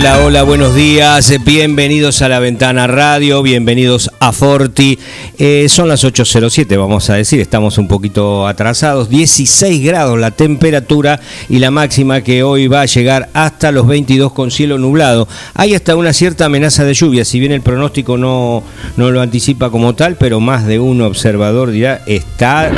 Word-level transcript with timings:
Hola, 0.00 0.20
hola, 0.24 0.42
buenos 0.44 0.76
días, 0.76 1.34
bienvenidos 1.44 2.22
a 2.22 2.28
la 2.28 2.38
Ventana 2.38 2.86
Radio, 2.86 3.42
bienvenidos 3.42 4.08
a 4.20 4.30
Forti. 4.30 4.96
Eh, 5.38 5.66
son 5.68 5.88
las 5.88 6.04
8.07, 6.04 6.78
vamos 6.78 7.10
a 7.10 7.14
decir, 7.14 7.40
estamos 7.40 7.78
un 7.78 7.88
poquito 7.88 8.46
atrasados, 8.46 9.08
16 9.08 9.84
grados 9.84 10.16
la 10.16 10.30
temperatura 10.30 11.18
y 11.48 11.58
la 11.58 11.72
máxima 11.72 12.20
que 12.20 12.44
hoy 12.44 12.68
va 12.68 12.82
a 12.82 12.86
llegar 12.86 13.28
hasta 13.34 13.72
los 13.72 13.88
22 13.88 14.32
con 14.32 14.52
cielo 14.52 14.78
nublado. 14.78 15.26
Hay 15.54 15.74
hasta 15.74 15.96
una 15.96 16.12
cierta 16.12 16.44
amenaza 16.44 16.84
de 16.84 16.94
lluvia, 16.94 17.24
si 17.24 17.40
bien 17.40 17.50
el 17.50 17.62
pronóstico 17.62 18.16
no, 18.16 18.62
no 18.96 19.10
lo 19.10 19.20
anticipa 19.20 19.70
como 19.70 19.96
tal, 19.96 20.14
pero 20.14 20.38
más 20.38 20.64
de 20.64 20.78
un 20.78 21.02
observador 21.02 21.72
dirá, 21.72 22.02
está 22.06 22.70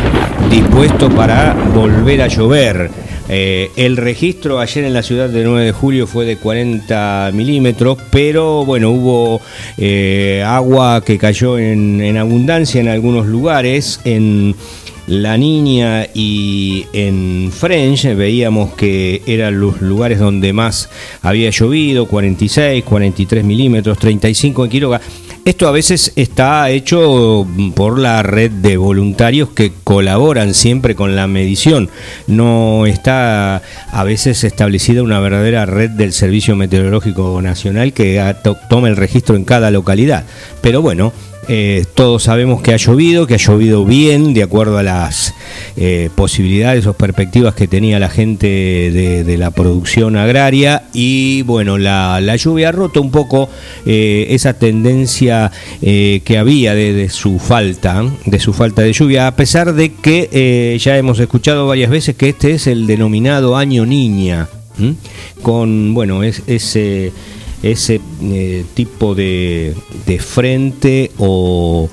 dispuesto 0.51 1.11
para 1.11 1.53
volver 1.75 2.23
a 2.23 2.29
llover. 2.29 3.10
Eh, 3.33 3.71
el 3.77 3.97
registro 3.97 4.59
ayer 4.59 4.83
en 4.83 4.93
la 4.93 5.05
ciudad 5.05 5.29
de 5.29 5.45
9 5.45 5.67
de 5.67 5.73
julio 5.73 6.09
fue 6.09 6.25
de 6.25 6.37
40 6.37 7.31
milímetros, 7.33 7.97
pero 8.11 8.65
bueno, 8.65 8.91
hubo 8.91 9.41
eh, 9.79 10.43
agua 10.45 11.05
que 11.05 11.17
cayó 11.17 11.57
en, 11.57 12.17
abundancia 12.17 12.81
en 12.81 12.89
algunos 12.89 13.27
lugares. 13.27 14.01
En 14.05 14.57
la 15.07 15.37
Niña 15.37 16.07
y 16.13 16.87
en 16.93 17.51
French 17.53 18.05
veíamos 18.17 18.75
que 18.75 19.23
eran 19.27 19.61
los 19.61 19.81
lugares 19.81 20.19
donde 20.19 20.53
más 20.53 20.89
había 21.23 21.51
llovido, 21.51 22.07
46, 22.07 22.83
43 22.83 23.45
milímetros, 23.45 23.99
35 23.99 24.65
en 24.65 24.71
Quiroga. 24.71 25.01
Esto 25.51 25.67
a 25.67 25.73
veces 25.73 26.13
está 26.15 26.71
hecho 26.71 27.45
por 27.75 27.99
la 27.99 28.23
red 28.23 28.53
de 28.53 28.77
voluntarios 28.77 29.49
que 29.49 29.73
colaboran 29.83 30.55
siempre 30.55 30.95
con 30.95 31.17
la 31.17 31.27
medición. 31.27 31.91
No 32.29 32.87
está 32.87 33.61
a 33.91 34.05
veces 34.05 34.45
establecida 34.45 35.03
una 35.03 35.19
verdadera 35.19 35.67
red 35.67 35.91
del 35.91 36.13
Servicio 36.13 36.55
Meteorológico 36.55 37.43
Nacional 37.43 37.93
que 37.93 38.33
toma 38.69 38.87
el 38.87 38.97
registro 38.97 39.35
en 39.35 39.45
cada 39.45 39.73
localidad. 39.73 40.25
Pero 40.61 40.83
bueno, 40.83 41.13
eh, 41.53 41.85
todos 41.97 42.23
sabemos 42.23 42.63
que 42.63 42.73
ha 42.73 42.77
llovido, 42.77 43.27
que 43.27 43.35
ha 43.35 43.37
llovido 43.37 43.85
bien, 43.85 44.35
de 44.35 44.45
acuerdo 44.45 44.79
a 44.79 44.85
las 44.85 45.35
eh, 45.77 46.09
posibilidades 46.15 46.87
o 46.87 46.93
perspectivas 46.93 47.57
que 47.57 47.67
tenía 47.67 47.99
la 47.99 48.09
gente 48.09 48.47
de, 48.47 49.37
la 49.37 49.51
producción 49.51 50.17
agraria. 50.17 50.85
Y 50.93 51.43
bueno, 51.43 51.77
la, 51.77 52.37
lluvia 52.37 52.69
ha 52.69 52.73
roto 52.73 53.03
un 53.03 53.11
poco 53.11 53.49
eh, 53.85 54.29
esa 54.31 54.55
tendencia 54.55 55.51
que 55.81 56.39
había 56.39 56.77
de, 56.77 57.09
su 57.09 57.41
falta, 57.41 58.05
de 58.27 58.39
su 58.39 58.53
falta 58.53 58.83
de 58.83 58.93
lluvia, 58.93 59.27
a 59.27 59.35
pesar 59.35 59.75
de 59.75 59.93
que 59.93 60.79
ya 60.81 60.97
hemos 60.99 61.19
escuchado 61.19 61.67
varias 61.67 61.91
veces 61.91 62.15
que 62.15 62.29
este 62.29 62.53
es 62.53 62.69
el 62.69 62.87
denominado 62.87 63.57
año 63.57 63.85
niña. 63.85 64.49
Con, 65.43 65.95
bueno, 65.95 66.23
es 66.23 66.45
ese 66.47 67.13
ese 67.63 68.01
eh, 68.23 68.65
tipo 68.75 69.15
de, 69.15 69.75
de 70.07 70.19
frente 70.19 71.11
o, 71.19 71.89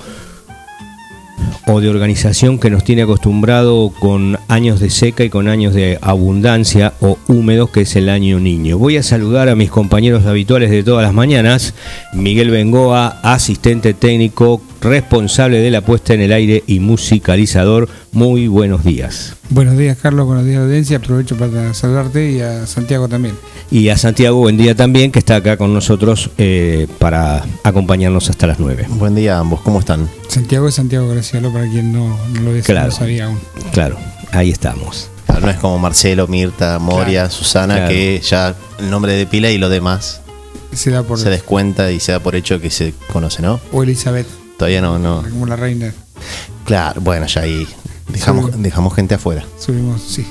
o 1.66 1.80
de 1.80 1.88
organización 1.88 2.58
que 2.58 2.70
nos 2.70 2.84
tiene 2.84 3.02
acostumbrado 3.02 3.92
con 3.98 4.38
años 4.48 4.80
de 4.80 4.90
seca 4.90 5.24
y 5.24 5.30
con 5.30 5.48
años 5.48 5.74
de 5.74 5.98
abundancia 6.00 6.94
o 7.00 7.18
húmedos, 7.28 7.70
que 7.70 7.82
es 7.82 7.96
el 7.96 8.08
año 8.08 8.40
niño. 8.40 8.78
Voy 8.78 8.96
a 8.96 9.02
saludar 9.02 9.48
a 9.48 9.54
mis 9.54 9.70
compañeros 9.70 10.26
habituales 10.26 10.70
de 10.70 10.82
todas 10.82 11.04
las 11.04 11.14
mañanas, 11.14 11.74
Miguel 12.14 12.50
Bengoa, 12.50 13.20
asistente 13.22 13.94
técnico, 13.94 14.62
responsable 14.80 15.60
de 15.60 15.70
la 15.70 15.80
puesta 15.80 16.14
en 16.14 16.20
el 16.20 16.32
aire 16.32 16.62
y 16.66 16.80
musicalizador. 16.80 17.88
Muy 18.12 18.48
buenos 18.48 18.84
días. 18.84 19.34
Buenos 19.50 19.76
días, 19.76 19.98
Carlos, 20.00 20.26
buenos 20.26 20.44
días, 20.44 20.62
audiencia. 20.62 20.98
Aprovecho 20.98 21.36
para 21.36 21.74
saludarte 21.74 22.30
y 22.30 22.40
a 22.40 22.66
Santiago 22.66 23.08
también. 23.08 23.34
Y 23.70 23.88
a 23.88 23.98
Santiago, 23.98 24.38
buen 24.38 24.56
día 24.56 24.74
también, 24.74 25.10
que 25.12 25.18
está 25.18 25.36
acá 25.36 25.56
con 25.56 25.74
nosotros 25.74 26.30
eh, 26.38 26.86
para 26.98 27.44
acompañarnos 27.64 28.30
hasta 28.30 28.46
las 28.46 28.58
9. 28.58 28.86
Buen 28.90 29.14
día 29.14 29.36
a 29.36 29.40
ambos, 29.40 29.60
¿cómo 29.60 29.80
están? 29.80 30.08
Santiago 30.28 30.68
es 30.68 30.74
Santiago 30.74 31.08
Gracielo, 31.08 31.52
para 31.52 31.68
quien 31.68 31.92
no, 31.92 32.18
lo, 32.42 32.60
claro, 32.62 32.90
sabía 32.90 33.26
aún. 33.26 33.38
Claro, 33.72 33.96
ahí 34.32 34.50
estamos. 34.50 35.10
no 35.40 35.50
es 35.50 35.56
como 35.56 35.78
Marcelo, 35.78 36.26
Mirta, 36.28 36.78
Moria, 36.78 37.30
Susana, 37.30 37.88
que 37.88 38.20
ya 38.20 38.54
el 38.78 38.90
nombre 38.90 39.12
de 39.12 39.26
pila 39.26 39.50
y 39.50 39.58
lo 39.58 39.68
demás 39.68 40.22
se, 40.72 40.90
da 40.90 41.02
por 41.02 41.18
se 41.18 41.30
descuenta 41.30 41.90
y 41.90 42.00
se 42.00 42.12
da 42.12 42.20
por 42.20 42.34
hecho 42.34 42.60
que 42.60 42.70
se 42.70 42.94
conoce, 43.12 43.42
¿no? 43.42 43.60
O 43.72 43.82
Elizabeth. 43.82 44.26
Todavía 44.58 44.82
no, 44.82 44.98
no. 44.98 45.22
Como 45.22 45.46
la 45.46 45.56
reina. 45.56 45.94
Claro, 46.64 47.00
bueno, 47.00 47.26
ya 47.26 47.42
ahí 47.42 47.66
dejamos, 48.08 48.60
dejamos 48.60 48.94
gente 48.94 49.14
afuera. 49.14 49.44
Subimos, 49.58 50.02
sí. 50.02 50.26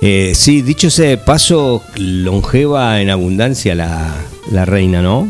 Eh, 0.00 0.32
sí, 0.34 0.62
dicho 0.62 0.88
ese 0.88 1.16
paso, 1.18 1.82
longeva 1.96 3.00
en 3.00 3.10
abundancia 3.10 3.74
la, 3.74 4.12
la 4.50 4.64
reina, 4.64 5.02
¿no? 5.02 5.28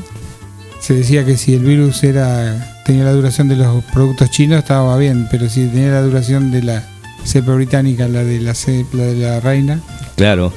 Se 0.81 0.95
decía 0.95 1.25
que 1.25 1.37
si 1.37 1.55
el 1.55 1.65
virus 1.65 2.03
era 2.05 2.75
tenía 2.85 3.05
la 3.05 3.13
duración 3.13 3.49
de 3.49 3.57
los 3.57 3.83
productos 3.85 4.31
chinos 4.31 4.59
estaba 4.59 4.97
bien, 4.99 5.27
pero 5.31 5.49
si 5.49 5.67
tenía 5.67 5.91
la 5.91 6.03
duración 6.03 6.51
de 6.51 6.63
la 6.63 6.85
cepa 7.25 7.55
británica, 7.55 8.07
la 8.09 8.23
de 8.23 8.41
la, 8.41 8.53
de 8.53 9.15
la 9.17 9.41
reina. 9.41 9.81
Claro. 10.17 10.53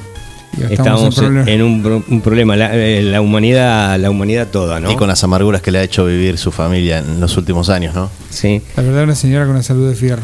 Estamos, 0.70 1.18
en, 1.18 1.62
un, 1.62 2.20
problema, 2.22 2.56
eh, 2.56 3.02
la, 3.02 3.20
humanidad 3.20 3.98
la 3.98 4.10
humanidad 4.10 4.48
toda, 4.48 4.80
¿no? 4.80 4.90
Y 4.90 4.96
con 4.96 5.08
las 5.08 5.22
amarguras 5.24 5.62
que 5.62 5.70
le 5.70 5.78
ha 5.78 5.82
hecho 5.82 6.04
vivir 6.06 6.38
su 6.38 6.50
familia 6.50 6.98
en 6.98 7.20
los 7.20 7.36
últimos 7.36 7.68
años, 7.68 7.94
¿no? 7.94 8.10
Sí. 8.30 8.62
La 8.76 8.82
verdad, 8.82 9.04
una 9.04 9.14
señora 9.14 9.44
con 9.44 9.54
una 9.54 9.62
salud 9.62 9.88
de 9.88 9.94
fierro, 9.94 10.22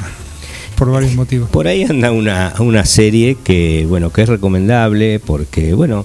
por 0.76 0.90
varios 0.90 1.14
motivos. 1.14 1.48
Por 1.50 1.66
ahí 1.66 1.84
anda 1.84 2.10
una, 2.12 2.54
una 2.58 2.84
serie 2.84 3.36
que, 3.42 3.86
bueno, 3.88 4.10
que 4.10 4.22
es 4.22 4.28
recomendable 4.28 5.20
porque, 5.20 5.74
bueno, 5.74 6.04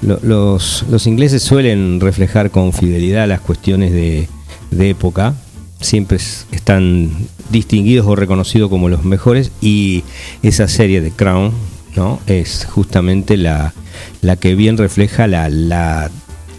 los, 0.00 0.84
los 0.90 1.06
ingleses 1.06 1.42
suelen 1.42 2.00
reflejar 2.00 2.50
con 2.50 2.72
fidelidad 2.72 3.28
las 3.28 3.40
cuestiones 3.40 3.92
de, 3.92 4.28
de 4.70 4.90
época, 4.90 5.34
siempre 5.80 6.18
están 6.50 7.10
distinguidos 7.50 8.06
o 8.06 8.16
reconocidos 8.16 8.70
como 8.70 8.88
los 8.88 9.04
mejores 9.04 9.52
y 9.60 10.04
esa 10.42 10.68
serie 10.68 11.00
de 11.00 11.10
Crown 11.10 11.52
no 11.96 12.20
es 12.26 12.66
justamente 12.70 13.36
la, 13.36 13.72
la 14.20 14.36
que 14.36 14.54
bien 14.54 14.76
refleja 14.78 15.26
la, 15.26 15.48
la, 15.48 16.10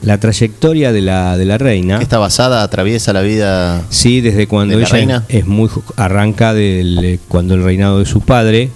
la 0.02 0.20
trayectoria 0.20 0.92
de 0.92 1.02
la, 1.02 1.38
de 1.38 1.46
la 1.46 1.58
reina. 1.58 2.00
Está 2.02 2.18
basada, 2.18 2.64
atraviesa 2.64 3.14
la 3.14 3.22
vida. 3.22 3.84
Sí, 3.90 4.22
desde 4.22 4.48
cuando 4.48 4.78
ella 4.78 4.88
reina. 4.88 5.26
es 5.30 5.46
muy 5.46 5.70
arranca 5.96 6.54
del, 6.54 7.20
cuando 7.28 7.56
el 7.56 7.64
reinado 7.64 8.00
de 8.00 8.06
su 8.06 8.22
padre 8.22 8.70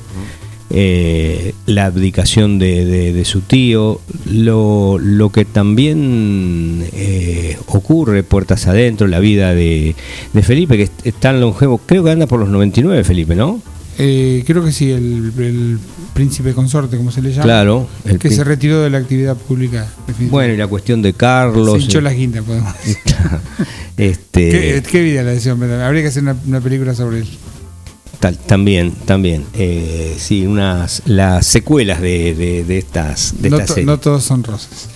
eh, 0.70 1.54
la 1.66 1.86
abdicación 1.86 2.60
de, 2.60 3.22
su 3.24 3.40
tío, 3.42 4.02
lo, 4.26 4.98
lo 5.00 5.32
que 5.32 5.46
también 5.46 6.86
eh, 6.92 7.58
ocurre 7.68 8.24
puertas 8.24 8.68
adentro, 8.68 9.08
la 9.08 9.20
vida 9.20 9.54
de, 9.56 9.96
Felipe, 10.44 10.76
que 10.76 10.90
es, 11.04 11.14
tan 11.16 11.40
longevo, 11.40 11.78
creo 11.78 12.04
que 12.04 12.12
anda 12.12 12.28
por 12.28 12.40
los 12.40 12.50
99, 12.50 13.06
Felipe, 13.06 13.36
¿no? 13.36 13.62
Eh, 14.00 14.44
creo 14.46 14.64
que 14.64 14.72
sí, 14.72 14.92
el, 14.92 15.80
príncipe 16.14 16.54
consorte, 16.54 16.98
como 16.98 17.12
se 17.12 17.22
le 17.22 17.32
llama. 17.32 17.44
Claro. 17.44 17.88
El 18.06 18.20
que 18.20 18.30
se 18.30 18.44
retiró 18.44 18.82
de 18.82 18.90
la 18.90 19.00
actividad 19.00 19.36
pública. 19.36 19.88
Bueno, 20.30 20.54
y 20.54 20.58
la 20.58 20.68
cuestión 20.68 21.02
de 21.02 21.14
Carlos. 21.14 21.80
Se 21.80 21.86
echó 21.86 22.02
la 22.02 22.14
quinta, 22.14 22.42
podemos 22.42 22.74
decir. 22.86 22.98
este... 23.98 24.84
¿Qué, 24.84 25.02
vida 25.02 25.24
la 25.24 25.32
decisión? 25.32 25.62
Habría 25.64 26.02
que 26.02 26.10
hacer 26.10 26.24
una 26.24 26.62
película 26.62 26.94
sobre 26.94 27.20
él 27.20 27.28
también, 28.20 28.92
también. 29.06 29.46
Eh, 29.54 30.16
sí, 30.18 30.46
unas 30.46 31.04
las 31.06 31.46
secuelas 31.46 32.02
de, 32.02 32.34
de, 32.34 32.78
estas, 32.78 33.42
de 33.42 33.50
no, 33.50 33.60
esta 33.60 33.82
no 33.82 34.00
todos 34.00 34.24
son 34.24 34.44
rosas. 34.44 34.90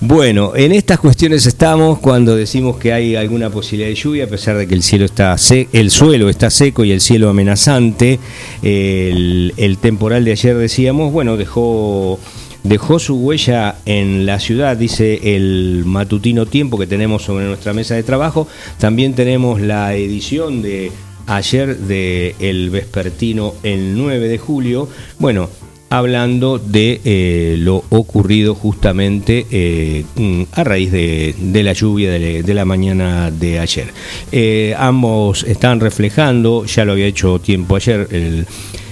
Bueno, 0.00 0.52
en 0.54 0.72
estas 0.72 0.98
cuestiones 0.98 1.46
estamos 1.46 1.98
cuando 1.98 2.36
decimos 2.36 2.76
que 2.76 2.92
hay 2.92 3.16
alguna 3.16 3.50
posibilidad 3.50 3.88
de 3.88 3.94
lluvia, 3.94 4.24
a 4.24 4.28
pesar 4.28 4.56
de 4.56 4.66
que 4.66 4.74
el 4.74 4.82
cielo 4.82 5.04
está 5.04 5.36
el 5.72 5.90
suelo 5.90 6.28
está 6.28 6.50
seco 6.50 6.84
y 6.84 6.92
el 6.92 7.00
cielo 7.00 7.28
amenazante. 7.28 8.18
El, 8.62 9.54
el 9.56 9.78
temporal 9.78 10.24
de 10.24 10.32
ayer 10.32 10.56
decíamos, 10.56 11.12
bueno, 11.12 11.36
dejó 11.36 12.18
dejó 12.64 12.98
su 12.98 13.16
huella 13.16 13.76
en 13.84 14.26
la 14.26 14.40
ciudad, 14.40 14.76
dice 14.76 15.36
el 15.36 15.82
matutino 15.84 16.46
tiempo 16.46 16.78
que 16.78 16.86
tenemos 16.86 17.22
sobre 17.22 17.44
nuestra 17.44 17.72
mesa 17.72 17.94
de 17.94 18.02
trabajo. 18.02 18.48
También 18.78 19.14
tenemos 19.14 19.60
la 19.60 19.94
edición 19.94 20.62
de 20.62 20.90
ayer 21.26 21.76
de 21.76 22.34
El 22.40 22.70
Vespertino 22.70 23.54
el 23.62 23.96
9 23.96 24.28
de 24.28 24.38
julio. 24.38 24.88
Bueno, 25.18 25.48
hablando 25.96 26.58
de 26.58 27.00
eh, 27.04 27.56
lo 27.58 27.84
ocurrido 27.90 28.56
justamente 28.56 29.46
eh, 29.50 30.04
mm, 30.16 30.42
a 30.52 30.64
raíz 30.64 30.90
de, 30.90 31.62
la 31.62 31.72
lluvia 31.72 32.10
de, 32.10 32.54
la 32.54 32.64
mañana 32.64 33.30
de 33.30 33.60
ayer. 33.60 33.92
Eh, 34.32 34.74
ambos 34.76 35.44
están 35.44 35.78
reflejando, 35.78 36.64
ya 36.64 36.84
lo 36.84 36.92
había 36.92 37.06
hecho 37.06 37.38
tiempo 37.38 37.76
ayer, 37.76 38.08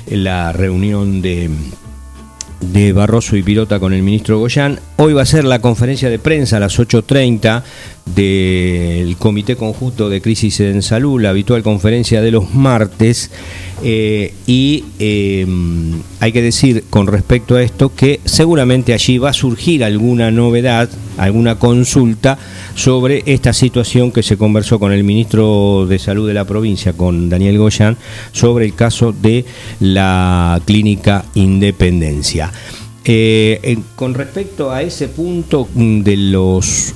la 0.08 0.52
reunión 0.52 1.22
de 1.22 1.50
de 2.62 2.92
Barroso 2.92 3.36
y 3.36 3.42
Pirota 3.42 3.80
con 3.80 3.92
el 3.92 4.02
ministro 4.02 4.38
Goyán. 4.38 4.78
Hoy 4.96 5.12
va 5.12 5.22
a 5.22 5.26
ser 5.26 5.44
la 5.44 5.60
conferencia 5.60 6.08
de 6.08 6.18
prensa 6.18 6.58
a 6.58 6.60
las 6.60 6.78
8.30 6.78 7.62
del 8.06 9.16
Comité 9.16 9.56
Conjunto 9.56 10.08
de 10.08 10.20
Crisis 10.20 10.60
en 10.60 10.82
Salud, 10.82 11.20
la 11.20 11.30
habitual 11.30 11.62
conferencia 11.62 12.20
de 12.20 12.30
los 12.30 12.54
martes. 12.54 13.30
Eh, 13.84 14.34
y 14.46 14.84
eh, 15.00 15.46
hay 16.20 16.32
que 16.32 16.42
decir 16.42 16.84
con 16.88 17.08
respecto 17.08 17.56
a 17.56 17.62
esto 17.62 17.92
que 17.94 18.20
seguramente 18.24 18.94
allí 18.94 19.18
va 19.18 19.30
a 19.30 19.32
surgir 19.32 19.82
alguna 19.82 20.30
novedad, 20.30 20.88
alguna 21.16 21.58
consulta 21.58 22.38
sobre 22.76 23.24
esta 23.26 23.52
situación 23.52 24.12
que 24.12 24.22
se 24.22 24.36
conversó 24.36 24.78
con 24.78 24.92
el 24.92 25.02
ministro 25.02 25.86
de 25.88 25.98
Salud 25.98 26.28
de 26.28 26.34
la 26.34 26.44
provincia, 26.44 26.92
con 26.92 27.28
Daniel 27.28 27.58
Goyán, 27.58 27.96
sobre 28.32 28.66
el 28.66 28.74
caso 28.74 29.12
de 29.12 29.44
la 29.80 30.60
clínica 30.64 31.24
Independencia. 31.34 32.52
Eh, 33.04 33.78
con 33.96 34.14
respecto 34.14 34.70
a 34.70 34.82
ese 34.82 35.08
punto 35.08 35.68
de 35.74 36.16
los 36.16 36.94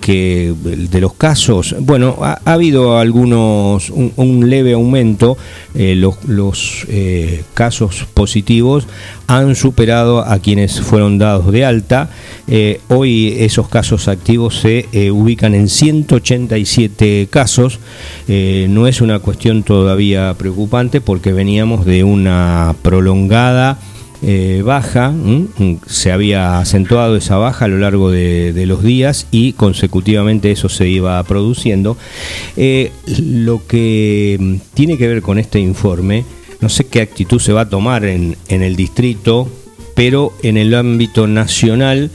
que 0.00 0.54
de 0.64 1.00
los 1.00 1.12
casos, 1.12 1.76
bueno, 1.78 2.16
ha, 2.22 2.40
habido 2.44 2.98
algunos, 2.98 3.90
un, 3.90 4.48
leve 4.48 4.72
aumento, 4.72 5.36
eh, 5.74 5.94
los, 5.94 6.86
eh, 6.88 7.44
casos 7.54 8.06
positivos 8.14 8.86
han 9.26 9.54
superado 9.54 10.20
a 10.20 10.38
quienes 10.38 10.80
fueron 10.80 11.18
dados 11.18 11.52
de 11.52 11.64
alta. 11.64 12.10
Eh, 12.48 12.80
hoy 12.88 13.36
esos 13.38 13.68
casos 13.68 14.08
activos 14.08 14.58
se 14.60 14.86
ubican 15.10 15.54
en 15.54 15.68
187 15.68 17.28
casos. 17.30 17.78
no 18.26 18.86
es 18.86 19.00
una 19.00 19.18
cuestión 19.18 19.62
todavía 19.62 20.34
preocupante 20.34 21.00
porque 21.00 21.32
veníamos 21.32 21.84
de 21.84 22.02
una 22.04 22.74
prolongada 22.82 23.78
eh, 24.22 24.62
baja, 24.64 25.14
se 25.86 26.12
había 26.12 26.58
acentuado 26.58 27.16
esa 27.16 27.36
baja 27.36 27.64
a 27.64 27.68
lo 27.68 27.78
largo 27.78 28.10
de, 28.10 28.64
los 28.66 28.82
días 28.82 29.26
y 29.30 29.54
consecutivamente 29.54 30.50
eso 30.50 30.68
se 30.68 30.88
iba 30.88 31.22
produciendo. 31.24 31.96
Eh, 32.56 32.92
lo 33.18 33.66
que 33.66 34.36
mm, 34.38 34.56
tiene 34.74 34.98
que 34.98 35.08
ver 35.08 35.22
con 35.22 35.38
este 35.38 35.58
informe, 35.58 36.24
no 36.60 36.68
sé 36.68 36.86
qué 36.86 37.00
actitud 37.00 37.40
se 37.40 37.52
va 37.52 37.62
a 37.62 37.68
tomar 37.68 38.04
en, 38.04 38.36
en 38.48 38.62
el 38.62 38.76
distrito, 38.76 39.48
pero 39.94 40.32
en 40.42 40.56
el 40.56 40.74
ámbito 40.74 41.26
nacional 41.26 42.10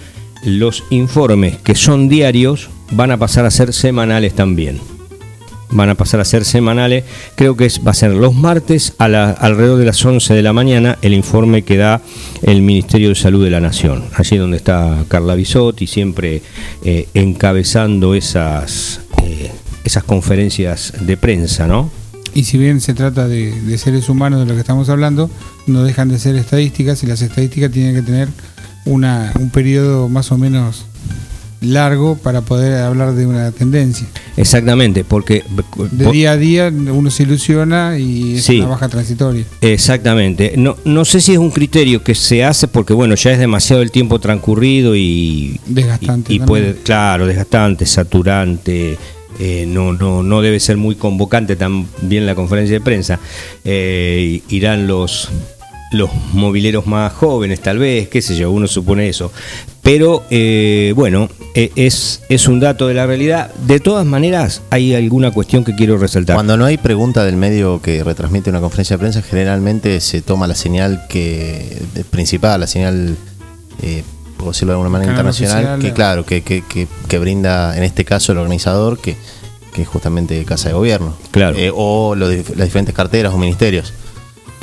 los 0.45 0.83
informes 0.91 1.57
que 1.57 1.73
son 1.73 2.07
diarios 2.07 2.69
van 2.91 3.09
a 3.11 3.17
pasar 3.17 3.45
a 3.45 3.51
ser 3.51 3.73
semanales 3.73 4.35
también 4.35 4.79
van 5.75 5.89
a 5.89 5.95
pasar 5.95 6.19
a 6.19 6.25
ser 6.25 6.45
semanales. 6.45 7.03
Creo 7.35 7.55
que 7.55 7.69
va 7.85 7.91
a 7.91 7.93
ser 7.93 8.11
los 8.11 8.33
martes 8.33 8.93
a 8.97 9.05
alrededor 9.05 9.77
de 9.77 9.85
las 9.85 10.03
11 10.03 10.33
de 10.33 10.41
la 10.41 10.53
mañana 10.53 10.97
el 11.01 11.13
informe 11.13 11.63
que 11.63 11.77
da 11.77 12.01
el 12.41 12.61
Ministerio 12.61 13.09
de 13.09 13.15
Salud 13.15 13.43
de 13.43 13.49
la 13.49 13.59
Nación. 13.59 14.05
Allí 14.15 14.37
donde 14.37 14.57
está 14.57 15.05
Carla 15.07 15.35
Bisotti, 15.35 15.87
siempre 15.87 16.41
eh, 16.83 17.07
encabezando 17.13 18.15
esas, 18.15 19.01
eh, 19.23 19.51
esas 19.83 20.03
conferencias 20.03 20.93
de 20.99 21.17
prensa, 21.17 21.67
¿no? 21.67 21.91
Y 22.33 22.43
si 22.43 22.57
bien 22.57 22.81
se 22.81 22.93
trata 22.93 23.27
de, 23.27 23.61
de, 23.61 23.77
seres 23.77 24.09
humanos 24.09 24.41
de 24.41 24.45
lo 24.45 24.55
que 24.55 24.59
estamos 24.59 24.89
hablando, 24.89 25.29
no 25.67 25.83
dejan 25.83 26.09
de 26.09 26.19
ser 26.19 26.35
estadísticas 26.35 27.01
y 27.03 27.07
las 27.07 27.21
estadísticas 27.21 27.71
tienen 27.71 27.95
que 27.95 28.01
tener 28.01 28.27
una, 28.83 29.31
un 29.39 29.49
periodo 29.49 30.09
más 30.09 30.31
o 30.31 30.37
menos 30.37 30.85
largo 31.61 32.17
para 32.17 32.41
poder 32.41 32.81
hablar 32.81 33.13
de 33.13 33.25
una 33.25 33.51
tendencia. 33.51 34.07
Exactamente, 34.37 35.03
porque 35.03 35.43
de 35.91 36.11
día 36.11 36.31
a 36.31 36.37
día 36.37 36.67
uno 36.69 37.09
se 37.09 37.23
ilusiona 37.23 37.97
y 37.97 38.35
es 38.37 38.49
una 38.49 38.67
baja 38.67 38.89
transitoria. 38.89 39.45
Exactamente. 39.61 40.53
No, 40.57 40.77
no 40.85 41.05
sé 41.05 41.21
si 41.21 41.33
es 41.33 41.37
un 41.37 41.51
criterio 41.51 42.03
que 42.03 42.15
se 42.15 42.43
hace 42.43 42.67
porque 42.67 42.93
bueno, 42.93 43.15
ya 43.15 43.31
es 43.31 43.39
demasiado 43.39 43.81
el 43.81 43.91
tiempo 43.91 44.19
transcurrido 44.19 44.95
y 44.95 45.59
desgastante. 45.65 46.33
Y, 46.33 46.39
puede, 46.39 46.75
claro, 46.75 47.27
desgastante, 47.27 47.85
saturante. 47.85 48.97
Eh, 49.37 49.65
no, 49.67 49.91
no, 49.91 50.23
no 50.23 50.41
debe 50.41 50.61
ser 50.61 50.77
muy 50.77 50.95
convocante 50.95 51.57
también 51.57 52.25
la 52.25 52.35
conferencia 52.35 52.75
de 52.75 52.81
prensa. 52.81 53.19
Eh, 53.65 54.41
irán 54.49 54.87
los 54.87 55.29
los 55.97 56.09
mobileros 56.33 56.87
más 56.87 57.13
jóvenes, 57.13 57.61
tal 57.61 57.79
vez, 57.79 58.09
qué 58.09 58.21
sé 58.21 58.35
yo, 58.35 58.51
uno 58.51 58.67
supone 58.67 59.09
eso. 59.09 59.31
Pero 59.81 60.23
eh, 60.31 60.93
bueno, 60.95 61.29
e, 61.53 61.71
es, 61.75 62.21
es 62.27 62.47
un 62.47 62.59
dato 62.59 62.87
de 62.87 62.95
la 62.95 63.05
realidad. 63.05 63.53
De 63.67 63.79
todas 63.79 64.05
maneras, 64.05 64.63
hay 64.71 64.95
alguna 64.95 65.31
cuestión 65.31 65.63
que 65.63 65.75
quiero 65.75 65.97
resaltar. 65.97 66.35
Cuando 66.35 66.57
no 66.57 66.65
hay 66.65 66.77
pregunta 66.77 67.23
del 67.23 67.37
medio 67.37 67.81
que 67.81 68.03
retransmite 68.03 68.49
una 68.49 68.61
conferencia 68.61 68.95
de 68.95 68.99
prensa, 68.99 69.21
generalmente 69.21 70.01
se 70.01 70.21
toma 70.21 70.47
la 70.47 70.55
señal 70.55 71.05
que 71.07 71.81
principal, 72.09 72.61
la 72.61 72.67
señal, 72.67 73.15
eh, 73.83 74.03
por 74.37 74.47
decirlo 74.47 74.71
de 74.71 74.75
alguna 74.75 74.89
manera, 74.89 75.11
internacional, 75.11 75.79
que 75.79 75.93
claro, 75.93 76.25
que, 76.25 76.41
que, 76.41 76.63
que, 77.07 77.19
brinda 77.19 77.77
en 77.77 77.83
este 77.83 78.05
caso 78.05 78.31
el 78.31 78.39
organizador, 78.39 78.97
que, 78.97 79.15
que 79.71 79.83
es 79.83 79.87
justamente 79.87 80.43
Casa 80.45 80.69
de 80.69 80.75
Gobierno. 80.75 81.15
Claro. 81.29 81.57
Eh, 81.57 81.71
o 81.73 82.15
las 82.15 82.29
diferentes 82.29 82.95
carteras 82.95 83.33
o 83.33 83.37
ministerios. 83.37 83.93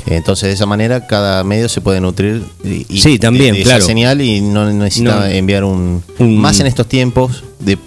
Entonces, 0.05 0.49
de 0.49 0.53
esa 0.53 0.65
manera, 0.65 1.07
cada 1.07 1.43
medio 1.43 1.69
se 1.69 1.81
puede 1.81 2.01
nutrir 2.01 2.43
y, 2.63 2.99
sí, 2.99 3.19
también, 3.19 3.55
de, 3.55 3.63
claro. 3.63 3.83
señal 3.83 4.21
y 4.21 4.41
no 4.41 4.71
necesita 4.71 5.33
enviar 5.33 5.63
un, 5.63 6.03
Más 6.19 6.59
en 6.59 6.67
estos 6.67 6.87
tiempos 6.87 7.43
de, 7.59 7.77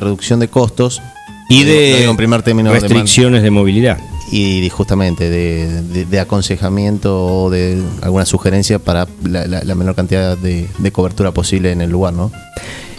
reducción 0.00 0.40
de 0.40 0.48
costos 0.48 1.02
y 1.48 1.64
de 1.64 2.12
primer 2.16 2.42
término 2.42 2.72
restricciones 2.72 3.42
de, 3.42 3.50
movilidad. 3.50 3.98
Y 4.32 4.68
justamente 4.70 5.30
de, 5.30 6.20
aconsejamiento 6.20 7.24
o 7.26 7.50
de 7.50 7.82
alguna 8.02 8.26
sugerencia 8.26 8.78
para 8.78 9.06
la, 9.22 9.46
la 9.46 9.74
menor 9.74 9.94
cantidad 9.94 10.36
de, 10.38 10.68
cobertura 10.90 11.32
posible 11.32 11.70
en 11.70 11.82
el 11.82 11.90
lugar, 11.90 12.14
¿no? 12.14 12.32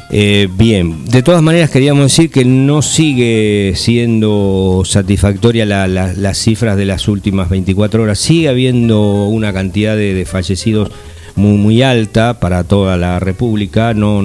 Eh, 0.09 0.48
bien, 0.57 1.06
de 1.06 1.21
todas 1.21 1.41
maneras 1.41 1.70
queríamos 1.70 2.03
decir 2.03 2.32
que 2.32 2.46
no 2.46 2.82
sigue 2.82 3.74
siendo 3.75 4.84
satisfactoria 4.86 5.65
las 5.65 6.38
cifras 6.38 6.77
de 6.77 6.86
las 6.86 7.08
últimas 7.08 7.50
24 7.50 8.03
horas. 8.03 8.20
Sigue 8.20 8.48
habiendo 8.48 9.25
una 9.27 9.51
cantidad 9.51 9.98
de, 9.98 10.25
fallecidos 10.25 10.91
muy, 11.36 11.58
muy 11.58 11.82
alta 11.82 12.39
para 12.39 12.63
toda 12.63 12.96
la 12.96 13.20
República. 13.20 13.93
No, 13.93 14.22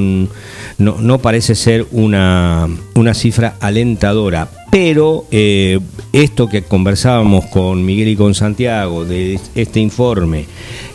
no, 0.79 1.19
parece 1.19 1.55
ser 1.57 1.87
una, 1.91 2.69
una 2.95 3.15
cifra 3.15 3.57
alentadora 3.61 4.49
pero 4.73 5.27
eh, 5.31 5.81
esto 6.15 6.49
que 6.49 6.63
conversábamos 6.63 7.45
con 7.45 7.85
Miguel 7.85 8.09
y 8.09 8.17
con 8.17 8.35
Santiago 8.35 9.05
de 9.05 9.39
este 9.55 9.81
informe 9.81 10.47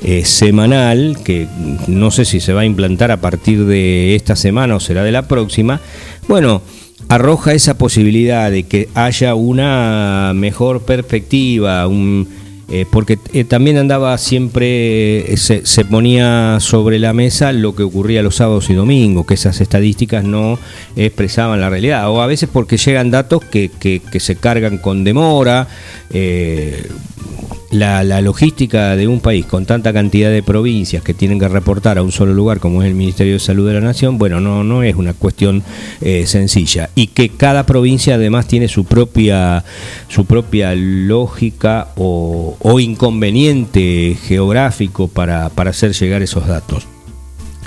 eh, 0.02 0.26
semanal, 0.26 1.20
que 1.24 1.48
no 1.86 2.10
sé 2.10 2.26
si 2.26 2.40
se 2.40 2.54
va 2.54 2.62
a 2.62 2.66
implantar 2.66 3.12
a 3.12 3.22
partir 3.22 3.66
de 3.66 4.16
esta 4.16 4.36
semana 4.36 4.76
o 4.76 4.80
será 4.80 5.04
de 5.04 5.12
la 5.12 5.28
próxima, 5.28 5.80
bueno, 6.28 6.64
arroja 7.08 7.54
esa 7.54 7.78
posibilidad 7.78 8.50
de 8.50 8.64
que 8.64 8.90
haya 8.96 9.36
una 9.36 10.32
mejor 10.34 10.82
perspectiva, 10.82 11.86
un 11.86 12.28
eh, 12.70 12.86
porque 12.90 13.18
eh, 13.32 13.46
también 13.46 13.78
andaba 13.78 14.18
siempre, 14.18 15.34
eh, 15.34 15.38
se, 15.38 15.86
ponía 15.86 16.58
sobre 16.60 17.00
la 17.00 17.14
mesa 17.14 17.54
lo 17.54 17.74
que 17.76 17.84
ocurría 17.84 18.22
los 18.22 18.36
sábados 18.36 18.70
y 18.70 18.74
domingos, 18.74 19.26
que 19.26 19.36
esas 19.36 19.62
estadísticas 19.62 20.26
no 20.26 20.60
expresaban 20.98 21.62
la 21.62 21.70
realidad, 21.70 22.10
o 22.10 22.22
a 22.22 22.28
veces 22.28 22.50
porque 22.52 22.76
llegan 22.76 23.10
datos 23.10 23.44
que, 23.46 23.70
que, 23.70 24.02
que 24.02 24.20
se 24.20 24.36
cargan 24.36 24.80
con 24.80 25.06
demora, 25.06 25.68
la, 27.80 28.22
logística 28.22 28.96
de 28.96 29.08
un 29.08 29.20
país 29.20 29.46
con 29.46 29.66
tanta 29.66 29.94
cantidad 29.94 30.30
de 30.30 30.44
provincias 30.44 31.04
que 31.04 31.14
tienen 31.14 31.40
que 31.40 31.48
reportar 31.48 31.98
a 31.98 32.04
un 32.04 32.12
solo 32.12 32.34
lugar 32.34 32.60
como 32.60 32.82
es 32.82 32.88
el 32.88 32.96
Ministerio 32.96 33.34
de 33.34 33.40
Salud 33.40 33.68
de 33.68 33.76
la 33.76 33.82
Nación, 33.82 34.18
bueno, 34.18 34.42
no, 34.42 34.64
no 34.64 34.84
es 34.84 34.96
una 34.96 35.14
cuestión 35.14 35.64
eh, 36.02 36.26
sencilla. 36.26 36.90
Y 36.96 37.08
que 37.08 37.30
cada 37.30 37.66
provincia 37.66 38.16
además 38.16 38.48
tiene 38.48 38.68
su 38.68 38.86
propia, 38.86 39.64
su 40.08 40.26
propia 40.26 40.74
lógica 40.76 41.90
o, 41.96 42.58
o 42.60 42.80
inconveniente 42.80 44.18
geográfico 44.24 45.08
para, 45.08 45.50
para 45.50 45.70
hacer 45.70 45.94
llegar 45.94 46.22
esos 46.22 46.48
datos 46.48 46.88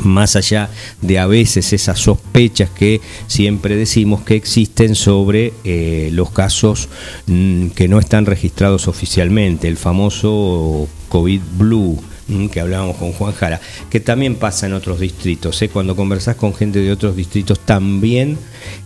más 0.03 0.37
allá 0.37 0.71
de 1.01 1.19
a 1.19 1.27
veces 1.27 1.73
esas 1.73 1.99
sospechas 1.99 2.71
que 2.71 3.01
siempre 3.27 3.77
decimos 3.77 4.23
que 4.23 4.37
existen 4.37 4.95
sobre 4.95 5.53
eh, 5.65 6.11
los 6.13 6.31
casos 6.31 6.89
mm, 7.27 7.69
que 7.69 7.89
no 7.89 7.99
están 7.99 8.27
registrados 8.27 8.89
oficialmente, 8.89 9.69
el 9.69 9.77
famoso 9.77 10.89
COVID 11.09 11.41
Blue, 11.59 11.99
mm, 12.29 12.47
que 12.47 12.61
hablábamos 12.61 12.97
con 12.97 13.13
Juan 13.13 13.33
Jara, 13.33 13.61
que 13.91 14.01
también 14.01 14.37
pasa 14.37 14.67
en 14.67 14.75
otros 14.75 15.01
distritos. 15.01 15.61
¿eh? 15.63 15.69
Cuando 15.69 15.97
conversás 15.97 16.37
con 16.37 16.55
gente 16.55 16.81
de 16.81 16.93
otros 16.93 17.17
distritos, 17.17 17.61
también 17.61 18.39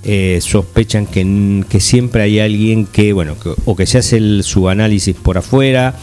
eh, 0.02 0.38
sospechan 0.40 1.06
que, 1.06 1.64
que, 1.68 1.80
siempre 1.80 2.22
hay 2.22 2.40
alguien 2.40 2.86
que, 2.86 3.12
bueno, 3.12 3.36
o 3.64 3.76
que 3.76 3.86
se 3.86 3.98
hace 3.98 4.42
su 4.42 4.68
análisis 4.68 5.14
por 5.14 5.38
afuera, 5.38 5.98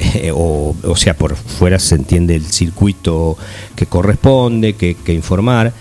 eh, 0.00 0.32
o, 0.34 0.74
o, 0.82 0.96
sea, 0.96 1.14
por 1.14 1.36
fuera 1.36 1.78
se 1.78 1.94
entiende 1.94 2.34
el 2.34 2.44
circuito 2.44 3.36
que 3.76 3.86
corresponde, 3.86 4.74
que, 4.74 4.96
informar. 5.12 5.72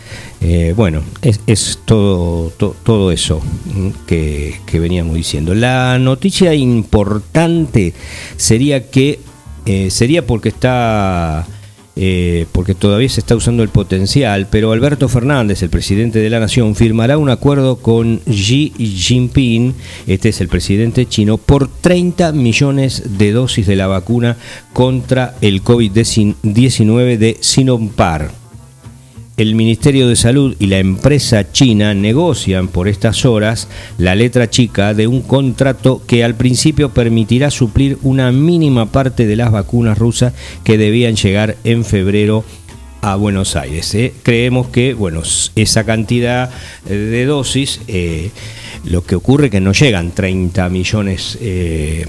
Eh, 0.41 0.73
bueno, 0.75 1.03
es, 1.21 1.79
todo, 1.85 2.49
todo 2.49 3.11
eso 3.11 3.41
que, 4.07 4.59
que, 4.65 4.79
veníamos 4.79 5.15
diciendo. 5.15 5.53
La 5.53 5.99
noticia 5.99 6.53
importante 6.53 7.93
sería 8.37 8.89
que 8.89 9.19
eh, 9.65 9.91
sería 9.91 10.25
porque 10.25 10.49
está 10.49 11.45
eh, 11.95 12.45
porque 12.51 12.75
todavía 12.75 13.10
se 13.10 13.19
está 13.19 13.36
usando 13.36 13.63
el 13.63 13.69
potencial, 13.69 14.48
pero 14.50 14.71
Alberto 14.71 15.10
Fernández, 15.10 15.62
el 15.62 15.69
presidente 15.69 16.19
de 16.19 16.29
la 16.29 16.39
Nación, 16.39 16.75
firmará 16.75 17.17
un 17.17 17.29
acuerdo 17.29 17.77
con 17.77 18.21
Xi 18.25 18.74
Jinping, 18.77 19.74
este 20.07 20.29
es 20.29 20.41
el 20.41 20.48
presidente 20.48 21.05
chino, 21.05 21.38
por 21.38 21.67
30 21.67 22.31
millones 22.31 23.17
de 23.17 23.31
dosis 23.31 23.67
de 23.67 23.75
la 23.75 23.88
vacuna 23.88 24.38
contra 24.74 25.36
el 25.41 25.63
COVID-19 25.63 27.17
de 27.17 27.38
Sinopar 27.39 28.40
el 29.41 29.55
Ministerio 29.55 30.07
de 30.07 30.15
Salud 30.15 30.55
y 30.60 30.67
la 30.67 30.77
empresa 30.77 31.51
china 31.51 31.95
negocian 31.95 32.67
por 32.67 32.88
estas 32.88 33.25
horas 33.25 33.67
la 33.98 34.13
letra 34.13 34.51
chica 34.51 34.93
de 34.93 35.07
un 35.07 35.24
contrato 35.24 36.03
que 36.05 36.24
al 36.24 36.36
principio 36.36 36.89
permitirá 36.89 37.50
suplir 37.50 37.98
una 38.03 38.31
mínima 38.31 38.91
parte 38.91 39.25
de 39.25 39.36
las 39.36 39.51
vacunas 39.51 39.98
rusas 39.98 40.33
que 40.63 40.77
debían 40.77 41.15
llegar 41.15 41.57
en 41.63 41.83
febrero 41.83 42.45
a 43.01 43.15
Buenos 43.15 43.55
Aires. 43.55 43.95
¿eh? 43.95 44.13
Creemos 44.21 44.67
que 44.67 44.93
bueno, 44.93 45.24
esa 45.55 45.83
cantidad 45.86 46.51
de 46.86 47.25
dosis, 47.25 47.81
eh, 47.88 48.29
lo 48.86 49.03
que 49.03 49.15
ocurre 49.15 49.45
es 49.45 49.51
que 49.51 49.60
no 49.60 49.74
llegan 49.74 50.12
30 50.12 50.69
millones 50.69 51.39
eh, 51.41 52.05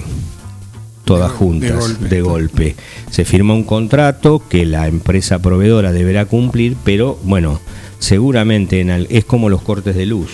todas 1.05 1.31
juntas 1.33 2.01
de 2.09 2.21
golpe. 2.21 2.77
Se 3.11 3.25
firma 3.25 3.55
un 3.55 3.65
contrato 3.65 4.43
que 4.49 4.65
la 4.65 4.87
empresa 4.87 5.41
proveedora 5.41 5.93
deberá 5.93 6.27
cumplir, 6.27 6.77
pero 6.85 7.19
bueno, 7.25 7.61
seguramente 7.99 8.81
en 8.81 8.91
es 8.91 9.25
como 9.25 9.49
los 9.49 9.63
cortes 9.63 9.97
de 9.97 10.07
luz. 10.07 10.31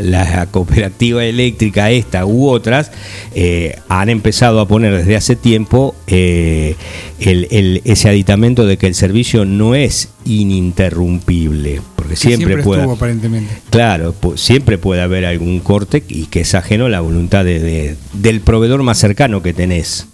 La, 0.00 0.46
cooperativa 0.46 1.26
eléctrica 1.26 1.90
esta 1.90 2.24
u 2.24 2.48
otras 2.48 2.90
eh, 3.34 3.78
han 3.90 4.08
empezado 4.08 4.60
a 4.60 4.68
poner 4.68 4.96
desde 4.96 5.14
hace 5.14 5.36
tiempo 5.36 5.94
eh, 6.06 6.74
ese 7.18 8.08
aditamento 8.08 8.64
de 8.64 8.78
que 8.78 8.86
el 8.86 8.94
servicio 8.94 9.44
no 9.44 9.74
es 9.74 10.08
ininterrumpible 10.24 11.82
porque 12.08 12.16
siempre, 12.16 12.62
puede 12.62 12.82
aparentemente 12.82 13.52
claro 13.70 14.14
siempre 14.36 14.78
puede 14.78 15.02
haber 15.02 15.26
algún 15.26 15.60
corte 15.60 16.02
y 16.08 16.26
que 16.26 16.40
es 16.40 16.54
ajeno 16.54 16.86
a 16.86 16.88
la 16.88 17.00
voluntad 17.00 17.44
de, 17.44 17.96
del 18.14 18.40
proveedor 18.40 18.82
más 18.82 18.98
cercano 18.98 19.42
que 19.42 19.52
tenés 19.52 20.06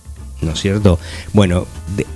no 0.43 0.53
es 0.53 0.61
cierto 0.61 0.99
bueno 1.33 1.67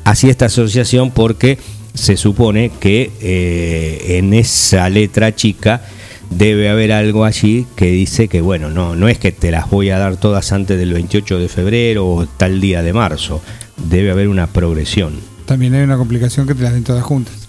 así 0.05 0.29
esta 0.29 0.47
asociación 0.47 1.11
porque 1.11 1.59
se 1.95 2.17
supone 2.17 2.71
que 2.81 3.11
eh, 3.21 4.19
en 4.19 4.35
esa 4.35 4.89
letra 4.89 5.35
chica 5.35 5.83
debe 6.31 6.69
haber 6.69 6.93
algo 6.93 7.25
allí 7.25 7.67
que 7.75 7.87
dice 7.87 8.29
que, 8.29 8.41
bueno, 8.41 8.71
no, 8.71 8.95
no 8.95 9.09
es 9.09 9.19
que 9.19 9.33
te 9.33 9.51
las 9.51 9.69
voy 9.71 9.91
a 9.91 9.99
dar 9.99 10.17
todas 10.17 10.53
antes 10.53 10.79
del 10.79 10.93
28 10.93 11.39
de 11.39 11.49
febrero 11.49 12.07
o 12.07 12.27
tal 12.27 12.61
día 12.61 12.83
de 12.83 12.93
marzo, 12.93 13.43
debe 13.89 14.11
haber 14.11 14.29
una 14.29 14.47
progresión. 14.47 15.15
También 15.47 15.75
hay 15.75 15.83
una 15.83 15.97
complicación 15.97 16.47
que 16.47 16.55
te 16.55 16.63
las 16.63 16.75
den 16.75 16.85
todas 16.85 17.03
juntas. 17.03 17.48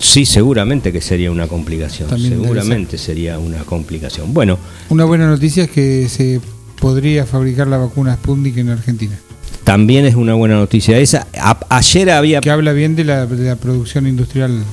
Sí, 0.00 0.24
seguramente 0.24 0.92
que 0.92 1.02
sería 1.02 1.30
una 1.30 1.46
complicación. 1.46 2.08
seguramente 2.18 2.96
sería 2.98 3.38
una 3.38 3.58
complicación. 3.58 4.32
Bueno. 4.32 4.58
Una 4.88 5.04
buena 5.04 5.28
noticia 5.28 5.64
es 5.64 5.70
que 5.70 6.08
se 6.08 6.40
podría 6.80 7.26
fabricar 7.26 7.68
la 7.68 7.76
vacuna 7.76 8.14
Sputnik 8.14 8.56
en 8.56 8.70
Argentina. 8.70 9.16
También 9.62 10.06
es 10.06 10.14
una 10.14 10.34
buena 10.34 10.54
noticia 10.54 10.98
esa. 10.98 11.26
ayer 11.68 12.10
había... 12.10 12.40
Que 12.40 12.50
habla 12.50 12.72
bien 12.72 12.96
de 12.96 13.04
la, 13.04 13.26
de 13.26 13.44
la 13.44 13.56
producción 13.56 14.06
industrial 14.06 14.64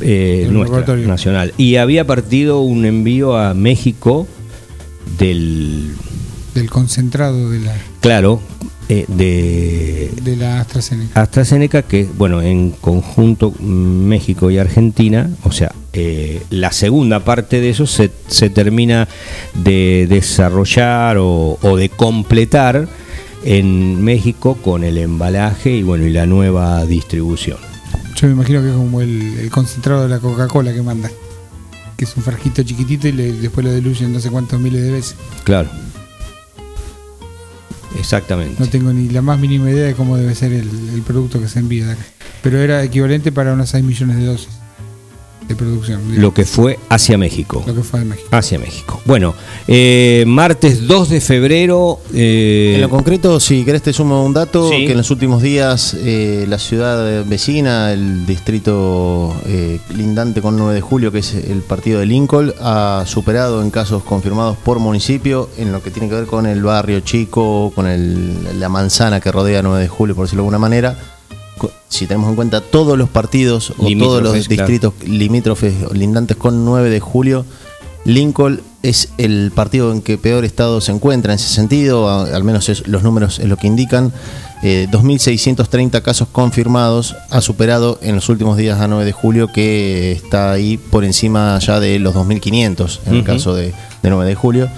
eh, 0.00 0.48
nuestra, 0.50 0.96
nacional. 0.96 1.54
Y 1.56 1.76
había 1.76 2.04
partido 2.04 2.60
un 2.60 2.84
envío 2.84 3.36
a 3.36 3.54
México 3.54 4.26
del... 5.18 5.94
Del 6.54 6.68
concentrado 6.70 7.50
de 7.50 7.60
la... 7.60 7.76
Claro, 8.00 8.40
eh, 8.88 9.04
de, 9.08 10.12
de 10.22 10.36
la 10.36 10.60
AstraZeneca. 10.60 11.20
AstraZeneca, 11.20 11.82
que, 11.82 12.08
bueno, 12.16 12.40
en 12.42 12.70
conjunto 12.70 13.52
México 13.60 14.50
y 14.50 14.58
Argentina, 14.58 15.28
o 15.42 15.50
sea, 15.50 15.72
eh, 15.92 16.42
la 16.50 16.72
segunda 16.72 17.24
parte 17.24 17.60
de 17.60 17.70
eso 17.70 17.86
se, 17.86 18.10
se 18.28 18.50
termina 18.50 19.08
de 19.54 20.06
desarrollar 20.08 21.18
o, 21.18 21.58
o, 21.60 21.76
de 21.76 21.88
completar 21.88 22.88
en 23.44 24.04
México 24.04 24.56
con 24.62 24.84
el 24.84 24.98
embalaje 24.98 25.70
y, 25.70 25.82
bueno, 25.82 26.04
y 26.04 26.10
la 26.12 26.26
nueva 26.26 26.84
distribución. 26.84 27.58
Yo 28.16 28.28
me 28.28 28.32
imagino 28.32 28.62
que 28.62 28.68
es 28.68 28.74
como 28.74 29.00
el, 29.00 29.50
concentrado 29.50 30.02
de 30.02 30.08
la 30.08 30.18
Coca-Cola 30.20 30.72
que 30.72 30.82
manda. 30.82 31.10
Que 31.96 32.04
es 32.04 32.16
un 32.16 32.22
frasquito 32.22 32.62
chiquitito 32.62 33.08
y 33.08 33.12
después 33.12 33.64
lo 33.64 33.74
diluyen 33.74 34.12
no 34.12 34.20
sé 34.20 34.30
cuántos 34.30 34.60
miles 34.60 34.82
de 34.82 34.92
veces. 34.92 35.16
Claro. 35.44 35.68
Exactamente. 37.98 38.56
No 38.58 38.68
tengo 38.68 38.92
ni 38.92 39.08
la 39.08 39.22
más 39.22 39.38
mínima 39.38 39.70
idea 39.70 39.86
de 39.86 39.94
cómo 39.94 40.16
debe 40.16 40.34
ser 40.34 40.52
el, 40.52 41.02
producto 41.06 41.40
que 41.40 41.48
se 41.48 41.60
envía. 41.60 41.96
Pero 42.42 42.58
era 42.58 42.82
equivalente 42.82 43.32
para 43.32 43.52
unas 43.52 43.70
6 43.70 43.84
millones 43.84 44.16
de 44.16 44.26
dosis 44.26 44.65
de 45.48 45.54
producción. 45.54 46.02
Lo 46.20 46.34
que 46.34 46.44
fue 46.44 46.78
hacia 46.88 47.16
México. 47.18 47.62
Lo 47.66 47.74
que 47.74 47.82
fue 47.82 48.04
México. 48.04 48.28
Hacia 48.32 48.58
México. 48.58 49.00
Bueno, 49.04 49.34
eh, 49.68 50.24
martes 50.26 50.86
2 50.86 51.08
de 51.10 51.20
febrero. 51.20 52.00
Eh, 52.14 52.72
en 52.74 52.80
lo 52.80 52.90
concreto, 52.90 53.38
si 53.40 53.64
querés 53.64 53.82
te 53.82 53.92
sumo 53.92 54.24
un 54.24 54.32
dato, 54.32 54.70
que 54.70 54.90
en 54.90 54.96
los 54.96 55.10
últimos 55.10 55.42
días 55.42 55.94
eh, 55.98 56.46
la 56.48 56.58
ciudad 56.58 57.24
vecina, 57.24 57.92
el 57.92 58.26
distrito 58.26 59.34
lindante 59.94 60.42
con 60.42 60.56
9 60.56 60.74
de 60.74 60.80
julio, 60.80 61.12
que 61.12 61.18
es 61.18 61.34
el 61.34 61.62
partido 61.62 62.00
de 62.00 62.06
Lincoln, 62.06 62.52
ha 62.60 63.04
superado 63.06 63.62
en 63.62 63.70
casos 63.70 64.02
confirmados 64.02 64.56
por 64.56 64.78
municipio 64.78 65.48
en 65.56 65.72
lo 65.72 65.82
que 65.82 65.90
tiene 65.90 66.08
que 66.08 66.14
ver 66.14 66.26
con 66.26 66.46
el 66.46 66.62
barrio 66.62 67.00
chico, 67.00 67.72
con 67.74 67.86
el, 67.86 68.58
la 68.58 68.68
manzana 68.68 69.20
que 69.20 69.30
rodea 69.30 69.62
9 69.62 69.80
de 69.80 69.88
julio, 69.88 70.14
por 70.14 70.24
decirlo 70.24 70.42
de 70.42 70.46
alguna 70.46 70.58
manera 70.58 71.15
si 71.88 72.06
tenemos 72.06 72.30
en 72.30 72.36
cuenta 72.36 72.60
todos 72.60 72.98
los 72.98 73.08
partidos 73.08 73.72
o 73.78 73.88
todos 73.98 74.22
los 74.22 74.34
distritos 74.34 74.94
limítrofes 75.04 75.74
lindantes 75.92 76.36
con 76.36 76.64
9 76.64 76.90
de 76.90 77.00
julio, 77.00 77.44
Lincoln 78.06 78.60
es 78.82 79.08
el 79.18 79.50
partido 79.52 79.92
en 79.92 80.00
que 80.00 80.16
peor 80.16 80.44
estado 80.44 80.80
se 80.80 80.92
encuentra 80.92 81.32
en 81.32 81.40
ese 81.40 81.52
sentido, 81.52 82.08
al 82.08 82.44
menos 82.44 82.82
los 82.86 83.02
números 83.02 83.40
es 83.40 83.46
lo 83.46 83.56
que 83.56 83.66
indican. 83.66 84.12
2.630 84.62 85.98
eh, 85.98 86.02
casos 86.02 86.28
confirmados, 86.30 87.16
ha 87.30 87.40
superado 87.40 87.98
en 88.00 88.14
los 88.14 88.28
últimos 88.28 88.56
días 88.56 88.80
a 88.80 88.88
9 88.88 89.04
de 89.04 89.12
julio, 89.12 89.48
que 89.52 90.12
está 90.12 90.52
ahí 90.52 90.76
por 90.76 91.04
encima 91.04 91.58
ya 91.58 91.80
de 91.80 91.98
los 91.98 92.14
2.500 92.14 93.00
en 93.06 93.14
el 93.16 93.24
caso 93.24 93.54
de, 93.54 93.74
9 94.02 94.24
de 94.24 94.34
julio. 94.34 94.68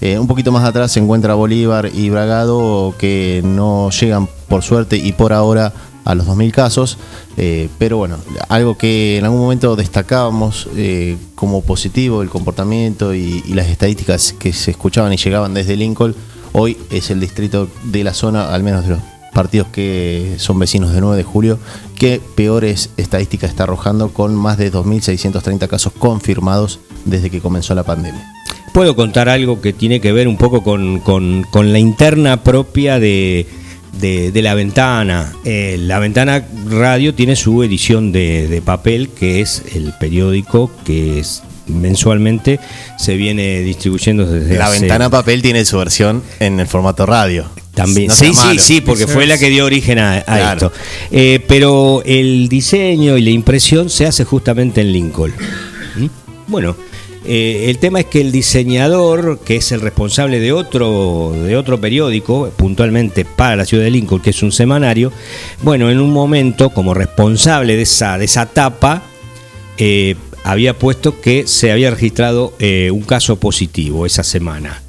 Eh, 0.00 0.18
un 0.18 0.26
poquito 0.26 0.50
más 0.50 0.64
atrás 0.64 0.90
se 0.90 0.98
encuentra 0.98 1.34
Bolívar 1.34 1.88
y 1.94 2.10
Bragado, 2.10 2.94
que 2.98 3.42
no 3.44 3.90
llegan 3.90 4.28
por 4.48 4.62
suerte 4.62 4.96
y 4.96 5.12
por 5.12 5.32
ahora 5.32 5.72
a 6.04 6.14
los 6.14 6.26
2.000 6.26 6.50
casos, 6.50 6.98
eh, 7.36 7.68
pero 7.78 7.96
bueno, 7.96 8.16
algo 8.48 8.76
que 8.76 9.18
en 9.18 9.24
algún 9.24 9.40
momento 9.40 9.76
destacábamos 9.76 10.68
eh, 10.76 11.16
como 11.34 11.62
positivo, 11.62 12.22
el 12.22 12.28
comportamiento 12.28 13.14
y, 13.14 13.42
las 13.52 13.68
estadísticas 13.68 14.32
que 14.32 14.52
se 14.52 14.70
escuchaban 14.70 15.12
y 15.12 15.16
llegaban 15.16 15.54
desde 15.54 15.76
Lincoln, 15.76 16.14
hoy 16.52 16.76
es 16.90 17.10
el 17.10 17.20
distrito 17.20 17.68
de 17.84 18.04
la 18.04 18.14
zona, 18.14 18.52
al 18.52 18.62
menos 18.62 18.84
de 18.84 18.90
los 18.90 19.00
partidos 19.32 19.68
que 19.68 20.34
son 20.38 20.58
vecinos 20.58 20.92
de 20.92 21.00
9 21.00 21.16
de 21.16 21.24
julio, 21.24 21.58
que 21.96 22.20
peores 22.34 22.90
estadísticas 22.96 23.50
está 23.50 23.64
arrojando 23.64 24.12
con 24.12 24.34
más 24.34 24.58
de 24.58 24.72
2.630 24.72 25.68
casos 25.68 25.92
confirmados 25.98 26.80
desde 27.04 27.30
que 27.30 27.40
comenzó 27.40 27.74
la 27.74 27.84
pandemia. 27.84 28.26
Puedo 28.74 28.96
contar 28.96 29.28
algo 29.28 29.60
que 29.60 29.72
tiene 29.72 30.00
que 30.00 30.12
ver 30.12 30.28
un 30.28 30.38
poco 30.38 30.62
con, 30.62 31.00
con 31.00 31.72
la 31.72 31.78
interna 31.78 32.42
propia 32.42 32.98
de, 32.98 33.46
de, 33.92 34.42
La 34.42 34.54
Ventana. 34.54 35.32
Eh, 35.44 35.76
la 35.78 35.98
Ventana 35.98 36.44
Radio 36.68 37.14
tiene 37.14 37.36
su 37.36 37.62
edición 37.62 38.12
de, 38.12 38.62
papel, 38.64 39.08
que 39.08 39.40
es 39.40 39.62
el 39.74 39.92
periódico 39.98 40.70
que 40.84 41.18
es, 41.18 41.42
mensualmente 41.66 42.58
se 42.98 43.16
viene 43.16 43.60
distribuyendo 43.60 44.26
desde 44.26 44.56
La 44.56 44.68
Ventana 44.68 45.10
Papel 45.10 45.42
tiene 45.42 45.64
su 45.64 45.78
versión 45.78 46.22
en 46.40 46.60
el 46.60 46.66
formato 46.66 47.06
radio. 47.06 47.46
También. 47.74 48.10
sí, 48.10 48.34
sí, 48.34 48.58
sí, 48.58 48.80
porque 48.82 49.06
fue 49.06 49.26
la 49.26 49.38
que 49.38 49.48
dio 49.48 49.64
origen 49.64 49.98
a, 49.98 50.18
esto. 50.18 50.72
Eh, 51.10 51.42
pero 51.48 52.02
el 52.04 52.48
diseño 52.48 53.16
y 53.16 53.22
la 53.22 53.30
impresión 53.30 53.88
se 53.88 54.06
hace 54.06 54.24
justamente 54.24 54.82
en 54.82 54.92
Lincoln. 54.92 55.32
¿Mm? 55.96 56.06
Bueno, 56.48 56.76
Eh, 57.24 57.66
el 57.68 57.78
tema 57.78 58.00
es 58.00 58.06
que 58.06 58.20
el 58.20 58.32
diseñador, 58.32 59.38
que 59.40 59.56
es 59.56 59.70
el 59.72 59.80
responsable 59.80 60.40
de 60.40 60.52
otro, 60.52 61.32
de 61.32 61.56
otro 61.56 61.80
periódico, 61.80 62.50
puntualmente 62.56 63.24
para 63.24 63.56
la 63.56 63.64
ciudad 63.64 63.84
de 63.84 63.90
Lincoln, 63.90 64.20
que 64.20 64.30
es 64.30 64.42
un 64.42 64.50
semanario, 64.50 65.12
bueno, 65.62 65.90
en 65.90 66.00
un 66.00 66.10
momento, 66.10 66.70
como 66.70 66.94
responsable 66.94 67.76
de 67.76 67.82
esa, 67.82 68.18
de 68.18 68.24
esa 68.24 68.46
tapa, 68.46 69.02
eh, 69.78 70.16
había 70.44 70.76
puesto 70.76 71.20
que 71.20 71.46
se 71.46 71.70
había 71.70 71.90
registrado 71.90 72.54
eh, 72.58 72.90
un 72.90 73.02
caso 73.02 73.36
positivo 73.36 74.04
esa 74.04 74.24
semana. 74.24 74.82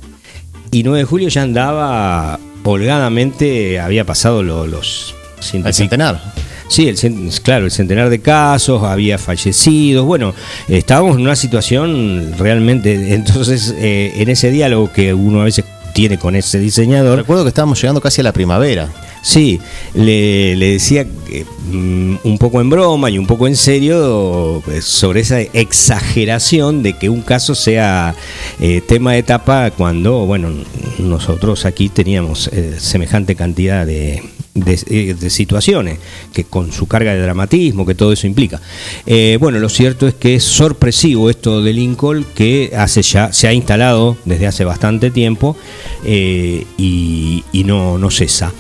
Y 0.72 0.82
9 0.82 1.00
de 1.00 1.06
julio 1.06 1.30
ya 1.30 1.44
andaba 1.44 2.40
holgadamente, 2.64 3.80
había 3.80 4.06
pasado 4.06 4.42
los... 4.42 5.14
El 5.54 5.74
centenar. 5.74 6.22
Sí, 6.68 6.88
el, 6.88 6.98
claro, 7.44 7.66
el 7.66 7.72
centenar 7.72 8.10
de 8.10 8.20
casos, 8.20 8.84
había 8.84 9.18
fallecidos. 9.18 10.06
Bueno, 10.06 10.34
estábamos 10.68 11.18
en 11.18 11.24
una 11.24 11.36
situación 11.36 12.34
realmente. 12.38 13.14
Entonces, 13.14 13.74
eh, 13.78 14.14
en 14.18 14.30
ese 14.30 14.52
diálogo 14.52 14.92
que 14.92 15.14
uno 15.14 15.42
a 15.42 15.46
veces 15.46 15.66
tiene 15.94 16.18
con 16.18 16.36
ese 16.36 16.60
diseñador. 16.60 17.20
Recuerdo 17.20 17.44
que 17.44 17.50
estábamos 17.50 17.80
llegando 17.80 18.02
casi 18.02 18.22
a 18.22 18.24
la 18.24 18.34
primavera. 18.34 18.90
Sí, 19.22 19.62
le, 19.94 20.56
decía 20.58 21.06
mm, 21.06 22.16
un 22.24 22.38
poco 22.40 22.60
en 22.60 22.70
broma 22.70 23.10
y 23.10 23.18
un 23.18 23.28
poco 23.28 23.48
en 23.48 23.56
serio 23.56 24.62
eh, 24.68 24.82
sobre 24.82 25.22
esa 25.22 25.40
exageración 25.40 26.84
de 26.84 26.98
que 26.98 27.10
un 27.10 27.22
caso 27.22 27.56
sea 27.56 28.16
eh, 28.60 28.82
tema 28.86 29.14
de 29.14 29.20
etapa 29.20 29.72
cuando, 29.72 30.26
bueno, 30.26 30.50
nosotros 30.98 31.66
aquí 31.66 31.88
teníamos 31.88 32.50
semejante 32.80 33.36
cantidad 33.36 33.86
de, 33.86 34.24
eh, 34.56 35.16
de, 35.20 35.30
situaciones, 35.32 35.98
que 36.32 36.44
con 36.44 36.72
su 36.72 36.86
carga 36.86 37.16
de 37.16 37.20
dramatismo, 37.20 37.88
que 37.88 37.96
todo 37.96 38.14
eso 38.14 38.28
implica. 38.28 38.62
Eh, 39.04 39.40
bueno, 39.42 39.58
lo 39.58 39.68
cierto 39.68 40.08
es 40.08 40.14
que 40.14 40.36
es 40.36 40.44
sorpresivo 40.44 41.32
esto 41.32 41.64
de 41.64 41.74
Lincoln, 41.74 42.24
que 42.36 42.72
hace 42.78 43.02
ya, 43.02 43.34
se 43.34 43.48
ha 43.48 43.54
instalado 43.54 44.16
desde 44.26 44.46
hace 44.46 44.64
bastante 44.64 45.10
tiempo 45.10 45.58
eh, 46.06 46.66
y, 46.78 47.44
no, 47.66 47.98
no 47.98 48.12
cesa. 48.12 48.54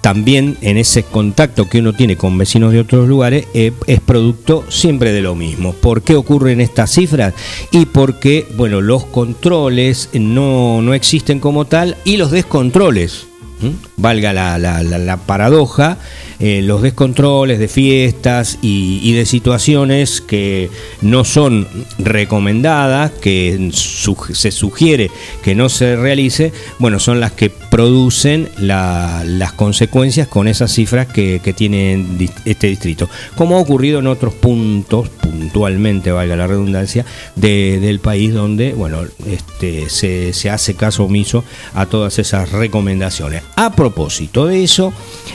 también 0.00 0.56
en 0.60 0.76
ese 0.76 1.04
contacto 1.04 1.68
que 1.68 1.78
uno 1.78 1.92
tiene 1.92 2.16
con 2.16 2.36
vecinos 2.36 2.72
de 2.72 2.80
otros 2.80 3.06
lugares 3.06 3.46
es 3.54 4.00
producto 4.00 4.64
siempre 4.70 5.12
de 5.12 5.20
lo 5.20 5.36
mismo. 5.36 5.72
¿Por 5.72 6.02
qué 6.02 6.16
ocurren 6.16 6.60
estas 6.60 6.92
cifras? 6.92 7.32
Y 7.70 7.86
porque, 7.86 8.44
bueno, 8.56 8.80
los 8.80 9.04
controles 9.04 10.08
no, 10.14 10.82
no 10.82 10.94
existen 10.94 11.38
como 11.38 11.66
tal 11.66 11.96
y 12.04 12.16
los 12.16 12.32
descontroles 12.32 13.28
valga 14.00 14.32
la, 14.32 15.18
paradoja, 15.26 15.98
eh, 16.38 16.62
los 16.62 16.82
descontroles 16.82 17.58
de 17.58 17.68
fiestas 17.68 18.58
y, 18.62 19.12
de 19.12 19.26
situaciones 19.26 20.20
que 20.20 20.70
no 21.02 21.24
son 21.24 21.68
recomendadas, 21.98 23.10
que 23.10 23.70
se 23.72 24.50
sugiere 24.50 25.10
que 25.42 25.54
no 25.54 25.68
se 25.68 25.96
realice, 25.96 26.52
bueno, 26.78 26.98
son 26.98 27.20
las 27.20 27.32
que 27.32 27.50
producen 27.50 28.48
las 28.58 29.52
consecuencias 29.52 30.28
con 30.28 30.48
esas 30.48 30.72
cifras 30.72 31.06
que, 31.06 31.40
tiene 31.56 32.06
este 32.44 32.68
distrito, 32.68 33.08
como 33.36 33.56
ha 33.56 33.60
ocurrido 33.60 33.98
en 33.98 34.06
otros 34.06 34.32
puntos, 34.34 35.08
puntualmente, 35.08 36.12
valga 36.12 36.36
la 36.36 36.46
redundancia, 36.46 37.04
del 37.36 37.98
país 38.00 38.32
donde, 38.32 38.72
bueno, 38.72 39.02
este, 39.26 39.88
se, 39.88 40.32
se 40.32 40.50
hace 40.50 40.74
caso 40.74 41.04
omiso 41.04 41.44
a 41.74 41.86
todas 41.86 42.18
esas 42.18 42.52
recomendaciones. 42.52 43.42
De 43.90 44.64
eso, 44.64 44.92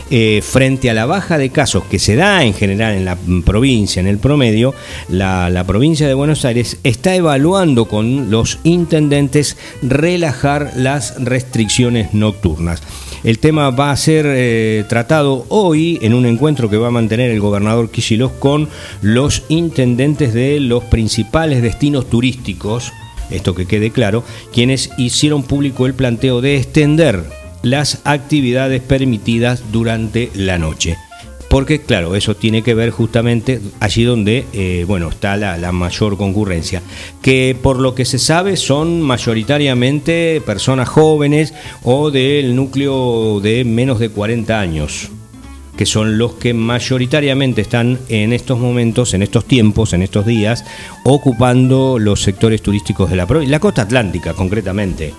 eh, 0.09 0.41
frente 0.43 0.89
a 0.89 0.93
la 0.93 1.05
baja 1.05 1.37
de 1.37 1.49
casos 1.49 1.83
que 1.85 1.99
se 1.99 2.15
da 2.15 2.43
en 2.43 2.53
general 2.53 2.95
en 2.95 3.05
la 3.05 3.17
provincia, 3.45 3.99
en 3.99 4.07
el 4.07 4.17
promedio, 4.17 4.73
la, 5.09 5.63
provincia 5.67 6.07
de 6.07 6.13
Buenos 6.13 6.45
Aires 6.45 6.77
está 6.83 7.15
evaluando 7.15 7.85
con 7.85 8.29
los 8.31 8.59
intendentes 8.63 9.57
relajar 9.81 10.71
las 10.75 11.15
restricciones 11.23 12.13
nocturnas. 12.13 12.81
El 13.23 13.39
tema 13.39 13.71
va 13.71 13.91
a 13.91 13.97
ser 13.97 14.25
eh, 14.27 14.83
tratado 14.87 15.45
hoy 15.49 15.97
en 16.01 16.13
un 16.13 16.25
encuentro 16.25 16.69
que 16.69 16.77
va 16.77 16.87
a 16.87 16.91
mantener 16.91 17.31
el 17.31 17.39
gobernador 17.39 17.89
Kicillof 17.89 18.33
con 18.39 18.69
los 19.01 19.43
intendentes 19.49 20.33
de 20.33 20.59
los 20.59 20.83
principales 20.83 21.61
destinos 21.61 22.09
turísticos, 22.09 22.93
esto 23.31 23.55
que 23.55 23.65
quede 23.65 23.89
claro, 23.91 24.23
quienes 24.53 24.91
hicieron 24.97 25.43
público 25.43 25.87
el 25.87 25.95
planteo 25.95 26.41
de 26.41 26.57
extender 26.57 27.44
las 27.65 27.99
actividades 28.03 28.81
permitidas 28.81 29.63
durante 29.71 30.29
la 30.35 30.57
noche. 30.59 30.97
Porque 31.49 31.81
claro, 31.81 32.15
eso 32.15 32.35
tiene 32.35 32.61
que 32.61 32.73
ver 32.73 32.91
justamente 32.91 33.61
allí 33.79 34.03
donde 34.03 34.45
eh, 34.53 34.83
bueno, 34.87 35.09
está 35.09 35.35
la, 35.35 35.71
mayor 35.71 36.17
concurrencia. 36.17 36.81
Que 37.21 37.57
por 37.59 37.79
lo 37.79 37.95
que 37.95 38.05
se 38.05 38.19
sabe 38.19 38.55
son 38.55 39.01
mayoritariamente 39.01 40.41
personas 40.45 40.89
jóvenes 40.89 41.53
o 41.83 42.11
del 42.11 42.55
núcleo 42.55 43.39
de 43.41 43.63
menos 43.63 43.99
de 43.99 44.09
40 44.09 44.59
años 44.59 45.09
que 45.75 45.85
son 45.85 46.17
los 46.17 46.35
que 46.35 46.53
mayoritariamente 46.53 47.59
están 47.59 47.99
en 48.07 48.31
estos 48.31 48.57
momentos, 48.57 49.13
en 49.13 49.23
estos 49.23 49.43
tiempos, 49.43 49.91
en 49.91 50.03
estos 50.03 50.25
días, 50.25 50.63
ocupando 51.03 51.99
los 51.99 52.21
sectores 52.21 52.61
turísticos 52.61 53.09
de 53.09 53.17
la 53.17 53.27
provincia, 53.27 53.51
la 53.51 53.59
costa 53.59 53.81
atlántica 53.81 54.33
concretamente. 54.33 55.13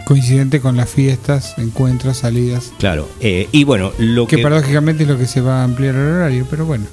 coincidente 0.09 0.59
con 0.59 0.75
las 0.75 0.89
fiestas, 0.89 1.53
encuentros, 1.59 2.17
salidas. 2.17 2.73
Claro, 2.79 3.07
eh, 3.19 3.47
y 3.51 3.63
bueno, 3.63 3.91
lo 3.99 4.25
que, 4.25 4.39
paradójicamente 4.39 5.03
es 5.03 5.09
lo 5.09 5.19
que 5.19 5.27
se 5.27 5.39
va 5.39 5.61
a 5.61 5.63
ampliar 5.63 5.93
el 5.93 6.01
horario, 6.01 6.47
pero 6.49 6.65
bueno. 6.65 6.85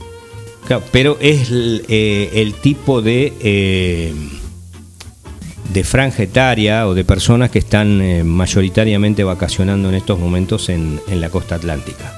Claro, 0.67 0.83
pero 0.93 1.17
es 1.19 1.51
el, 1.51 1.87
eh, 1.89 2.53
tipo 2.61 3.01
de 3.01 3.33
eh, 3.41 4.13
de 5.73 5.83
franja 5.83 6.25
etaria 6.25 6.87
o 6.87 6.93
de 6.93 7.07
personas 7.07 7.51
que 7.51 7.59
están 7.59 8.27
mayoritariamente 8.29 9.25
vacacionando 9.25 9.89
en 9.89 9.95
estos 9.95 10.19
momentos 10.19 10.69
en, 10.69 11.01
en 11.09 11.23
la 11.23 11.31
costa 11.31 11.55
atlántica. 11.55 12.13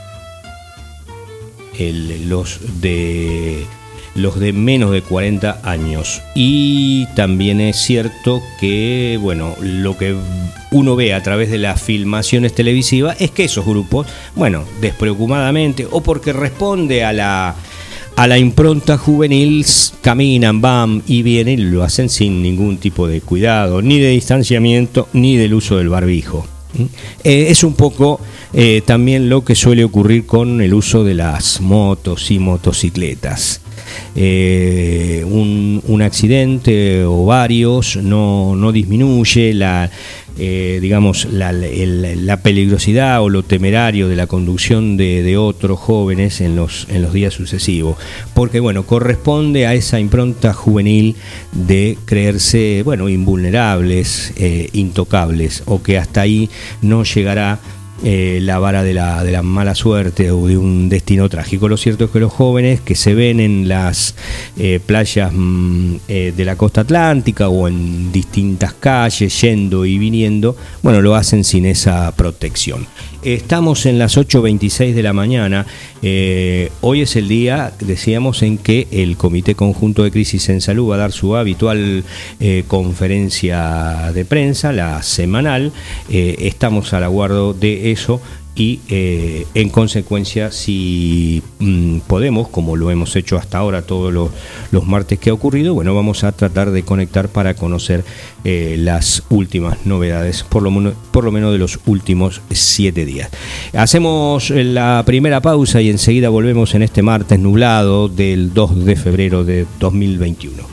El, 1.79 2.29
los 2.29 2.59
de 2.81 3.65
los 4.14 4.38
de 4.38 4.53
menos 4.53 4.90
de 4.90 5.03
40 5.03 5.61
años. 5.62 6.23
Y 6.35 7.07
también 7.14 7.61
es 7.61 7.77
cierto 7.77 8.42
que, 8.61 9.18
bueno, 9.21 9.55
lo 9.61 9.97
que 9.97 10.16
uno 10.71 10.97
ve 10.97 11.14
a 11.14 11.23
través 11.23 11.51
de 11.51 11.59
las 11.59 11.81
filmaciones 11.81 12.55
televisivas 12.55 13.21
es 13.21 13.31
que 13.31 13.44
esos 13.44 13.64
grupos, 13.64 14.07
bueno, 14.35 14.64
despreocupadamente 14.81 15.87
o 15.90 16.03
porque 16.03 16.33
responde 16.33 17.05
a 17.05 17.12
la 17.12 17.55
a 18.18 18.27
la 18.27 18.37
impronta 18.37 18.99
juvenil 18.99 19.64
caminan, 20.01 20.61
van 20.61 21.05
y 21.07 21.23
vienen 21.23 21.61
y 21.61 21.62
lo 21.62 21.85
hacen 21.85 22.09
sin 22.09 22.42
ningún 22.42 22.79
tipo 22.79 23.07
de 23.07 23.21
cuidado, 23.21 23.81
ni 23.81 24.01
de 24.01 24.09
distanciamiento, 24.09 25.09
ni 25.12 25.37
del 25.37 25.55
uso 25.55 25.77
del 25.77 25.88
barbijo. 25.88 26.44
¿Mm? 26.75 26.83
Eh, 27.23 27.47
es 27.51 27.62
un 27.62 27.75
poco 27.75 28.21
eh, 28.53 28.83
también 28.85 29.29
lo 29.29 29.44
que 29.44 29.55
suele 29.55 29.85
ocurrir 29.85 30.27
con 30.27 30.61
el 30.61 30.75
uso 30.75 31.05
de 31.05 31.14
las 31.14 31.61
motos 31.61 32.33
y 32.33 32.40
motocicletas. 32.40 33.61
Eh, 34.17 35.25
un, 35.27 36.03
accidente 36.03 37.05
o 37.05 37.27
varios 37.27 37.97
no, 37.97 38.55
no 38.55 38.71
disminuye 38.71 39.53
la, 39.53 39.91
eh, 40.41 40.79
digamos, 40.81 41.25
la, 41.25 41.51
la, 41.51 42.37
peligrosidad 42.37 43.21
o 43.21 43.29
lo 43.29 43.43
temerario 43.43 44.09
de 44.09 44.14
la 44.14 44.29
conducción 44.29 44.97
de, 44.97 45.37
otros 45.37 45.81
jóvenes 45.81 46.41
en 46.41 46.55
los, 46.55 46.87
en 46.91 47.03
los 47.03 47.12
días 47.12 47.35
sucesivos. 47.35 47.97
Porque, 48.35 48.61
bueno, 48.61 48.85
corresponde 48.85 49.67
a 49.67 49.75
esa 49.75 49.99
impronta 49.99 50.53
juvenil 50.53 51.17
de 51.51 51.99
creerse, 52.05 52.83
bueno, 52.85 53.09
invulnerables, 53.09 54.33
eh, 54.37 54.69
intocables, 54.75 55.64
o 55.67 55.83
que 55.83 55.99
hasta 55.99 56.21
ahí 56.21 56.49
no 56.83 57.03
llegará 57.03 57.59
eh, 58.05 58.39
la 58.43 58.61
vara 58.61 58.85
de 58.85 58.95
la, 58.95 59.25
de 59.25 59.33
la 59.33 59.43
mala 59.43 59.75
suerte 59.75 60.31
o 60.31 60.47
de 60.47 60.57
un 60.57 60.89
destino 60.89 61.29
trágico. 61.29 61.69
Lo 61.69 61.77
cierto 61.77 62.05
es 62.05 62.11
que 62.13 62.21
los 62.21 62.33
jóvenes 62.33 62.81
que 62.81 62.95
se 62.95 63.13
ven 63.15 63.41
en 63.41 63.67
las 63.67 64.15
eh, 64.57 64.79
playas 64.85 65.33
mm, 65.35 65.97
de 66.07 66.45
la 66.45 66.55
costa 66.55 66.83
atlántica 66.83 67.49
o 67.49 67.67
en 67.67 68.13
distintas 68.13 68.73
calles, 68.75 69.41
yendo 69.41 69.85
y 69.85 69.99
viniendo, 69.99 70.57
bueno, 70.83 71.03
lo 71.03 71.17
hacen 71.17 71.43
sin 71.43 71.67
esa 71.67 72.13
protección. 72.13 72.87
Estamos 73.25 73.85
en 73.87 73.99
las 73.99 74.17
8.26 74.17 74.95
de 74.95 75.03
la 75.03 75.13
mañana. 75.13 75.67
hoy 76.81 77.01
es 77.03 77.17
el 77.17 77.27
día, 77.27 77.73
decíamos, 77.81 78.43
en 78.43 78.59
que 78.59 78.87
el 78.93 79.17
Comité 79.17 79.57
Conjunto 79.57 80.05
de 80.05 80.13
Crisis 80.13 80.49
en 80.51 80.61
Salud 80.61 80.91
va 80.91 80.95
a 80.95 80.99
dar 80.99 81.13
su 81.13 81.35
habitual 81.37 82.05
conferencia 82.69 84.13
de 84.15 84.25
prensa, 84.25 84.71
la 84.71 85.03
semanal. 85.03 85.73
estamos 86.09 86.93
al 86.93 87.03
aguardo 87.03 87.55
de 87.55 87.88
eso 87.90 88.20
y 88.59 88.81
eh, 88.88 89.46
en 89.55 89.68
consecuencia 89.68 90.51
si 90.51 91.42
mm, 91.61 91.98
podemos, 92.01 92.48
como 92.48 92.74
lo 92.74 92.90
hemos 92.90 93.14
hecho 93.14 93.37
hasta 93.37 93.59
ahora 93.59 93.83
todos 93.83 94.12
los, 94.12 94.87
martes 94.87 95.18
que 95.18 95.31
ha 95.31 95.33
ocurrido, 95.33 95.74
bueno, 95.74 95.94
vamos 95.94 96.24
a 96.24 96.33
tratar 96.33 96.70
de 96.72 96.83
conectar 96.83 97.29
para 97.29 97.55
conocer 97.55 98.05
eh, 98.44 98.77
las 98.79 99.22
últimas 99.29 99.87
novedades, 99.87 100.42
por 100.42 100.62
lo, 100.62 100.92
por 101.12 101.24
lo 101.24 101.31
menos 101.31 101.53
de 101.53 101.59
los 101.59 101.79
últimos 101.87 102.40
siete 102.51 103.05
días. 103.05 103.31
Hacemos 103.74 104.51
la 104.51 105.03
primera 105.07 105.40
pausa 105.40 105.81
y 105.81 105.90
enseguida 105.90 106.29
volvemos 106.29 106.74
en 106.74 106.83
este 106.83 107.03
martes 107.03 107.38
nublado 107.38 108.09
del 108.09 108.55
2 108.55 108.85
de 108.85 108.96
febrero 108.96 109.44
de 109.44 109.66
2021. 109.79 110.64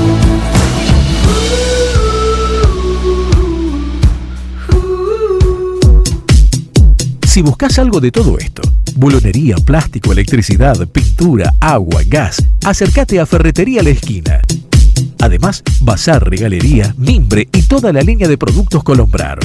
Si 7.31 7.41
buscas 7.41 7.79
algo 7.79 8.01
de 8.01 8.11
todo 8.11 8.37
esto, 8.37 8.61
bulonería, 8.95 9.55
plástico, 9.55 10.11
electricidad, 10.11 10.85
pintura, 10.89 11.53
agua, 11.61 12.01
gas, 12.05 12.43
acércate 12.65 13.21
a 13.21 13.25
Ferretería 13.25 13.81
La 13.81 13.91
Esquina. 13.91 14.41
Además, 15.21 15.63
bazar, 15.81 16.29
regalería, 16.29 16.93
mimbre 16.97 17.47
y 17.53 17.61
toda 17.63 17.93
la 17.93 18.01
línea 18.01 18.27
de 18.27 18.37
productos 18.37 18.83
Colombrar. 18.83 19.39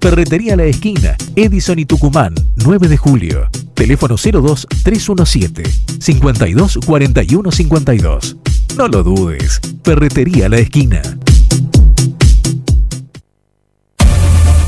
Ferretería 0.00 0.56
La 0.56 0.64
Esquina, 0.64 1.16
Edison 1.36 1.78
y 1.78 1.84
Tucumán, 1.84 2.34
9 2.56 2.88
de 2.88 2.96
julio. 2.96 3.48
Teléfono 3.74 4.16
02 4.16 4.66
317 4.82 5.62
52 6.00 6.78
41 6.84 7.52
52. 7.52 8.36
No 8.76 8.88
lo 8.88 9.02
dudes. 9.02 9.60
Ferretería 9.84 10.48
La 10.48 10.58
Esquina. 10.58 11.02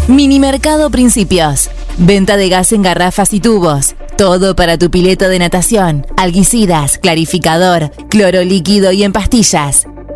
Minimercado 0.09 0.91
Principios. 0.91 1.71
Venta 1.97 2.37
de 2.37 2.49
gas 2.49 2.73
en 2.73 2.83
garrafas 2.83 3.33
y 3.33 3.41
tubos. 3.41 3.95
Todo 4.19 4.55
para 4.55 4.77
tu 4.77 4.91
pileto 4.91 5.29
de 5.29 5.39
natación, 5.39 6.07
alguicidas, 6.17 6.99
clarificador, 6.99 7.91
cloro 8.11 8.43
líquido 8.43 8.93
y 8.93 9.05
en 9.05 9.13
pastillas. 9.13 9.87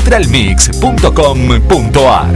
www.nutralmix.com.ar 0.00 2.30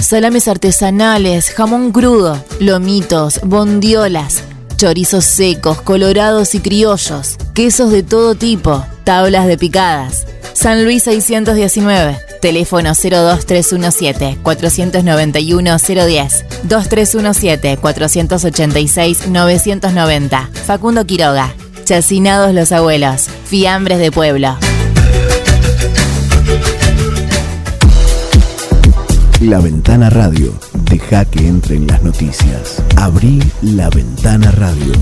Salames 0.00 0.48
artesanales, 0.48 1.50
jamón 1.50 1.92
crudo, 1.92 2.42
lomitos, 2.60 3.40
bondiolas, 3.44 4.42
chorizos 4.76 5.24
secos, 5.24 5.80
colorados 5.80 6.54
y 6.54 6.60
criollos, 6.60 7.38
quesos 7.54 7.90
de 7.90 8.02
todo 8.02 8.34
tipo, 8.34 8.84
tablas 9.04 9.46
de 9.46 9.56
picadas. 9.56 10.26
San 10.52 10.84
Luis 10.84 11.04
619, 11.04 12.18
teléfono 12.42 12.90
02317 12.90 14.36
491 14.42 15.78
010, 15.78 16.44
2317 16.64 17.78
486 17.78 19.28
990. 19.28 20.50
Facundo 20.66 21.06
Quiroga, 21.06 21.54
Chacinados 21.84 22.54
los 22.54 22.70
abuelos, 22.70 23.28
fiambres 23.44 23.98
de 23.98 24.12
pueblo. 24.12 24.56
La 29.40 29.58
Ventana 29.58 30.08
Radio. 30.08 30.52
Deja 30.84 31.24
que 31.24 31.46
entren 31.48 31.86
las 31.88 32.02
noticias. 32.02 32.82
Abrí 32.96 33.42
la 33.62 33.90
Ventana 33.90 34.52
Radio. 34.52 34.92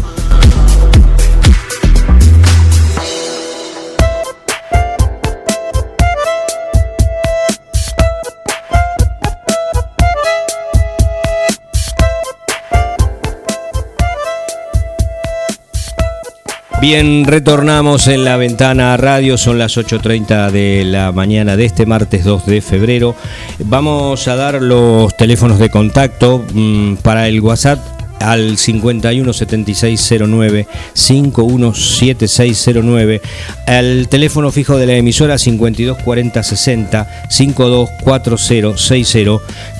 Bien, 16.81 17.27
retornamos 17.27 18.09
en 18.09 18.25
la 18.25 18.39
ventana 18.39 18.97
radio, 18.97 19.37
son 19.37 19.59
las 19.59 19.77
8.30 19.77 20.51
de 20.51 20.83
la 20.87 21.13
mañana 21.13 21.55
de 21.55 21.67
este 21.67 21.85
martes 21.85 22.25
2 22.25 22.47
de 22.47 22.63
febrero. 22.63 23.15
Vamos 23.59 24.27
a 24.29 24.35
dar 24.35 24.63
los 24.63 25.15
teléfonos 25.15 25.59
de 25.59 25.69
contacto 25.69 26.43
mm, 26.55 26.95
para 27.03 27.29
el 27.29 27.43
WhatsApp 27.43 28.00
al 28.21 28.57
517609 28.57 30.69
517609 30.95 33.21
al 33.67 34.07
teléfono 34.09 34.53
fijo 34.53 34.77
de 34.77 34.87
la 34.87 34.95
emisora 34.95 35.39
524060 35.39 37.27
524060 37.29 39.01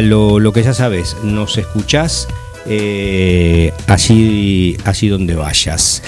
lo, 0.03 0.53
que 0.53 0.63
ya 0.63 0.73
sabes, 0.73 1.17
nos 1.25 1.59
escuchás 1.59 2.29
eh, 2.67 3.73
allí, 3.89 4.77
allí 4.85 5.09
donde 5.09 5.35
vayas. 5.35 6.05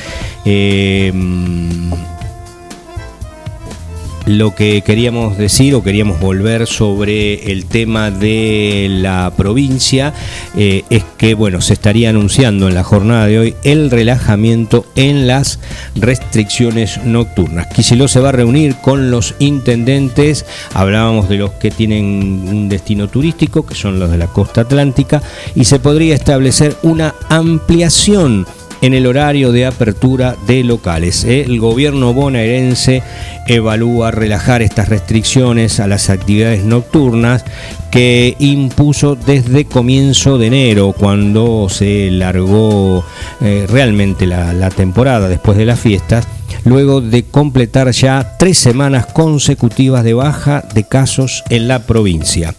Lo 4.27 4.55
que 4.55 4.83
queríamos 4.83 5.37
decir 5.37 5.75
o 5.75 5.83
queríamos 5.83 6.21
volver 6.21 6.69
sobre 6.69 7.51
el 7.51 7.67
tema 7.67 8.13
de 8.13 8.87
la 8.89 9.33
provincia 9.37 10.15
eh, 10.57 10.85
es 10.91 11.03
que 11.19 11.35
bueno 11.35 11.61
se 11.61 11.73
estaría 11.73 12.11
anunciando 12.11 12.69
en 12.69 12.75
la 12.75 12.85
jornada 12.85 13.27
de 13.27 13.39
hoy 13.41 13.57
el 13.65 13.91
relajamiento 13.91 14.87
en 14.95 15.27
las 15.27 15.59
restricciones 15.97 17.03
nocturnas. 17.05 17.67
Quisilo 17.69 18.07
se 18.07 18.21
va 18.21 18.29
a 18.29 18.33
reunir 18.33 18.77
con 18.77 19.11
los 19.11 19.35
intendentes, 19.41 20.47
hablábamos 20.73 21.29
de 21.29 21.39
los 21.39 21.51
que 21.53 21.71
tienen 21.71 22.05
un 22.49 22.69
destino 22.69 23.09
turístico, 23.09 23.67
que 23.67 23.75
son 23.75 23.99
los 23.99 24.11
de 24.11 24.19
la 24.19 24.29
costa 24.29 24.63
atlántica, 24.63 25.21
y 25.55 25.65
se 25.65 25.81
podría 25.81 26.15
establecer 26.15 26.77
una 26.83 27.15
ampliación 27.29 28.47
en 28.83 28.93
el 28.93 29.07
horario 29.07 29.53
de 29.53 29.65
apertura 29.65 30.37
de 30.47 30.63
locales. 30.63 31.25
El 31.25 31.59
gobierno 31.59 32.13
bonaerense 32.13 33.03
evalúa 33.47 34.11
relajar 34.11 34.61
estas 34.61 34.91
restricciones 34.91 35.81
a 35.81 35.87
las 35.87 36.11
actividades 36.11 36.65
nocturnas 36.65 37.45
que 37.91 38.37
impuso 38.39 39.17
desde 39.17 39.65
comienzo 39.65 40.37
de 40.37 40.49
enero, 40.49 40.93
cuando 40.93 41.69
se 41.71 42.11
largó 42.11 43.05
eh, 43.41 43.67
realmente 43.69 44.27
la 44.27 44.71
temporada 44.71 45.29
después 45.29 45.57
de 45.57 45.65
las 45.65 45.81
fiestas 45.81 46.27
luego 46.65 47.01
de 47.01 47.25
completar 47.25 47.91
ya 47.91 48.37
tres 48.39 48.59
semanas 48.59 49.07
consecutivas 49.07 50.05
de 50.05 50.15
baja 50.15 50.65
de 50.75 50.85
casos 50.85 51.43
en 51.49 51.69
la 51.69 51.81
provincia. 51.81 52.55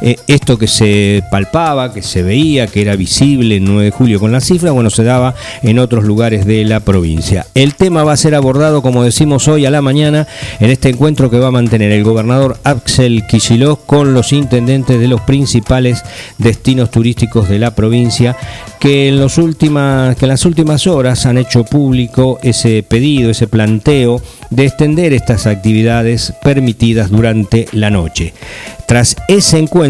Eh, 0.00 0.16
esto 0.26 0.58
que 0.58 0.66
se 0.66 1.22
palpaba, 1.30 1.92
que 1.92 2.02
se 2.02 2.22
veía, 2.22 2.66
que 2.66 2.82
era 2.82 2.96
visible 2.96 3.56
el 3.56 3.64
9 3.64 3.84
de 3.84 3.90
julio 3.90 4.20
con 4.20 4.32
la 4.32 4.40
cifra, 4.40 4.70
bueno, 4.70 4.90
se 4.90 5.04
daba 5.04 5.34
en 5.62 5.78
otros 5.78 6.04
lugares 6.04 6.46
de 6.46 6.64
la 6.64 6.80
provincia. 6.80 7.46
El 7.54 7.74
tema 7.74 8.04
va 8.04 8.12
a 8.12 8.16
ser 8.16 8.34
abordado, 8.34 8.82
como 8.82 9.02
decimos 9.02 9.48
hoy 9.48 9.66
a 9.66 9.70
la 9.70 9.82
mañana, 9.82 10.26
en 10.60 10.70
este 10.70 10.88
encuentro 10.90 11.30
que 11.30 11.38
va 11.38 11.48
a 11.48 11.52
mantener 11.52 11.90
el 11.92 12.04
gobernador 12.04 12.58
Axel 12.64 13.24
Kicillof 13.26 13.80
con 13.86 14.14
los 14.14 14.32
intendentes 14.32 15.00
de 15.00 15.08
los 15.08 15.20
principales 15.22 16.02
destinos 16.38 16.90
turísticos 16.90 17.48
de 17.48 17.58
la 17.58 17.74
provincia, 17.74 18.36
que 18.78 19.08
en, 19.08 19.18
las 19.20 19.38
últimas 19.38 20.86
horas 20.86 21.26
han 21.26 21.38
hecho 21.38 21.64
público 21.64 22.38
ese 22.42 22.82
pedido, 22.82 23.30
ese 23.30 23.48
planteo 23.48 24.22
de 24.50 24.66
extender 24.66 25.12
estas 25.12 25.46
actividades 25.46 26.32
permitidas 26.42 27.10
durante 27.10 27.66
la 27.72 27.90
noche. 27.90 28.32
Tras 28.86 29.16
ese 29.28 29.58
encuentro, 29.58 29.87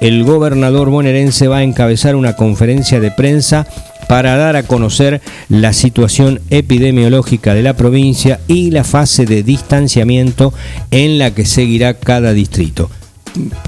el 0.00 0.24
gobernador 0.24 0.90
bonaerense 0.90 1.48
va 1.48 1.58
a 1.58 1.62
encabezar 1.62 2.16
una 2.16 2.36
conferencia 2.36 3.00
de 3.00 3.10
prensa 3.10 3.66
para 4.08 4.36
dar 4.36 4.56
a 4.56 4.62
conocer 4.62 5.20
la 5.48 5.72
situación 5.72 6.40
epidemiológica 6.50 7.54
de 7.54 7.62
la 7.62 7.74
provincia 7.74 8.40
y 8.46 8.70
la 8.70 8.84
fase 8.84 9.26
de 9.26 9.42
distanciamiento 9.42 10.52
en 10.90 11.18
la 11.18 11.34
que 11.34 11.44
seguirá 11.44 11.94
cada 11.94 12.32
distrito. 12.32 12.90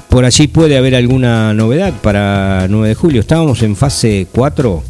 Por 0.09 0.25
allí 0.25 0.47
puede 0.47 0.77
haber 0.77 0.95
alguna 0.95 1.53
novedad 1.53 1.93
para 2.01 2.67
9 2.69 2.89
de 2.89 2.95
julio. 2.95 3.21
Estábamos 3.21 3.61
en 3.63 3.75
fase 3.75 4.27
4, 4.31 4.83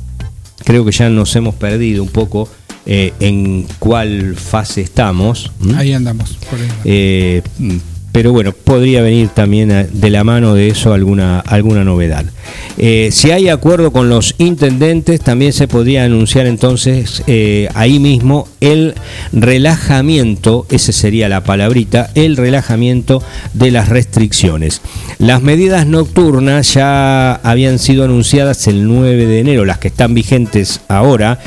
creo 0.64 0.86
que 0.86 0.92
ya 0.92 1.10
nos 1.10 1.36
hemos 1.36 1.56
perdido 1.56 2.04
un 2.04 2.10
poco 2.10 2.50
eh, 2.86 3.14
en 3.20 3.66
cuál 3.80 4.36
fase 4.36 4.82
estamos. 4.82 5.52
Ahí 5.76 5.94
andamos. 5.94 6.38
Por 6.50 6.60
eh, 6.86 7.42
pero 8.12 8.34
bueno, 8.34 8.52
podría 8.52 9.02
venir 9.02 9.30
también 9.30 9.72
eh, 9.72 9.88
de 9.92 10.10
la 10.10 10.24
mano 10.24 10.54
de 10.54 10.68
eso 10.68 10.94
alguna, 10.94 11.40
alguna 11.40 11.84
novedad. 11.84 12.26
Eh, 12.78 13.10
si 13.12 13.32
hay 13.32 13.48
acuerdo 13.48 13.92
con 13.92 14.10
los 14.10 14.36
intendentes, 14.38 15.22
también 15.22 15.54
se 15.54 15.68
podría 15.68 16.04
anunciar 16.04 16.46
entonces 16.46 17.24
eh, 17.28 17.70
ahí 17.74 18.00
mismo 18.00 18.48
el 18.60 18.96
relajamiento, 19.32 20.66
esa 20.70 20.92
sería 20.92 21.30
la 21.30 21.44
palabrita, 21.44 22.10
el 22.16 22.36
relajamiento 22.36 23.24
de 23.54 23.72
las 23.72 23.90
restricciones. 23.90 24.82
Las 25.18 25.42
medidas 25.42 25.88
nocturnas 25.88 26.74
ya 26.74 27.36
habían 27.36 27.80
sido 27.80 28.04
anunciadas 28.04 28.68
el 28.68 28.88
9 28.88 29.26
de 29.26 29.40
enero, 29.40 29.66
las 29.66 29.78
que 29.78 29.88
están 29.88 30.14
vigentes 30.14 30.82
ahora, 30.88 31.40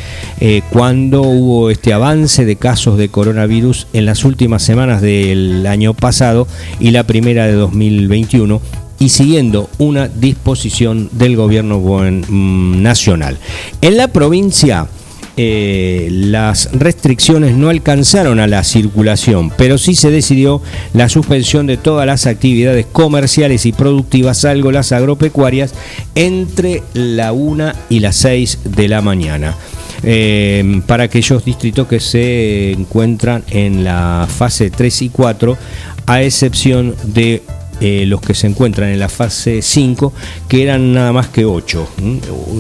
cuando 0.70 1.22
hubo 1.22 1.70
este 1.70 1.92
avance 1.92 2.44
de 2.44 2.57
casos 2.57 2.98
de 2.98 3.09
coronavirus 3.09 3.87
en 3.92 4.07
las 4.07 4.24
últimas 4.24 4.62
semanas 4.62 5.00
del 5.00 5.66
año 5.66 5.94
pasado 5.94 6.46
y 6.81 6.90
la 6.90 7.05
primera 7.05 7.47
de 7.47 7.53
2021 7.53 8.61
y 8.99 9.09
siguiendo 9.09 9.69
una 9.79 10.09
disposición 10.09 11.09
del 11.12 11.37
gobierno 11.37 11.79
mm, 11.79 12.83
nacional. 12.83 13.38
En 13.81 13.97
la 13.97 14.09
provincia 14.09 14.88
eh, 15.37 16.09
las 16.12 16.71
restricciones 16.73 17.57
no 17.57 17.69
alcanzaron 17.69 18.38
a 18.38 18.47
la 18.47 18.62
circulación, 18.62 19.51
pero 19.57 19.79
sí 19.79 19.97
se 19.97 20.11
decidió 20.11 20.62
la 20.93 21.09
suspensión 21.09 21.67
de 21.67 21.77
todas 21.77 22.07
las 22.07 22.27
actividades 22.27 22.87
comerciales 22.87 23.67
y 23.67 23.73
productivas, 23.73 24.38
salvo 24.38 24.71
las 24.71 24.93
agropecuarias, 24.93 25.75
entre 26.14 26.85
la 26.95 27.33
1 27.33 27.73
y 27.88 27.99
las 27.99 28.14
6 28.17 28.61
de 28.64 28.88
la 28.88 29.01
mañana. 29.03 29.57
Eh, 30.07 30.83
para 30.87 31.05
aquellos 31.05 31.45
distritos 31.45 31.88
que 31.88 31.99
se 31.99 32.73
encuentran 32.73 33.43
en 33.51 33.85
la 33.85 34.29
fase 34.29 34.71
3 34.71 35.03
y 35.03 35.09
4 35.09 35.57
a 36.07 36.23
excepción 36.23 36.95
de 37.05 37.43
eh, 37.81 38.05
los 38.07 38.21
que 38.21 38.35
se 38.35 38.47
encuentran 38.47 38.90
en 38.90 39.01
la 39.01 39.09
fase 39.09 39.61
5, 39.61 40.12
que 40.49 40.62
eran 40.62 40.93
nada 40.93 41.12
más 41.12 41.29
que 41.29 41.45
8. 41.45 41.88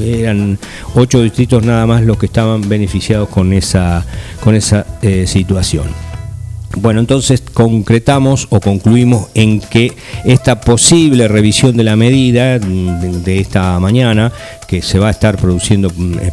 Eran 0.02 0.58
8 0.94 1.22
distritos 1.22 1.64
nada 1.64 1.86
más 1.86 2.02
los 2.02 2.18
que 2.18 2.26
estaban 2.26 2.68
beneficiados 2.68 3.28
con 3.28 3.52
esa, 3.52 4.04
con 4.42 4.54
esa 4.54 4.84
eh, 5.02 5.26
situación. 5.26 5.86
Bueno, 6.76 7.00
entonces 7.00 7.40
concretamos 7.40 8.48
o 8.50 8.58
concluimos 8.58 9.28
en 9.34 9.60
que 9.60 9.92
esta 10.24 10.60
posible 10.60 11.28
revisión 11.28 11.76
de 11.76 11.84
la 11.84 11.94
medida 11.94 12.58
de, 12.58 13.38
esta 13.38 13.78
mañana, 13.78 14.32
que 14.74 14.82
se 14.82 14.98
va 14.98 15.06
a 15.06 15.10
estar 15.12 15.36
produciendo 15.36 15.88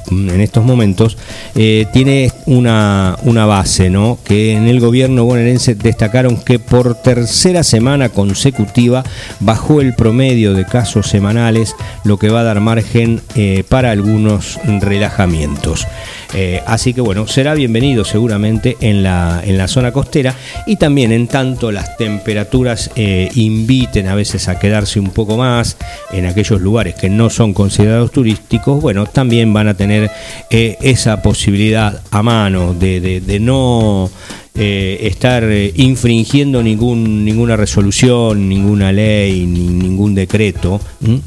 en 0.10 0.42
estos 0.42 0.66
momentos, 0.66 1.16
eh, 1.54 1.86
tiene 1.94 2.32
una, 2.48 3.16
una, 3.22 3.46
base, 3.46 3.92
¿no? 3.92 4.18
Que 4.24 4.54
en 4.54 4.68
el 4.68 4.80
gobierno 4.80 5.26
bonaerense 5.26 5.76
destacaron 5.76 6.38
que 6.38 6.58
por 6.58 6.96
tercera 6.96 7.64
semana 7.64 8.10
consecutiva 8.10 9.04
bajó 9.40 9.80
el 9.80 9.94
promedio 9.94 10.56
de 10.56 10.66
casos 10.66 11.06
semanales, 11.06 11.76
lo 12.04 12.18
que 12.18 12.30
va 12.30 12.40
a 12.40 12.44
dar 12.44 12.62
margen 12.62 13.22
eh, 13.36 13.64
para 13.70 13.92
algunos 13.92 14.60
relajamientos. 14.80 15.86
Eh, 16.34 16.62
así 16.66 16.94
que 16.94 17.02
bueno, 17.02 17.28
será 17.28 17.54
bienvenido 17.54 18.06
seguramente 18.06 18.78
en 18.80 19.04
la, 19.04 19.42
en 19.44 19.58
la 19.58 19.68
zona 19.68 19.92
costera 19.92 20.34
y 20.66 20.78
también 20.78 21.12
en 21.12 21.28
tanto 21.28 21.72
las 21.72 21.98
temperaturas 21.98 22.90
eh, 22.96 23.30
inviten 23.36 24.08
a 24.08 24.16
veces 24.16 24.48
a 24.48 24.58
quedarse 24.58 25.00
un 25.00 25.10
poco 25.10 25.36
más 25.36 25.76
en 26.12 26.26
aquellos 26.26 26.62
lugares 26.62 26.96
que 26.96 27.10
no 27.10 27.30
son 27.30 27.54
considerados 27.54 28.12
turísticos, 28.12 28.31
bueno, 28.66 29.06
también 29.06 29.54
van 29.54 29.68
a 29.68 29.74
tener 29.74 30.12
eh, 30.50 30.78
esa 30.82 31.22
posibilidad 31.22 32.02
a 32.12 32.22
mano 32.22 32.74
de, 32.74 33.40
no 33.40 34.10
eh, 34.54 35.00
estar 35.04 35.44
eh, 35.44 35.72
infringiendo 35.78 36.62
ninguna 36.62 37.56
resolución, 37.56 38.50
ninguna 38.50 38.92
ley, 38.92 39.46
ni 39.46 39.68
ningún 39.68 40.14
decreto, 40.14 40.80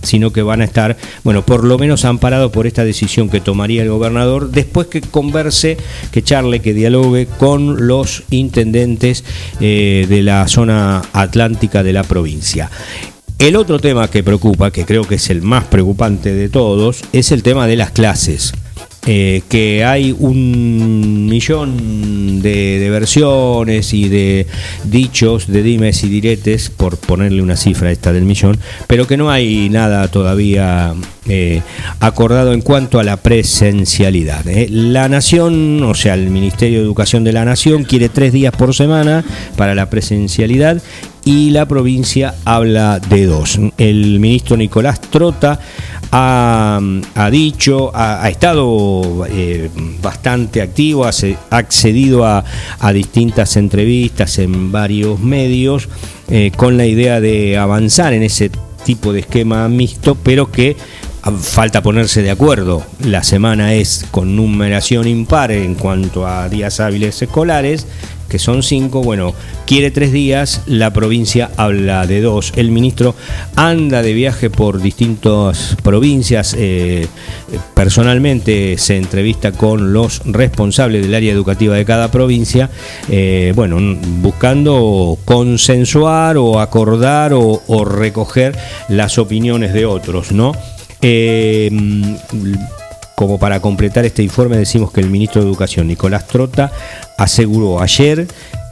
sino 0.02 0.32
que 0.32 0.42
van 0.42 0.60
a 0.60 0.64
estar, 0.64 0.96
bueno, 1.24 1.42
por 1.44 1.64
lo 1.64 1.78
menos 1.78 2.04
amparados 2.04 2.52
por 2.52 2.66
esta 2.66 2.84
decisión 2.84 3.28
que 3.28 3.40
tomaría 3.40 3.82
el 3.82 3.88
gobernador 3.88 4.50
después 4.50 4.88
que 4.88 5.00
converse, 5.00 5.76
que 6.12 6.22
charle, 6.22 6.60
que 6.60 6.74
dialogue 6.74 7.26
con 7.38 7.86
los 7.86 8.24
intendentes 8.30 9.24
de 9.58 10.20
la 10.22 10.46
zona 10.48 11.02
atlántica 11.12 11.82
de 11.82 11.92
la 11.92 12.04
provincia. 12.04 12.70
El 13.38 13.56
otro 13.56 13.78
tema 13.78 14.08
que 14.08 14.22
preocupa, 14.22 14.70
que 14.70 14.84
creo 14.84 15.04
que 15.04 15.16
es 15.16 15.28
el 15.28 15.42
más 15.42 15.64
preocupante 15.64 16.32
de 16.32 16.48
todos, 16.48 17.02
es 17.12 17.32
el 17.32 17.42
tema 17.42 17.66
de 17.66 17.76
las 17.76 17.90
clases. 17.90 18.52
Eh, 19.06 19.42
que 19.50 19.84
hay 19.84 20.16
un 20.18 21.26
millón 21.26 22.40
de, 22.40 22.88
versiones 22.90 23.92
y 23.92 24.08
de 24.08 24.46
dichos, 24.84 25.46
de 25.46 25.62
dimes 25.62 26.04
y 26.04 26.08
diretes, 26.08 26.70
por 26.70 26.96
ponerle 26.96 27.42
una 27.42 27.58
cifra 27.58 27.90
esta 27.90 28.14
del 28.14 28.24
millón, 28.24 28.58
pero 28.86 29.06
que 29.06 29.18
no 29.18 29.30
hay 29.30 29.68
nada 29.68 30.08
todavía 30.08 30.94
eh, 31.26 31.60
acordado 32.00 32.54
en 32.54 32.62
cuanto 32.62 32.98
a 32.98 33.04
la 33.04 33.18
presencialidad. 33.18 34.48
¿eh? 34.48 34.68
La 34.70 35.10
Nación, 35.10 35.82
o 35.82 35.94
sea, 35.94 36.14
el 36.14 36.30
Ministerio 36.30 36.78
de 36.78 36.84
Educación 36.84 37.24
de 37.24 37.34
la 37.34 37.44
Nación, 37.44 37.84
quiere 37.84 38.08
tres 38.08 38.32
días 38.32 38.56
por 38.56 38.74
semana 38.74 39.22
para 39.56 39.74
la 39.74 39.90
presencialidad 39.90 40.80
y 41.24 41.50
la 41.50 41.66
provincia 41.66 42.34
habla 42.44 42.98
de 42.98 43.26
dos. 43.26 43.58
El 43.78 44.20
ministro 44.20 44.56
Nicolás 44.56 45.00
Trota 45.00 45.58
ha, 46.12 46.80
dicho, 47.30 47.90
ha, 47.94 48.28
estado 48.28 49.26
eh, 49.28 49.68
bastante 50.00 50.62
activo, 50.62 51.04
ha 51.06 51.12
accedido 51.50 52.24
a, 52.24 52.44
distintas 52.92 53.56
entrevistas 53.56 54.38
en 54.38 54.70
varios 54.70 55.18
medios 55.18 55.88
eh, 56.28 56.52
con 56.56 56.76
la 56.76 56.86
idea 56.86 57.20
de 57.20 57.58
avanzar 57.58 58.12
en 58.12 58.22
ese 58.22 58.50
tipo 58.84 59.12
de 59.12 59.20
esquema 59.20 59.68
mixto, 59.68 60.14
pero 60.14 60.52
que 60.52 60.76
falta 61.32 61.82
ponerse 61.82 62.22
de 62.22 62.30
acuerdo. 62.30 62.82
La 63.00 63.22
semana 63.22 63.74
es 63.74 64.06
con 64.10 64.36
numeración 64.36 65.06
impar 65.08 65.52
en 65.52 65.74
cuanto 65.74 66.26
a 66.26 66.48
días 66.48 66.80
hábiles 66.80 67.20
escolares 67.22 67.86
que 68.28 68.38
son 68.40 68.64
cinco, 68.64 69.02
bueno, 69.02 69.32
quiere 69.66 69.92
tres 69.92 70.10
días, 70.10 70.62
la 70.66 70.92
provincia 70.92 71.50
habla 71.56 72.06
de 72.06 72.20
dos. 72.20 72.52
El 72.56 72.70
ministro 72.70 73.14
anda 73.54 74.02
de 74.02 74.12
viaje 74.12 74.50
por 74.50 74.80
distintas 74.80 75.76
provincias, 75.82 76.56
eh, 76.58 77.06
personalmente 77.74 78.76
se 78.78 78.96
entrevista 78.96 79.52
con 79.52 79.92
los 79.92 80.22
responsables 80.24 81.02
del 81.02 81.14
área 81.14 81.32
educativa 81.32 81.76
de 81.76 81.84
cada 81.84 82.10
provincia, 82.10 82.70
eh, 83.08 83.52
bueno, 83.54 83.78
buscando 84.20 85.16
consensuar 85.24 86.36
o 86.36 86.60
acordar 86.60 87.32
o, 87.34 87.84
recoger 87.84 88.56
las 88.88 89.18
opiniones 89.18 89.72
de 89.74 89.86
otros, 89.86 90.32
¿no? 90.32 90.52
Eh, 91.06 91.70
como 93.14 93.38
para 93.38 93.60
completar 93.60 94.06
este 94.06 94.22
informe 94.22 94.56
decimos 94.56 94.90
que 94.90 95.02
el 95.02 95.10
ministro 95.10 95.42
de 95.42 95.48
Educación, 95.48 95.86
Nicolás 95.86 96.26
Trota, 96.26 96.72
aseguró 97.18 97.82
ayer 97.82 98.26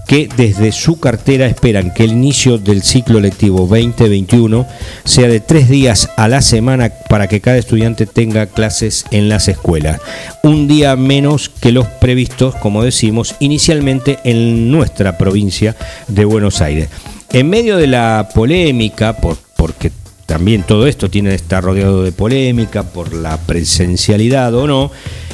que 0.07 0.31
desde 0.35 0.73
su 0.73 0.99
cartera 0.99 1.47
esperan 1.47 1.93
que 1.93 2.05
el 2.05 2.13
inicio 2.13 2.57
del 2.57 2.83
ciclo 2.83 3.21
lectivo 3.21 3.67
2021 3.67 4.67
sea 5.05 5.29
de 5.29 5.41
tres 5.41 5.69
días 5.69 6.09
a 6.17 6.27
la 6.27 6.41
semana 6.41 6.91
para 7.11 7.29
que 7.29 7.43
cada 7.43 7.59
estudiante 7.59 8.07
tenga 8.07 8.47
clases 8.47 9.05
en 9.11 9.29
las 9.29 9.49
escuelas. 9.49 10.01
Un 10.43 10.69
día 10.69 10.97
menos 10.97 11.51
que 11.51 11.71
los 11.71 11.87
previstos, 11.87 12.55
como 12.57 12.83
decimos, 12.83 13.35
inicialmente 13.41 14.19
en 14.25 14.71
nuestra 14.71 15.19
provincia 15.19 15.77
de 16.09 16.25
Buenos 16.25 16.63
Aires. 16.63 16.89
En 17.31 17.51
medio 17.51 17.77
de 17.77 17.89
la 17.89 18.31
polémica, 18.35 19.17
por, 19.17 19.37
porque 19.57 19.93
también 20.27 20.63
todo 20.63 20.87
esto 20.87 21.11
tiene 21.11 21.35
estar 21.35 21.63
rodeado 21.63 22.05
de 22.05 22.13
polémica 22.13 22.85
por 22.85 23.13
la 23.13 23.37
presencialidad 23.39 24.55
o 24.55 24.67
no, 24.67 24.91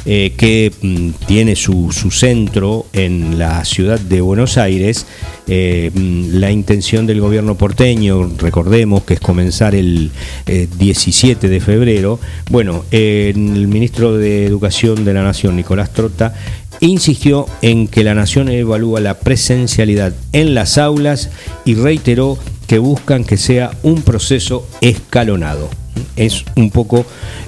eh, 0.06 0.32
que 0.36 0.72
mm, 0.80 1.10
tiene 1.26 1.54
su, 1.54 1.90
centro 2.10 2.86
en 2.94 3.38
la 3.38 3.64
ciudad 3.64 4.00
de 4.00 4.20
Buenos 4.20 4.56
Aires. 4.56 5.06
Eh, 5.46 5.90
mm, 5.92 6.38
la 6.38 6.50
intención 6.50 7.06
del 7.06 7.20
gobierno 7.20 7.56
porteño, 7.56 8.30
recordemos 8.38 9.02
que 9.02 9.14
es 9.14 9.20
comenzar 9.20 9.74
el 9.74 10.10
17 10.46 11.46
eh, 11.46 11.50
de 11.50 11.60
febrero. 11.60 12.18
Bueno, 12.50 12.84
el 12.90 13.68
ministro 13.68 14.16
de 14.16 14.46
Educación 14.46 15.04
de 15.04 15.12
la 15.12 15.22
Nación, 15.22 15.56
Nicolás 15.56 15.92
Trota, 15.92 16.34
insistió 16.80 17.46
en 17.60 17.88
que 17.88 18.04
la 18.04 18.14
Nación 18.14 18.48
evalúa 18.48 19.00
la 19.00 19.18
presencialidad 19.18 20.14
en 20.32 20.54
las 20.54 20.78
aulas 20.78 21.30
y 21.64 21.74
reiteró 21.74 22.38
que 22.68 22.78
buscan 22.78 23.24
que 23.24 23.38
sea 23.38 23.72
un 23.82 24.02
proceso 24.02 24.68
escalonado. 24.82 25.70
Es 26.14 26.44
un 26.54 26.70
poco 26.70 27.04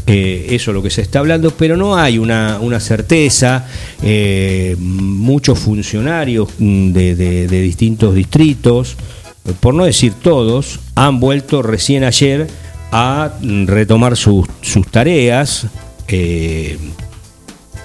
eh, 0.06 0.46
eso 0.50 0.72
lo 0.72 0.82
que 0.82 0.90
se 0.90 1.02
está 1.02 1.20
hablando, 1.20 1.52
pero 1.52 1.76
no 1.76 1.96
hay 1.96 2.18
una, 2.18 2.58
certeza. 2.80 3.66
Eh, 4.02 4.74
muchos 4.78 5.58
funcionarios 5.58 6.48
de, 6.58 7.46
distintos 7.46 8.14
distritos, 8.14 8.96
por 9.60 9.74
no 9.74 9.84
decir 9.84 10.14
todos, 10.14 10.80
han 10.94 11.20
vuelto 11.20 11.62
recién 11.62 12.02
ayer 12.02 12.48
a 12.90 13.34
retomar 13.42 14.16
sus, 14.16 14.48
tareas. 14.90 15.66
Eh, 16.08 16.78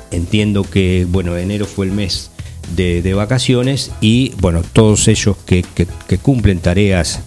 entiendo 0.09 0.63
que, 0.63 1.05
bueno, 1.07 1.35
enero 1.37 1.65
fue 1.65 1.85
el 1.85 1.91
mes 1.91 2.31
de, 2.75 3.13
vacaciones 3.13 3.91
y 4.01 4.33
bueno, 4.39 4.61
todos 4.73 5.07
ellos 5.07 5.37
que, 5.45 5.63
cumplen 6.21 6.59
tareas 6.59 7.21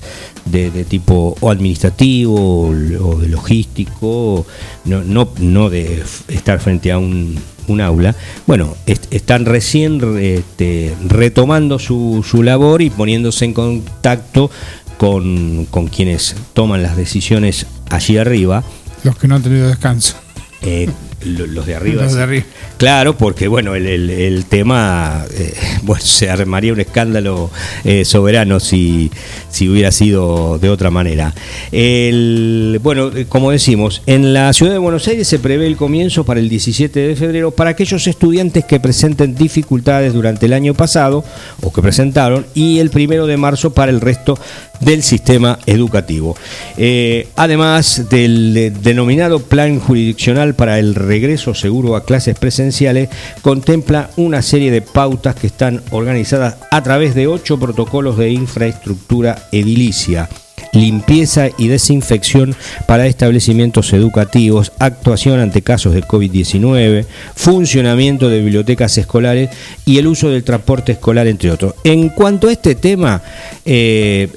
de, 0.45 0.71
tipo 0.85 1.37
o 1.41 1.51
administrativo 1.51 2.69
o, 2.69 3.17
de 3.19 3.29
logístico, 3.29 4.47
no, 4.85 5.03
no, 5.03 5.29
no, 5.39 5.71
de 5.71 6.03
estar 6.29 6.61
frente 6.61 6.93
a 6.93 6.99
un, 6.99 7.39
aula, 7.83 8.15
bueno, 8.47 8.75
están 8.87 9.45
recién 9.45 10.01
este, 10.19 10.95
retomando 11.07 11.79
su, 11.79 12.25
su, 12.27 12.43
labor 12.43 12.81
y 12.81 12.89
poniéndose 12.89 13.45
en 13.45 13.53
contacto 13.53 14.51
con, 14.97 15.67
con 15.67 15.89
quienes 15.89 16.35
toman 16.55 16.83
las 16.83 16.97
decisiones 16.97 17.67
allí 17.91 18.17
arriba. 18.17 18.65
Los 19.05 19.17
que 19.19 19.29
no 19.29 19.37
han 19.37 19.43
tenido 19.43 19.69
descanso. 19.69 20.17
Eh, 20.63 20.89
los 21.29 21.67
de 21.67 21.75
arriba. 21.75 22.07
Claro, 22.79 23.19
porque 23.19 23.49
bueno, 23.49 23.75
el, 23.75 24.45
tema, 24.49 25.25
eh, 25.35 25.55
bueno, 25.83 26.03
se 26.03 26.31
armaría 26.31 26.73
un 26.73 26.81
escándalo 26.81 27.51
eh, 27.85 28.05
soberano 28.05 28.61
si, 28.61 29.11
si 29.51 29.69
hubiera 29.69 29.91
sido 29.93 30.59
de 30.59 30.71
otra 30.71 30.91
manera. 30.91 31.35
El, 31.73 32.81
bueno, 32.83 33.11
eh, 33.15 33.27
como 33.29 33.51
decimos, 33.51 34.03
en 34.07 34.33
la 34.33 34.53
ciudad 34.53 34.73
de 34.73 34.79
Buenos 34.79 35.09
Aires 35.09 35.27
se 35.27 35.39
prevé 35.39 35.67
el 35.67 35.77
comienzo 35.77 36.25
para 36.25 36.41
el 36.41 36.49
17 36.49 37.01
de 37.01 37.17
febrero 37.17 37.51
para 37.51 37.71
aquellos 37.71 38.07
estudiantes 38.07 38.65
que 38.65 38.81
presenten 38.81 39.35
dificultades 39.35 40.13
durante 40.13 40.47
el 40.47 40.53
año 40.53 40.75
pasado 40.75 41.25
o 41.63 41.73
que 41.73 41.83
presentaron 41.83 42.47
y 42.55 42.79
el 42.79 42.91
primero 42.91 43.27
de 43.27 43.37
marzo 43.37 43.73
para 43.73 43.91
el 43.91 44.01
resto 44.01 44.39
del 44.81 45.03
sistema 45.03 45.59
educativo. 45.67 46.37
además 47.37 48.09
del 48.09 48.73
denominado 48.81 49.41
Plan 49.41 49.81
Jurisdiccional 49.81 50.55
para 50.55 50.79
el 50.79 50.95
regreso 50.95 51.55
seguro 51.55 51.97
a 51.97 52.05
clases 52.05 52.39
presenciales 52.39 53.09
contempla 53.43 54.11
una 54.17 54.43
serie 54.43 54.71
de 54.71 54.83
pautas 54.83 55.35
que 55.35 55.47
están 55.47 55.83
organizadas 55.91 56.57
a 56.71 56.83
través 56.83 57.15
de 57.15 57.27
ocho 57.27 57.59
protocolos 57.59 58.17
de 58.17 58.31
infraestructura 58.31 59.49
edilicia 59.53 60.29
limpieza 60.73 61.49
y 61.57 61.69
desinfección 61.69 62.55
para 62.87 63.07
establecimientos 63.07 63.93
educativos, 63.93 64.73
actuación 64.79 65.41
ante 65.41 65.63
casos 65.63 65.95
de 65.95 66.03
COVID-19, 66.03 67.07
funcionamiento 67.35 68.29
de 68.29 68.41
bibliotecas 68.41 68.99
escolares 68.99 69.51
y 69.85 69.99
el 69.99 70.07
uso 70.07 70.31
del 70.31 70.45
transporte 70.45 70.93
escolar, 70.93 71.27
entre 71.27 71.51
otros. 71.51 71.75
En 71.85 72.11
cuanto 72.11 72.49
a 72.49 72.53
este 72.53 72.75
tema, 72.75 73.23
eh, 73.65 74.29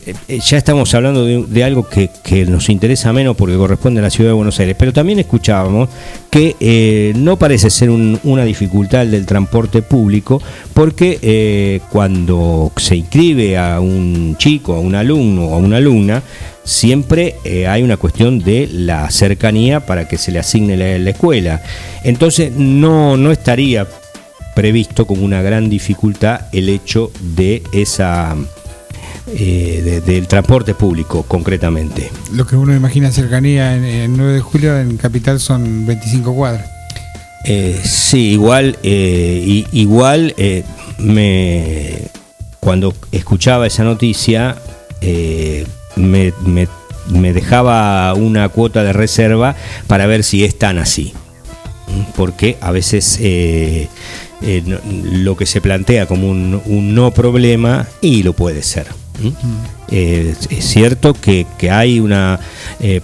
ya 0.44 0.58
estamos 0.58 0.94
hablando 0.94 1.26
de, 1.26 1.63
algo 1.63 1.88
que, 1.88 2.10
nos 2.48 2.70
interesa 2.70 3.13
menos 3.13 3.36
porque 3.36 3.56
corresponde 3.56 4.00
a 4.00 4.04
la 4.04 4.10
ciudad 4.10 4.32
de 4.32 4.34
Buenos 4.34 4.60
Aires, 4.60 4.76
pero 4.78 4.94
también 4.94 5.20
escuchábamos 5.20 5.89
que 6.30 6.56
eh, 6.60 7.13
no 7.15 7.38
parece 7.38 7.70
ser 7.70 7.89
una 7.89 8.44
dificultad 8.44 9.06
del 9.06 9.26
transporte 9.26 9.82
público 9.82 10.41
porque 10.74 11.20
eh, 11.22 11.82
cuando 11.91 12.72
se 12.78 12.96
inscribe 12.96 13.58
a 13.58 13.80
un 13.80 14.36
chico, 14.38 14.74
a 14.74 14.80
un 14.80 14.96
alumno 14.96 15.48
o 15.48 15.56
a 15.56 15.58
una 15.58 15.78
alumna, 15.78 16.20
siempre 16.63 17.36
eh, 17.43 17.67
hay 17.67 17.84
una 17.84 17.97
cuestión 17.97 18.39
de 18.39 18.67
la 18.71 19.10
cercanía 19.10 19.86
para 19.86 20.07
que 20.07 20.17
se 20.17 20.31
le 20.31 20.39
asigne 20.39 20.77
la, 20.77 21.10
escuela. 21.10 21.62
Entonces 22.03 22.51
no, 22.55 23.17
no 23.17 23.31
estaría 23.31 23.88
previsto 24.55 25.05
como 25.05 25.23
una 25.23 25.41
gran 25.41 25.69
dificultad 25.69 26.41
el 26.51 26.69
hecho 26.69 27.12
de 27.19 27.63
esa 27.71 28.36
eh, 29.27 30.01
del 30.05 30.27
transporte 30.27 30.73
público 30.73 31.23
concretamente. 31.23 32.12
Lo 32.34 32.45
que 32.45 32.55
uno 32.55 32.75
imagina 32.75 33.12
cercanía 33.12 33.75
en, 33.75 33.84
el 33.84 34.17
9 34.17 34.34
de 34.34 34.39
julio 34.41 34.79
en 34.79 34.97
Capital 34.97 35.39
son 35.39 35.86
25 35.86 36.36
cuadras. 36.36 36.69
Eh, 37.45 37.79
sí, 37.84 38.31
igual, 38.34 38.77
igual 38.84 40.36
me 40.99 41.97
cuando 42.60 42.93
escuchaba 43.12 43.65
esa 43.65 43.84
noticia 43.84 44.57
me, 46.01 46.33
me, 46.45 47.33
dejaba 47.33 48.13
una 48.13 48.49
cuota 48.49 48.83
de 48.83 48.93
reserva 48.93 49.55
para 49.87 50.05
ver 50.05 50.23
si 50.23 50.43
es 50.43 50.57
tan 50.57 50.77
así. 50.77 51.13
Porque 52.15 52.57
a 52.61 52.71
veces 52.71 53.17
eh, 53.21 53.89
eh, 54.41 54.79
lo 55.11 55.35
que 55.35 55.45
se 55.45 55.61
plantea 55.61 56.05
como 56.05 56.29
un, 56.29 56.95
no 56.95 57.11
problema, 57.11 57.87
y 58.01 58.23
lo 58.23 58.33
puede 58.33 58.63
ser. 58.63 58.87
Eh, 59.91 60.34
es 60.49 60.65
cierto 60.65 61.13
que, 61.13 61.45
hay 61.69 61.99
una 61.99 62.39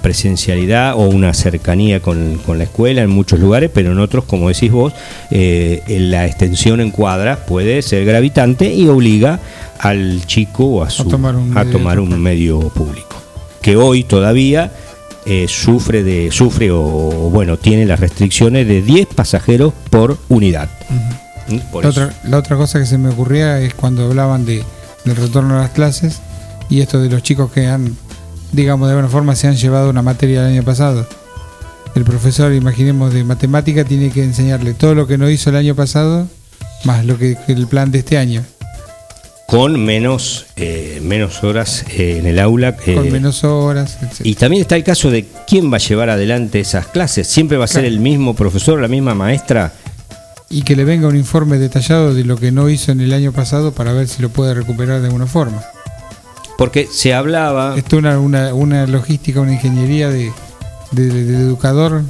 presencialidad 0.01 0.95
o 0.95 1.01
una 1.01 1.33
cercanía 1.33 2.01
con, 2.01 2.39
la 2.47 2.63
escuela 2.63 3.01
en 3.03 3.09
muchos 3.09 3.39
lugares, 3.39 3.69
pero 3.73 3.91
en 3.91 3.99
otros, 3.99 4.23
como 4.23 4.47
decís 4.47 4.71
vos, 4.71 4.93
la 5.29 6.25
extensión 6.25 6.79
en 6.79 6.91
cuadras 6.91 7.39
puede 7.39 7.81
ser 7.81 8.05
gravitante 8.05 8.73
y 8.73 8.87
obliga 8.87 9.39
al 9.79 10.25
chico 10.25 10.83
a, 10.83 10.87
tomar, 10.87 11.99
un, 11.99 12.21
medio 12.21 12.59
público, 12.69 13.17
que 13.61 13.75
hoy 13.75 14.03
todavía 14.03 14.71
eh, 15.25 15.47
sufre 15.47 16.03
de 16.03 16.31
sufre 16.31 16.71
o 16.71 16.79
bueno 17.31 17.57
tiene 17.57 17.85
las 17.85 17.99
restricciones 17.99 18.67
de 18.67 18.81
10 18.81 19.07
pasajeros 19.07 19.73
por 19.89 20.17
unidad. 20.29 20.69
¿Mm? 20.89 21.57
la, 22.29 22.37
otra, 22.37 22.57
cosa 22.57 22.79
que 22.79 22.85
se 22.85 22.97
me 22.97 23.09
ocurría 23.09 23.59
es 23.59 23.73
cuando 23.73 24.05
hablaban 24.05 24.45
de, 24.45 24.63
del 25.05 25.15
retorno 25.15 25.57
a 25.57 25.61
las 25.61 25.71
clases 25.71 26.21
y 26.69 26.81
esto 26.81 27.01
de 27.01 27.09
los 27.09 27.23
chicos 27.23 27.51
que 27.51 27.67
han, 27.67 27.95
digamos 28.51 28.87
de 28.87 28.93
alguna 28.93 29.09
forma, 29.09 29.35
se 29.35 29.47
han 29.47 29.55
llevado 29.55 29.89
una 29.89 30.01
materia 30.01 30.41
el 30.41 30.53
año 30.53 30.63
pasado. 30.63 31.07
El 31.95 32.03
profesor, 32.03 32.53
imaginemos, 32.53 33.13
de 33.13 33.23
matemática 33.23 33.83
tiene 33.83 34.11
que 34.11 34.23
enseñarle 34.23 34.73
todo 34.73 34.93
lo 34.93 35.07
que 35.07 35.17
no 35.17 35.29
hizo 35.29 35.49
el 35.49 35.55
año 35.55 35.75
pasado, 35.75 36.27
más 36.83 37.05
lo 37.05 37.17
que 37.17 37.37
el 37.47 37.67
plan 37.67 37.91
de 37.91 37.99
este 37.99 38.17
año 38.17 38.43
con 39.47 39.79
menos, 39.79 40.45
eh, 40.57 40.99
menos 41.01 41.41
horas 41.41 41.85
eh, 41.89 42.17
en 42.19 42.25
el 42.27 42.37
aula. 42.37 42.75
con 42.75 43.09
menos 43.09 43.45
horas. 43.45 43.97
Y 44.21 44.35
también 44.35 44.61
está 44.61 44.75
el 44.75 44.83
caso 44.83 45.09
de 45.09 45.25
quién 45.47 45.71
va 45.71 45.77
a 45.77 45.79
llevar 45.79 46.09
adelante 46.09 46.59
esas 46.59 46.87
clases. 46.87 47.27
¿Siempre 47.27 47.55
va 47.55 47.63
a 47.63 47.69
ser 47.69 47.85
el 47.85 48.01
mismo 48.01 48.35
profesor, 48.35 48.79
la 48.79 48.89
misma 48.89 49.15
maestra? 49.15 49.71
Y 50.49 50.63
que 50.63 50.75
le 50.75 50.83
venga 50.83 51.07
un 51.07 51.15
informe 51.15 51.59
detallado 51.59 52.13
de 52.13 52.25
lo 52.25 52.35
que 52.35 52.51
no 52.51 52.69
hizo 52.69 52.91
en 52.91 52.99
el 52.99 53.13
año 53.13 53.31
pasado 53.31 53.71
para 53.71 53.93
ver 53.93 54.09
si 54.09 54.21
lo 54.21 54.29
puede 54.29 54.53
recuperar 54.53 54.99
de 54.99 55.07
alguna 55.07 55.27
forma. 55.27 55.63
Porque 56.57 56.87
se 56.89 57.13
hablaba... 57.13 57.75
Esto 57.77 57.99
es 57.99 58.03
una, 58.03 58.53
una, 58.53 58.87
logística, 58.87 59.41
una 59.41 59.53
ingeniería 59.53 60.09
de, 60.09 60.31
de, 60.91 61.35
educador 61.35 62.03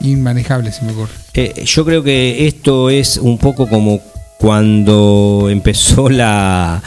inmanejable, 0.00 0.72
si 0.72 0.84
me 0.84 0.92
ocurre. 0.92 1.12
Eh, 1.34 1.64
yo 1.64 1.84
creo 1.84 2.02
que 2.02 2.46
esto 2.46 2.88
es 2.90 3.18
un 3.18 3.38
poco 3.38 3.68
como 3.68 4.00
cuando 4.38 5.48
empezó 5.50 6.08
la, 6.08 6.82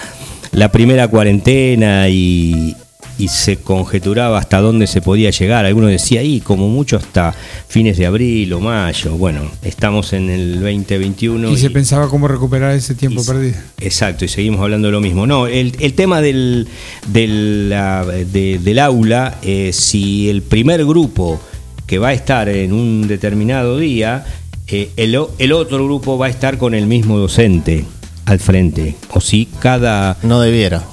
la 0.51 0.71
primera 0.71 1.07
cuarentena 1.07 2.09
y, 2.09 2.75
y 3.19 3.27
se 3.27 3.57
conjeturaba 3.57 4.39
hasta 4.39 4.61
dónde 4.61 4.87
se 4.87 5.01
podía 5.01 5.29
llegar. 5.29 5.65
Algunos 5.65 5.91
decía, 5.91 6.23
y 6.23 6.39
como 6.39 6.69
mucho 6.69 6.95
hasta 6.95 7.35
fines 7.67 7.97
de 7.97 8.05
abril 8.05 8.51
o 8.53 8.61
mayo. 8.61 9.17
Bueno, 9.17 9.41
estamos 9.61 10.13
en 10.13 10.29
el 10.29 10.53
2021. 10.61 11.51
Y, 11.51 11.57
se 11.57 11.69
pensaba 11.69 12.07
cómo 12.07 12.29
recuperar 12.29 12.71
ese 12.71 12.95
tiempo 12.95 13.23
perdido. 13.25 13.57
Exacto, 13.81 14.23
y 14.23 14.29
seguimos 14.29 14.61
hablando 14.61 14.87
de 14.87 14.93
lo 14.93 15.01
mismo. 15.01 15.27
No, 15.27 15.47
el, 15.47 15.73
tema 15.93 16.21
del, 16.21 16.69
del, 17.07 17.69
del 18.31 18.79
aula, 18.79 19.37
eh, 19.43 19.71
si 19.73 20.29
el 20.29 20.41
primer 20.41 20.85
grupo 20.85 21.41
que 21.85 21.99
va 21.99 22.09
a 22.09 22.13
estar 22.13 22.47
en 22.47 22.71
un 22.71 23.05
determinado 23.09 23.77
día, 23.77 24.25
eh, 24.67 24.91
el, 24.95 25.19
el 25.39 25.51
otro 25.51 25.83
grupo 25.83 26.17
va 26.17 26.27
a 26.27 26.29
estar 26.29 26.57
con 26.57 26.73
el 26.73 26.87
mismo 26.87 27.17
docente 27.17 27.83
al 28.25 28.39
frente. 28.39 28.95
O 29.11 29.19
si 29.19 29.47
cada... 29.59 30.15
No 30.23 30.39
debiera. 30.39 30.83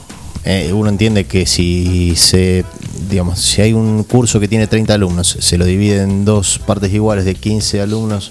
Eh, 0.49 0.73
uno 0.73 0.89
entiende 0.89 1.25
que 1.25 1.45
si 1.45 2.15
se 2.15 2.65
digamos 3.11 3.41
si 3.41 3.63
hay 3.63 3.73
un 3.73 4.05
curso 4.05 4.39
que 4.39 4.47
tiene 4.47 4.69
30 4.69 4.95
alumnos 4.95 5.37
se 5.41 5.59
lo 5.59 5.65
divide 5.65 6.03
en 6.03 6.25
dos 6.25 6.61
partes 6.61 6.95
iguales 6.95 7.25
de 7.25 7.35
15 7.35 7.81
alumnos 7.81 8.31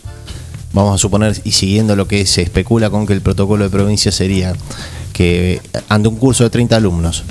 vamos 0.71 0.95
a 0.95 0.97
suponer 0.97 1.35
y 1.43 1.51
siguiendo 1.51 1.93
lo 1.97 2.07
que 2.07 2.25
se 2.25 2.41
especula 2.41 2.89
con 2.89 3.05
que 3.05 3.11
el 3.11 3.19
protocolo 3.19 3.65
de 3.65 3.69
provincia 3.69 4.13
sería 4.13 4.53
que 5.11 5.59
ante 5.89 6.07
un 6.07 6.15
curso 6.15 6.45
de 6.45 6.51
30 6.51 6.77
alumnos 6.77 7.25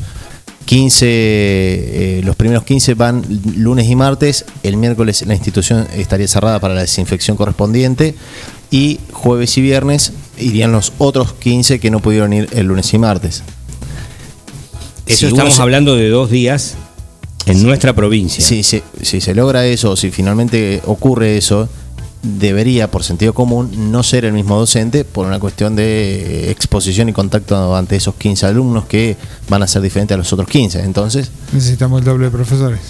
15 0.67 1.07
eh, 1.09 2.21
los 2.23 2.37
primeros 2.37 2.65
15 2.65 2.93
van 2.93 3.25
lunes 3.57 3.89
y 3.89 3.97
martes 3.97 4.45
el 4.63 4.77
miércoles 4.77 5.25
la 5.27 5.33
institución 5.33 5.89
estaría 5.97 6.29
cerrada 6.29 6.61
para 6.61 6.75
la 6.75 6.83
desinfección 6.83 7.39
correspondiente 7.39 8.15
y 8.71 9.01
jueves 9.13 9.57
y 9.57 9.63
viernes 9.63 10.13
irían 10.37 10.73
los 10.73 10.93
otros 10.99 11.33
15 11.33 11.81
que 11.81 11.91
no 11.91 12.01
pudieron 12.01 12.35
ir 12.35 12.51
el 12.53 12.67
lunes 12.67 12.93
y 12.93 12.99
martes 12.99 13.43
eso 15.07 15.27
estamos 15.29 15.59
hablando 15.61 15.97
de 15.97 16.09
dos 16.09 16.31
días 16.31 16.77
en 17.47 17.63
nuestra 17.63 17.95
provincia. 17.95 18.45
Si, 18.45 18.63
si 18.63 19.21
se 19.21 19.35
logra 19.35 19.67
eso, 19.67 19.97
si 19.97 20.11
finalmente 20.11 20.81
ocurre 20.87 21.37
eso, 21.37 21.69
debería, 22.25 22.91
por 22.91 23.05
sentido 23.05 23.35
común, 23.35 23.93
no 23.93 24.03
ser 24.03 24.25
el 24.25 24.33
mismo 24.33 24.59
docente 24.59 25.05
por 25.05 25.27
una 25.27 25.39
cuestión 25.39 25.77
de 25.77 26.51
exposición 26.51 27.09
y 27.09 27.13
contacto 27.13 27.77
ante 27.77 27.97
esos 27.97 28.15
15 28.15 28.47
alumnos 28.47 28.87
que 28.87 29.17
van 29.49 29.63
a 29.63 29.67
ser 29.67 29.83
diferentes 29.83 30.15
a 30.15 30.19
los 30.19 30.33
otros 30.33 30.49
15. 30.49 30.81
Entonces. 30.81 31.31
Necesitamos 31.53 32.01
el 32.01 32.05
doble 32.05 32.27
de 32.27 32.31
profesores. 32.31 32.81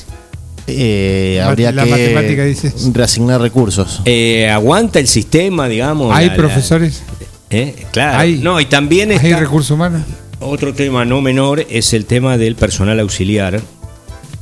Eh, 0.67 1.43
habría 1.45 1.73
que 1.73 2.57
reasignar 2.95 3.41
recursos. 3.41 4.01
Eh, 4.07 4.49
¿Aguanta 4.49 4.99
el 4.99 5.09
sistema, 5.09 5.69
digamos? 5.69 6.15
¿Hay 6.15 6.31
profesores? 6.31 7.03
¿Eh? 7.51 7.87
Claro. 7.93 8.29
no, 8.41 8.61
y 8.61 8.67
también 8.67 9.11
¿Hay 9.13 9.35
recursos 9.35 9.71
humanos? 9.73 10.03
Otro 10.47 10.75
tema 10.75 11.07
no 11.07 11.23
menor 11.23 11.65
es 11.71 11.95
el 11.95 12.05
tema 12.05 12.37
del 12.37 12.55
personal 12.55 13.01
auxiliar 13.01 13.63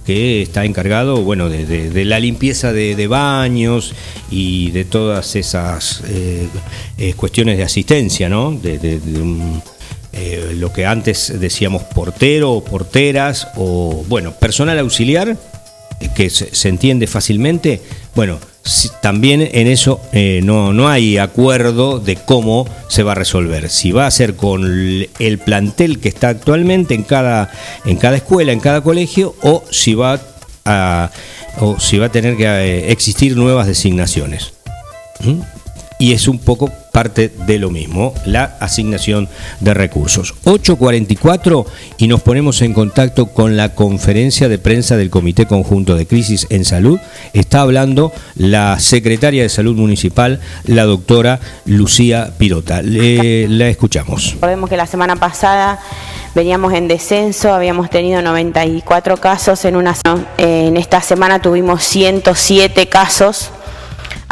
que 0.04 0.42
está 0.42 0.64
encargado 0.64 1.22
bueno 1.22 1.48
de, 1.48 2.04
la 2.04 2.18
limpieza 2.18 2.72
de, 2.72 3.06
baños 3.06 3.94
y 4.28 4.72
de 4.72 4.84
todas 4.84 5.36
esas 5.36 6.02
eh, 6.08 6.48
eh, 6.98 7.14
cuestiones 7.14 7.56
de 7.56 7.62
asistencia 7.62 8.28
no 8.28 8.50
de, 8.50 8.98
eh, 10.12 10.54
lo 10.56 10.72
que 10.72 10.86
antes 10.86 11.38
decíamos 11.38 11.84
portero 11.84 12.50
o 12.50 12.64
porteras 12.64 13.46
o 13.54 14.04
bueno 14.08 14.32
personal 14.32 14.80
auxiliar 14.80 15.36
que 16.16 16.30
se 16.30 16.68
entiende 16.68 17.06
fácilmente. 17.06 17.80
Bueno 18.16 18.40
también 19.00 19.48
en 19.52 19.66
eso 19.66 20.00
eh, 20.12 20.40
no, 20.44 20.72
no 20.72 20.88
hay 20.88 21.18
acuerdo 21.18 21.98
de 21.98 22.16
cómo 22.16 22.66
se 22.88 23.02
va 23.02 23.12
a 23.12 23.14
resolver. 23.16 23.68
Si 23.68 23.90
va 23.90 24.06
a 24.06 24.10
ser 24.10 24.36
con 24.36 24.64
el 24.64 25.38
plantel 25.38 25.98
que 25.98 26.08
está 26.08 26.28
actualmente 26.28 26.94
en 26.94 27.02
cada, 27.02 27.50
en 27.84 27.96
cada 27.96 28.16
escuela, 28.16 28.52
en 28.52 28.60
cada 28.60 28.80
colegio, 28.80 29.34
o 29.42 29.64
si 29.70 29.94
va 29.94 30.20
a, 30.64 31.10
o 31.58 31.80
si 31.80 31.98
va 31.98 32.06
a 32.06 32.12
tener 32.12 32.36
que 32.36 32.44
eh, 32.44 32.92
existir 32.92 33.36
nuevas 33.36 33.66
designaciones. 33.66 34.52
¿Mm? 35.20 35.40
Y 36.02 36.14
es 36.14 36.26
un 36.26 36.40
poco 36.40 36.68
parte 36.90 37.30
de 37.46 37.60
lo 37.60 37.70
mismo, 37.70 38.12
la 38.26 38.56
asignación 38.58 39.28
de 39.60 39.72
recursos. 39.72 40.34
8.44 40.42 41.64
y 41.96 42.08
nos 42.08 42.22
ponemos 42.22 42.60
en 42.62 42.74
contacto 42.74 43.26
con 43.26 43.56
la 43.56 43.76
conferencia 43.76 44.48
de 44.48 44.58
prensa 44.58 44.96
del 44.96 45.10
Comité 45.10 45.46
Conjunto 45.46 45.94
de 45.94 46.08
Crisis 46.08 46.48
en 46.50 46.64
Salud. 46.64 46.98
Está 47.34 47.60
hablando 47.60 48.10
la 48.34 48.80
secretaria 48.80 49.44
de 49.44 49.48
Salud 49.48 49.76
Municipal, 49.76 50.40
la 50.64 50.86
doctora 50.86 51.38
Lucía 51.66 52.32
Pirota. 52.36 52.82
la 52.82 53.68
escuchamos. 53.68 54.32
Recordemos 54.32 54.68
que 54.68 54.76
la 54.76 54.88
semana 54.88 55.14
pasada 55.14 55.78
veníamos 56.34 56.72
en 56.72 56.88
descenso, 56.88 57.54
habíamos 57.54 57.90
tenido 57.90 58.22
94 58.22 59.18
casos 59.18 59.64
en 59.66 59.76
una... 59.76 59.94
En 60.36 60.76
esta 60.76 61.00
semana 61.00 61.40
tuvimos 61.40 61.84
107 61.84 62.88
casos 62.88 63.52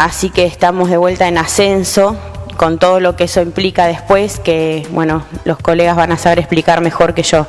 así 0.01 0.31
que 0.31 0.47
estamos 0.47 0.89
de 0.89 0.97
vuelta 0.97 1.29
en 1.29 1.37
ascenso 1.37 2.17
con 2.57 2.79
todo 2.79 3.01
lo 3.01 3.17
que 3.17 3.25
eso 3.25 3.43
implica 3.43 3.87
después, 3.87 4.41
que 4.41 4.87
bueno, 4.93 5.25
los 5.45 5.59
colegas 5.59 5.95
van 5.95 6.11
a 6.11 6.17
saber 6.17 6.39
explicar 6.39 6.81
mejor 6.81 7.13
que 7.13 7.23
yo. 7.23 7.47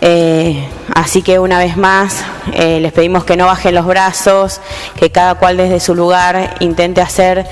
Eh, 0.00 0.66
así 0.94 1.20
que 1.20 1.38
una 1.38 1.58
vez 1.58 1.76
más 1.76 2.24
eh, 2.54 2.80
les 2.80 2.92
pedimos 2.92 3.24
que 3.24 3.36
no 3.36 3.46
bajen 3.46 3.74
los 3.74 3.84
brazos, 3.84 4.62
que 4.98 5.10
cada 5.10 5.34
cual 5.34 5.58
desde 5.58 5.78
su 5.78 5.94
lugar 5.94 6.56
intente 6.60 7.02
hacer 7.02 7.46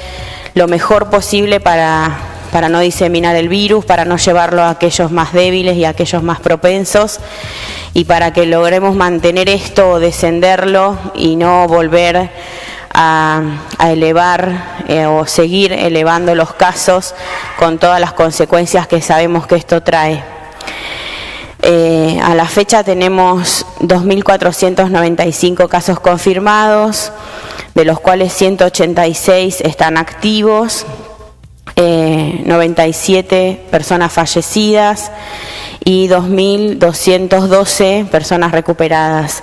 lo 0.55 0.67
mejor 0.67 1.11
posible 1.11 1.61
para, 1.61 2.17
para 2.53 2.71
no 2.71 2.81
diseminar 2.81 3.37
el 3.37 3.51
virus, 3.51 3.85
para 3.85 4.07
no 4.07 4.17
llevarlo 4.17 4.63
a 4.63 4.71
aquellos 4.71 5.11
más 5.11 5.35
débiles 5.35 5.77
y 5.77 5.85
a 5.85 5.91
aquellos 5.91 6.23
más 6.23 6.41
propensos 6.41 7.21
y 7.93 8.05
para 8.05 8.33
que 8.33 8.47
logremos 8.47 8.95
mantener 8.97 9.51
esto 9.51 9.99
descenderlo 10.01 10.99
y 11.15 11.37
no 11.37 11.69
volver 11.69 12.31
a, 12.95 13.43
elevar 13.91 14.83
eh, 14.89 15.07
o 15.07 15.27
seguir 15.27 15.73
elevando 15.73 16.35
los 16.35 16.55
casos 16.55 17.15
con 17.59 17.79
todas 17.79 18.01
las 18.01 18.13
consecuencias 18.13 18.87
que 18.87 19.03
sabemos 19.03 19.47
que 19.47 19.57
esto 19.57 19.83
trae. 19.83 20.23
Eh, 21.61 22.21
a 22.23 22.35
la 22.35 22.47
fecha 22.47 22.85
tenemos 22.85 23.67
2.495 23.81 25.69
casos 25.69 25.99
confirmados, 25.99 27.13
de 27.75 27.85
los 27.85 28.01
cuales 28.01 28.33
186 28.33 29.63
están 29.63 29.97
activos, 29.97 30.87
97 31.77 33.49
eh, 33.49 33.61
personas 33.71 34.13
fallecidas 34.13 35.11
y 35.83 36.09
2.212 36.09 38.09
personas 38.09 38.53
recuperadas. 38.53 39.43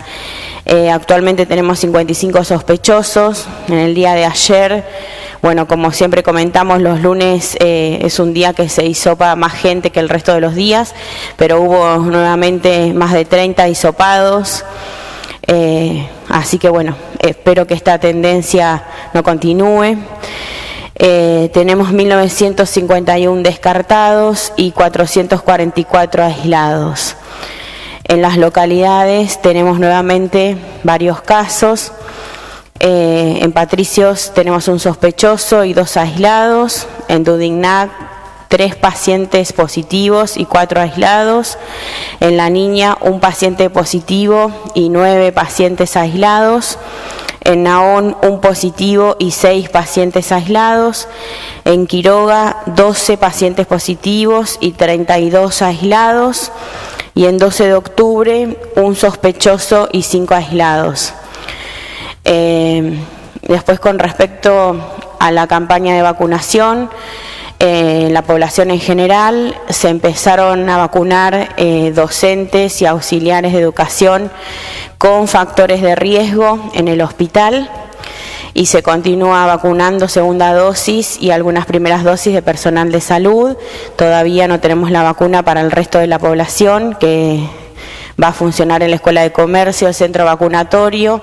Eh, 0.65 0.91
actualmente 0.91 1.45
tenemos 1.45 1.79
55 1.79 2.43
sospechosos. 2.43 3.47
En 3.67 3.77
el 3.77 3.95
día 3.95 4.13
de 4.13 4.25
ayer, 4.25 4.83
bueno, 5.41 5.67
como 5.67 5.91
siempre 5.91 6.23
comentamos, 6.23 6.81
los 6.81 7.01
lunes 7.01 7.57
eh, 7.59 7.99
es 8.01 8.19
un 8.19 8.33
día 8.33 8.53
que 8.53 8.69
se 8.69 8.85
hisopa 8.85 9.35
más 9.35 9.53
gente 9.53 9.89
que 9.89 9.99
el 9.99 10.09
resto 10.09 10.33
de 10.33 10.41
los 10.41 10.55
días, 10.55 10.93
pero 11.37 11.61
hubo 11.61 11.97
nuevamente 11.97 12.93
más 12.93 13.13
de 13.13 13.25
30 13.25 13.67
hisopados. 13.69 14.63
Eh, 15.47 16.07
así 16.29 16.59
que 16.59 16.69
bueno, 16.69 16.95
espero 17.19 17.65
que 17.65 17.73
esta 17.73 17.97
tendencia 17.99 18.83
no 19.13 19.23
continúe. 19.23 19.97
tenemos 21.53 21.91
1951 21.91 23.41
descartados 23.41 24.53
y 24.55 24.71
444 24.71 26.23
aislados. 26.23 27.15
En 28.11 28.21
las 28.21 28.35
localidades 28.35 29.41
tenemos 29.41 29.79
nuevamente 29.79 30.57
varios 30.83 31.21
casos. 31.21 31.93
Eh, 32.81 33.39
en 33.41 33.53
Patricios 33.53 34.33
tenemos 34.35 34.67
un 34.67 34.81
sospechoso 34.81 35.63
y 35.63 35.73
dos 35.73 35.95
aislados. 35.95 36.87
En 37.07 37.23
Dudignac 37.23 37.89
tres 38.49 38.75
pacientes 38.75 39.53
positivos 39.53 40.35
y 40.35 40.43
cuatro 40.43 40.81
aislados. 40.81 41.57
En 42.19 42.35
la 42.35 42.49
niña 42.49 42.97
un 42.99 43.21
paciente 43.21 43.69
positivo 43.69 44.51
y 44.73 44.89
nueve 44.89 45.31
pacientes 45.31 45.95
aislados. 45.95 46.79
En 47.45 47.63
Naón, 47.63 48.17
un 48.23 48.41
positivo 48.41 49.15
y 49.19 49.31
seis 49.31 49.69
pacientes 49.69 50.33
aislados. 50.33 51.07
En 51.63 51.87
Quiroga, 51.87 52.57
12 52.65 53.17
pacientes 53.17 53.65
positivos 53.67 54.57
y 54.59 54.73
32 54.73 55.61
aislados. 55.61 56.51
Y 57.13 57.25
en 57.25 57.37
12 57.37 57.67
de 57.67 57.73
octubre, 57.73 58.57
un 58.75 58.95
sospechoso 58.95 59.89
y 59.91 60.03
cinco 60.03 60.33
aislados. 60.33 61.13
Eh, 62.23 62.97
después, 63.41 63.79
con 63.79 63.99
respecto 63.99 64.75
a 65.19 65.31
la 65.31 65.47
campaña 65.47 65.95
de 65.95 66.01
vacunación, 66.01 66.89
eh, 67.59 68.09
la 68.11 68.23
población 68.23 68.71
en 68.71 68.79
general, 68.79 69.55
se 69.69 69.89
empezaron 69.89 70.67
a 70.69 70.77
vacunar 70.77 71.49
eh, 71.57 71.91
docentes 71.93 72.81
y 72.81 72.85
auxiliares 72.85 73.53
de 73.53 73.59
educación 73.59 74.31
con 74.97 75.27
factores 75.27 75.81
de 75.81 75.95
riesgo 75.95 76.71
en 76.73 76.87
el 76.87 77.01
hospital 77.01 77.69
y 78.53 78.65
se 78.65 78.83
continúa 78.83 79.45
vacunando 79.45 80.07
segunda 80.07 80.53
dosis 80.53 81.17
y 81.21 81.31
algunas 81.31 81.65
primeras 81.65 82.03
dosis 82.03 82.33
de 82.33 82.41
personal 82.41 82.91
de 82.91 83.01
salud. 83.01 83.55
Todavía 83.95 84.47
no 84.47 84.59
tenemos 84.59 84.91
la 84.91 85.03
vacuna 85.03 85.43
para 85.43 85.61
el 85.61 85.71
resto 85.71 85.99
de 85.99 86.07
la 86.07 86.19
población 86.19 86.95
que 86.99 87.39
va 88.21 88.27
a 88.27 88.33
funcionar 88.33 88.83
en 88.83 88.91
la 88.91 88.97
Escuela 88.97 89.21
de 89.21 89.31
Comercio, 89.31 89.87
el 89.87 89.93
centro 89.93 90.25
vacunatorio 90.25 91.21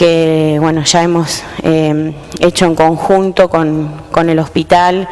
que 0.00 0.56
bueno, 0.58 0.82
ya 0.82 1.02
hemos 1.02 1.42
eh, 1.62 2.14
hecho 2.38 2.64
en 2.64 2.74
conjunto 2.74 3.50
con, 3.50 4.00
el 4.30 4.38
hospital, 4.38 5.06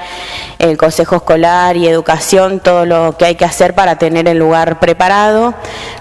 el 0.59 0.79
Consejo 0.79 1.17
Escolar 1.17 1.77
y 1.77 1.87
Educación, 1.87 2.61
todo 2.61 2.87
lo 2.87 3.15
que 3.19 3.27
hay 3.27 3.35
que 3.35 3.45
hacer 3.45 3.75
para 3.75 3.99
tener 3.99 4.27
el 4.29 4.39
lugar 4.39 4.81
preparado, 4.81 5.53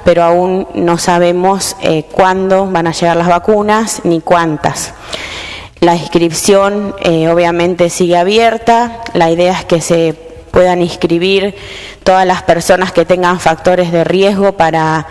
pero 0.06 0.24
aún 0.24 0.70
no 0.74 0.98
sabemos 0.98 1.76
eh, 1.82 2.06
cuándo 2.14 2.66
van 2.66 2.88
a 2.88 2.94
llegar 2.94 3.18
las 3.18 3.28
vacunas 3.28 4.06
ni 4.06 4.22
cuántas. 4.22 4.94
La 5.82 5.94
inscripción 5.94 6.96
eh, 7.02 7.28
obviamente 7.28 7.90
sigue 7.90 8.16
abierta, 8.16 9.02
la 9.12 9.30
idea 9.30 9.52
es 9.52 9.66
que 9.66 9.82
se 9.82 10.14
puedan 10.50 10.82
inscribir 10.82 11.56
todas 12.06 12.26
las 12.26 12.42
personas 12.42 12.94
que 12.94 13.04
tengan 13.04 13.42
factores 13.42 13.92
de 13.92 14.06
riesgo 14.06 14.54
para 14.54 15.08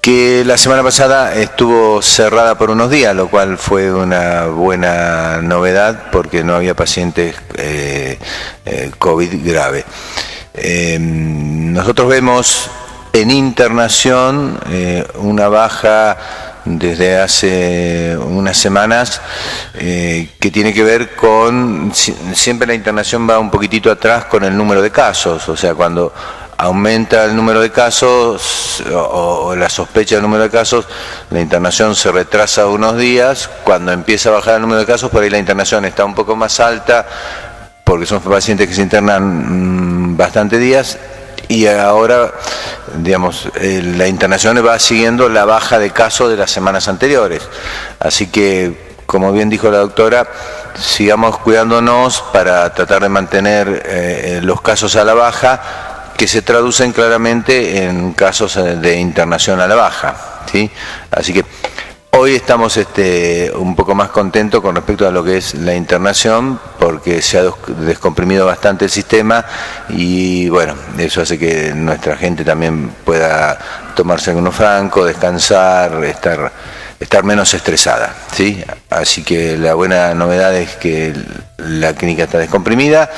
que 0.00 0.44
la 0.44 0.58
semana 0.58 0.82
pasada 0.82 1.34
estuvo 1.34 2.02
cerrada 2.02 2.58
por 2.58 2.70
unos 2.70 2.90
días, 2.90 3.16
lo 3.16 3.28
cual 3.28 3.56
fue 3.56 3.92
una 3.92 4.46
buena 4.46 5.40
novedad 5.40 6.10
porque 6.12 6.44
no 6.44 6.54
había 6.54 6.74
pacientes 6.74 7.34
eh, 7.56 8.18
eh, 8.66 8.90
COVID 8.98 9.30
grave. 9.42 9.84
nosotros 11.00 12.08
vemos 12.08 12.70
en 13.14 13.30
internación, 13.30 14.58
eh, 14.70 15.06
una 15.14 15.48
baja 15.48 16.16
desde 16.64 17.16
hace 17.16 18.18
unas 18.18 18.56
semanas 18.56 19.20
eh, 19.74 20.30
que 20.40 20.50
tiene 20.50 20.74
que 20.74 20.82
ver 20.82 21.14
con, 21.14 21.92
siempre 21.94 22.66
la 22.66 22.74
internación 22.74 23.28
va 23.30 23.38
un 23.38 23.52
poquitito 23.52 23.88
atrás 23.88 24.24
con 24.24 24.42
el 24.42 24.56
número 24.56 24.82
de 24.82 24.90
casos, 24.90 25.48
o 25.48 25.56
sea, 25.56 25.76
cuando 25.76 26.12
aumenta 26.56 27.24
el 27.24 27.36
número 27.36 27.60
de 27.60 27.70
casos 27.70 28.82
o, 28.92 29.54
la 29.54 29.68
sospecha 29.68 30.16
del 30.16 30.22
número 30.22 30.42
de 30.42 30.50
casos, 30.50 30.88
la 31.30 31.40
internación 31.40 31.94
se 31.94 32.10
retrasa 32.10 32.66
unos 32.66 32.96
días, 32.96 33.48
cuando 33.62 33.92
empieza 33.92 34.30
a 34.30 34.32
bajar 34.32 34.56
el 34.56 34.62
número 34.62 34.80
de 34.80 34.86
casos, 34.86 35.08
por 35.08 35.22
ahí 35.22 35.30
la 35.30 35.38
internación 35.38 35.84
está 35.84 36.04
un 36.04 36.16
poco 36.16 36.34
más 36.34 36.58
alta, 36.58 37.06
porque 37.84 38.06
son 38.06 38.20
pacientes 38.22 38.66
que 38.66 38.74
se 38.74 38.82
internan 38.82 40.14
mm, 40.14 40.16
bastante 40.16 40.58
días, 40.58 40.98
y 41.48 41.66
ahora, 41.66 42.32
digamos, 42.96 43.48
eh, 43.56 43.82
la 43.96 44.06
internación 44.06 44.64
va 44.66 44.78
siguiendo 44.78 45.28
la 45.28 45.44
baja 45.44 45.78
de 45.78 45.90
casos 45.90 46.30
de 46.30 46.36
las 46.36 46.50
semanas 46.50 46.88
anteriores. 46.88 47.42
Así 48.00 48.28
que, 48.28 48.94
como 49.06 49.32
bien 49.32 49.50
dijo 49.50 49.70
la 49.70 49.78
doctora, 49.78 50.26
sigamos 50.78 51.38
cuidándonos 51.38 52.22
para 52.32 52.72
tratar 52.74 53.02
de 53.02 53.08
mantener 53.08 53.82
eh, 53.86 54.40
los 54.42 54.60
casos 54.60 54.96
a 54.96 55.04
la 55.04 55.14
baja, 55.14 55.60
que 56.16 56.28
se 56.28 56.42
traducen 56.42 56.92
claramente 56.92 57.84
en 57.84 58.12
casos 58.12 58.54
de 58.54 58.96
internación 58.96 59.60
a 59.60 59.66
la 59.66 59.74
baja. 59.74 60.14
¿sí? 60.50 60.70
Así 61.10 61.32
que 61.32 61.44
Hoy 62.24 62.36
estamos 62.36 62.74
este, 62.78 63.52
un 63.54 63.76
poco 63.76 63.94
más 63.94 64.08
contentos 64.08 64.62
con 64.62 64.74
respecto 64.74 65.06
a 65.06 65.10
lo 65.10 65.22
que 65.22 65.36
es 65.36 65.52
la 65.56 65.74
internación, 65.74 66.58
porque 66.78 67.20
se 67.20 67.36
ha 67.36 67.42
descomprimido 67.80 68.46
bastante 68.46 68.86
el 68.86 68.90
sistema 68.90 69.44
y 69.90 70.48
bueno, 70.48 70.74
eso 70.96 71.20
hace 71.20 71.38
que 71.38 71.74
nuestra 71.74 72.16
gente 72.16 72.42
también 72.42 72.88
pueda 73.04 73.58
tomarse 73.94 74.30
algunos 74.30 74.54
franco, 74.54 75.04
descansar, 75.04 76.02
estar, 76.02 76.50
estar 76.98 77.24
menos 77.24 77.52
estresada. 77.52 78.16
¿sí? 78.32 78.64
Así 78.88 79.22
que 79.22 79.58
la 79.58 79.74
buena 79.74 80.14
novedad 80.14 80.56
es 80.56 80.76
que 80.76 81.12
la 81.58 81.92
clínica 81.92 82.24
está 82.24 82.38
descomprimida 82.38 83.10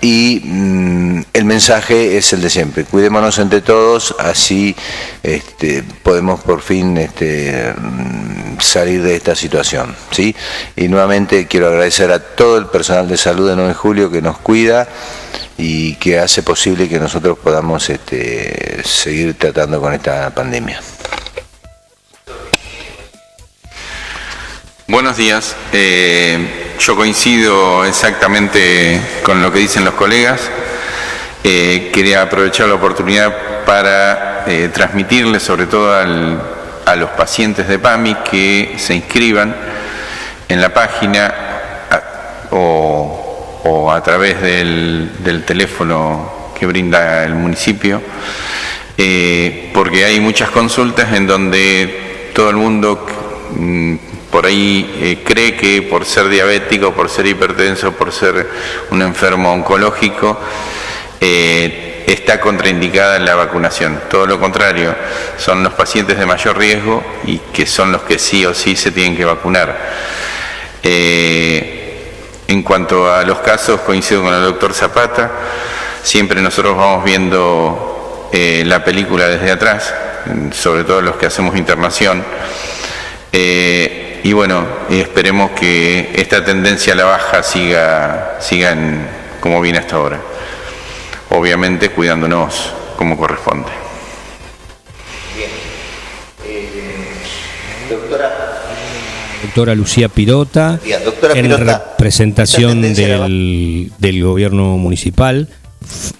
y 0.00 0.40
mm, 0.44 1.22
el 1.32 1.44
mensaje 1.44 2.16
es 2.16 2.32
el 2.32 2.40
de 2.40 2.50
siempre, 2.50 2.84
cuidémonos 2.84 3.38
entre 3.38 3.60
todos, 3.60 4.14
así 4.18 4.76
este, 5.22 5.82
podemos 6.02 6.40
por 6.40 6.62
fin 6.62 6.96
este, 6.98 7.74
mm, 7.76 8.60
salir 8.60 9.02
de 9.02 9.16
esta 9.16 9.34
situación. 9.34 9.94
¿sí? 10.10 10.34
Y 10.76 10.88
nuevamente 10.88 11.46
quiero 11.46 11.68
agradecer 11.68 12.12
a 12.12 12.20
todo 12.20 12.58
el 12.58 12.66
personal 12.66 13.08
de 13.08 13.16
salud 13.16 13.48
de 13.48 13.56
9 13.56 13.68
de 13.68 13.74
julio 13.74 14.10
que 14.10 14.22
nos 14.22 14.38
cuida 14.38 14.88
y 15.56 15.96
que 15.96 16.20
hace 16.20 16.42
posible 16.42 16.88
que 16.88 17.00
nosotros 17.00 17.36
podamos 17.38 17.90
este, 17.90 18.82
seguir 18.84 19.34
tratando 19.34 19.80
con 19.80 19.92
esta 19.92 20.30
pandemia. 20.30 20.80
Buenos 24.86 25.16
días. 25.16 25.54
Eh, 25.72 26.67
yo 26.78 26.96
coincido 26.96 27.84
exactamente 27.84 29.00
con 29.22 29.42
lo 29.42 29.52
que 29.52 29.60
dicen 29.60 29.84
los 29.84 29.94
colegas. 29.94 30.50
Eh, 31.44 31.90
quería 31.92 32.22
aprovechar 32.22 32.68
la 32.68 32.74
oportunidad 32.74 33.64
para 33.64 34.44
eh, 34.46 34.70
transmitirles, 34.72 35.42
sobre 35.42 35.66
todo 35.66 35.92
a 35.94 36.96
los 36.96 37.10
pacientes 37.10 37.68
de 37.68 37.78
PAMI, 37.78 38.16
que 38.30 38.76
se 38.78 38.94
inscriban 38.94 39.54
en 40.48 40.60
la 40.60 40.72
página 40.72 41.34
o 42.50 43.28
o 43.64 43.90
a 43.90 44.02
través 44.02 44.40
del, 44.40 45.44
teléfono 45.46 46.50
que 46.58 46.66
brinda 46.66 47.24
el 47.24 47.34
municipio, 47.34 48.00
eh, 48.96 49.70
porque 49.72 50.04
hay 50.04 50.20
muchas 50.20 50.50
consultas 50.50 51.12
en 51.12 51.26
donde 51.26 52.30
todo 52.34 52.50
el 52.50 52.56
mundo 52.56 53.06
mm, 53.56 53.94
por 54.30 54.46
ahí 54.46 54.98
eh, 55.00 55.18
cree 55.24 55.56
que 55.56 55.82
por 55.82 56.04
ser 56.04 56.28
diabético, 56.28 56.92
por 56.92 57.08
ser 57.08 57.26
hipertenso, 57.26 57.92
por 57.92 58.12
ser 58.12 58.48
un 58.90 59.02
enfermo 59.02 59.52
oncológico, 59.52 60.38
eh, 61.20 62.04
está 62.06 62.40
contraindicada 62.40 63.18
la 63.18 63.34
vacunación. 63.34 64.00
Todo 64.10 64.26
lo 64.26 64.38
contrario, 64.38 64.94
son 65.36 65.62
los 65.62 65.72
pacientes 65.74 66.18
de 66.18 66.26
mayor 66.26 66.56
riesgo 66.56 67.02
y 67.24 67.38
que 67.52 67.66
son 67.66 67.92
los 67.92 68.02
que 68.02 68.18
sí 68.18 68.44
o 68.46 68.54
sí 68.54 68.76
se 68.76 68.92
tienen 68.92 69.16
que 69.16 69.24
vacunar. 69.24 69.76
En 72.48 72.62
cuanto 72.62 73.12
a 73.12 73.24
los 73.24 73.40
casos, 73.40 73.82
coincido 73.82 74.22
con 74.22 74.32
el 74.32 74.42
doctor 74.42 74.72
Zapata, 74.72 75.30
siempre 76.02 76.40
nosotros 76.40 76.74
vamos 76.78 77.04
viendo 77.04 78.30
eh, 78.32 78.62
la 78.64 78.82
película 78.82 79.28
desde 79.28 79.50
atrás, 79.50 79.94
sobre 80.52 80.84
todo 80.84 81.02
los 81.02 81.16
que 81.16 81.26
hacemos 81.26 81.54
internación. 81.58 82.24
Eh, 83.32 84.20
y 84.22 84.32
bueno, 84.32 84.66
esperemos 84.90 85.52
que 85.52 86.10
esta 86.14 86.44
tendencia 86.44 86.92
a 86.92 86.96
la 86.96 87.04
baja 87.04 87.42
siga, 87.42 88.36
siga 88.40 88.76
como 89.40 89.60
viene 89.60 89.78
hasta 89.78 89.96
ahora. 89.96 90.20
Obviamente 91.30 91.90
cuidándonos 91.90 92.72
como 92.96 93.16
corresponde. 93.16 93.68
Bien. 95.36 95.50
Eh, 96.44 96.82
doctora, 97.88 98.62
doctora 99.42 99.74
Lucía 99.74 100.08
Pirota, 100.08 100.80
en 101.34 101.50
representación 101.50 102.82
del, 102.82 103.92
del, 103.98 104.24
gobierno 104.24 104.78
municipal. 104.78 105.48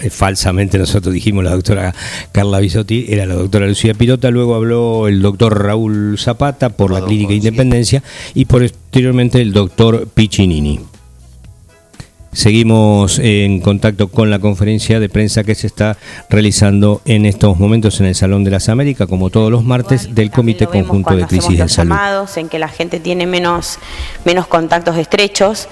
Eh, 0.00 0.10
falsamente 0.10 0.78
nosotros 0.78 1.12
dijimos 1.12 1.44
la 1.44 1.50
doctora 1.50 1.94
Carla 2.32 2.60
Bisotti, 2.60 3.06
era 3.08 3.26
la 3.26 3.34
doctora 3.34 3.66
Lucía 3.66 3.94
Pirota, 3.94 4.30
luego 4.30 4.54
habló 4.54 5.08
el 5.08 5.20
doctor 5.20 5.62
Raúl 5.62 6.16
Zapata 6.18 6.70
por 6.70 6.92
la 6.92 7.04
Clínica 7.04 7.32
Independencia 7.32 8.02
y 8.34 8.44
posteriormente 8.44 9.40
el 9.40 9.52
doctor 9.52 10.08
Piccinini. 10.08 10.80
Seguimos 12.32 13.18
en 13.18 13.60
contacto 13.60 14.08
con 14.08 14.30
la 14.30 14.38
conferencia 14.38 15.00
de 15.00 15.08
prensa 15.08 15.44
que 15.44 15.54
se 15.54 15.66
está 15.66 15.96
realizando 16.28 17.00
en 17.06 17.24
estos 17.24 17.58
momentos 17.58 18.00
en 18.00 18.06
el 18.06 18.14
Salón 18.14 18.44
de 18.44 18.50
las 18.50 18.68
Américas, 18.68 19.08
como 19.08 19.30
todos 19.30 19.50
los 19.50 19.64
martes, 19.64 20.14
del 20.14 20.30
Comité 20.30 20.66
Conjunto 20.66 21.16
de 21.16 21.26
Crisis 21.26 21.58
de 21.58 21.68
Salud. 21.68 21.96
En 22.36 22.48
que 22.48 22.58
la 22.58 22.68
gente 22.68 23.00
tiene 23.00 23.26
menos, 23.26 23.78
menos 24.24 24.46
contactos 24.46 24.96
estrechos, 24.96 25.68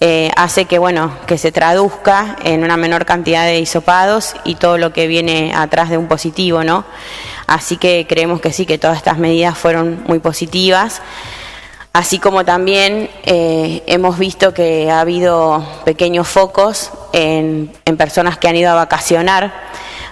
eh, 0.00 0.30
hace 0.36 0.64
que, 0.64 0.78
bueno, 0.78 1.12
que 1.26 1.36
se 1.38 1.52
traduzca 1.52 2.36
en 2.44 2.64
una 2.64 2.76
menor 2.76 3.04
cantidad 3.04 3.44
de 3.44 3.58
hisopados 3.58 4.34
y 4.44 4.54
todo 4.54 4.78
lo 4.78 4.92
que 4.92 5.08
viene 5.08 5.52
atrás 5.54 5.90
de 5.90 5.98
un 5.98 6.06
positivo, 6.08 6.64
¿no? 6.64 6.84
Así 7.46 7.76
que 7.76 8.06
creemos 8.08 8.40
que 8.40 8.52
sí, 8.52 8.64
que 8.64 8.78
todas 8.78 8.96
estas 8.96 9.18
medidas 9.18 9.58
fueron 9.58 10.02
muy 10.06 10.20
positivas. 10.20 11.02
Así 11.92 12.18
como 12.18 12.44
también 12.44 13.10
eh, 13.24 13.82
hemos 13.86 14.18
visto 14.18 14.54
que 14.54 14.90
ha 14.90 15.00
habido 15.00 15.66
pequeños 15.84 16.28
focos 16.28 16.92
en, 17.12 17.72
en 17.84 17.96
personas 17.96 18.38
que 18.38 18.48
han 18.48 18.56
ido 18.56 18.70
a 18.70 18.74
vacacionar. 18.74 19.68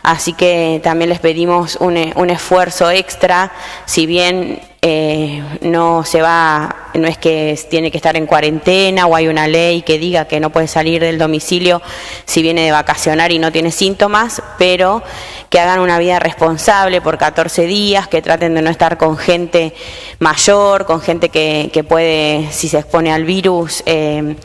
Así 0.07 0.35
que 0.35 0.81
también 0.85 1.09
les 1.09 1.18
pedimos 1.18 1.74
un, 1.81 1.97
esfuerzo 2.31 2.93
extra, 2.93 3.51
si 3.87 4.07
bien 4.07 4.61
eh, 4.89 5.43
no 5.62 6.05
se 6.05 6.22
va, 6.22 6.91
no 6.95 7.09
es 7.09 7.18
que 7.18 7.59
tiene 7.68 7.91
que 7.91 7.97
estar 7.97 8.16
en 8.16 8.24
cuarentena 8.24 9.09
o 9.09 9.16
hay 9.16 9.26
una 9.26 9.49
ley 9.49 9.82
que 9.82 9.99
diga 9.99 10.26
que 10.26 10.39
no 10.39 10.51
puede 10.51 10.68
salir 10.68 11.03
del 11.03 11.18
domicilio 11.18 11.82
si 12.24 12.41
viene 12.41 12.64
de 12.64 12.70
vacacionar 12.70 13.32
y 13.32 13.41
no 13.41 13.51
tiene 13.51 13.72
síntomas, 13.72 14.41
pero 14.59 15.03
que 15.51 15.59
hagan 15.59 15.80
una 15.80 15.99
vida 15.99 16.20
responsable 16.20 17.01
por 17.01 17.18
14 17.18 17.66
días, 17.66 18.07
que 18.07 18.22
traten 18.22 18.55
de 18.55 18.62
no 18.62 18.70
estar 18.70 18.97
con 18.97 19.18
gente 19.18 19.74
mayor, 20.20 20.87
con 20.87 21.01
gente 21.01 21.30
que, 21.30 21.84
puede, 21.89 22.47
si 22.53 22.68
se 22.68 22.78
expone 22.78 23.12
al 23.12 23.24
virus, 23.24 23.82
eh, 23.87 24.37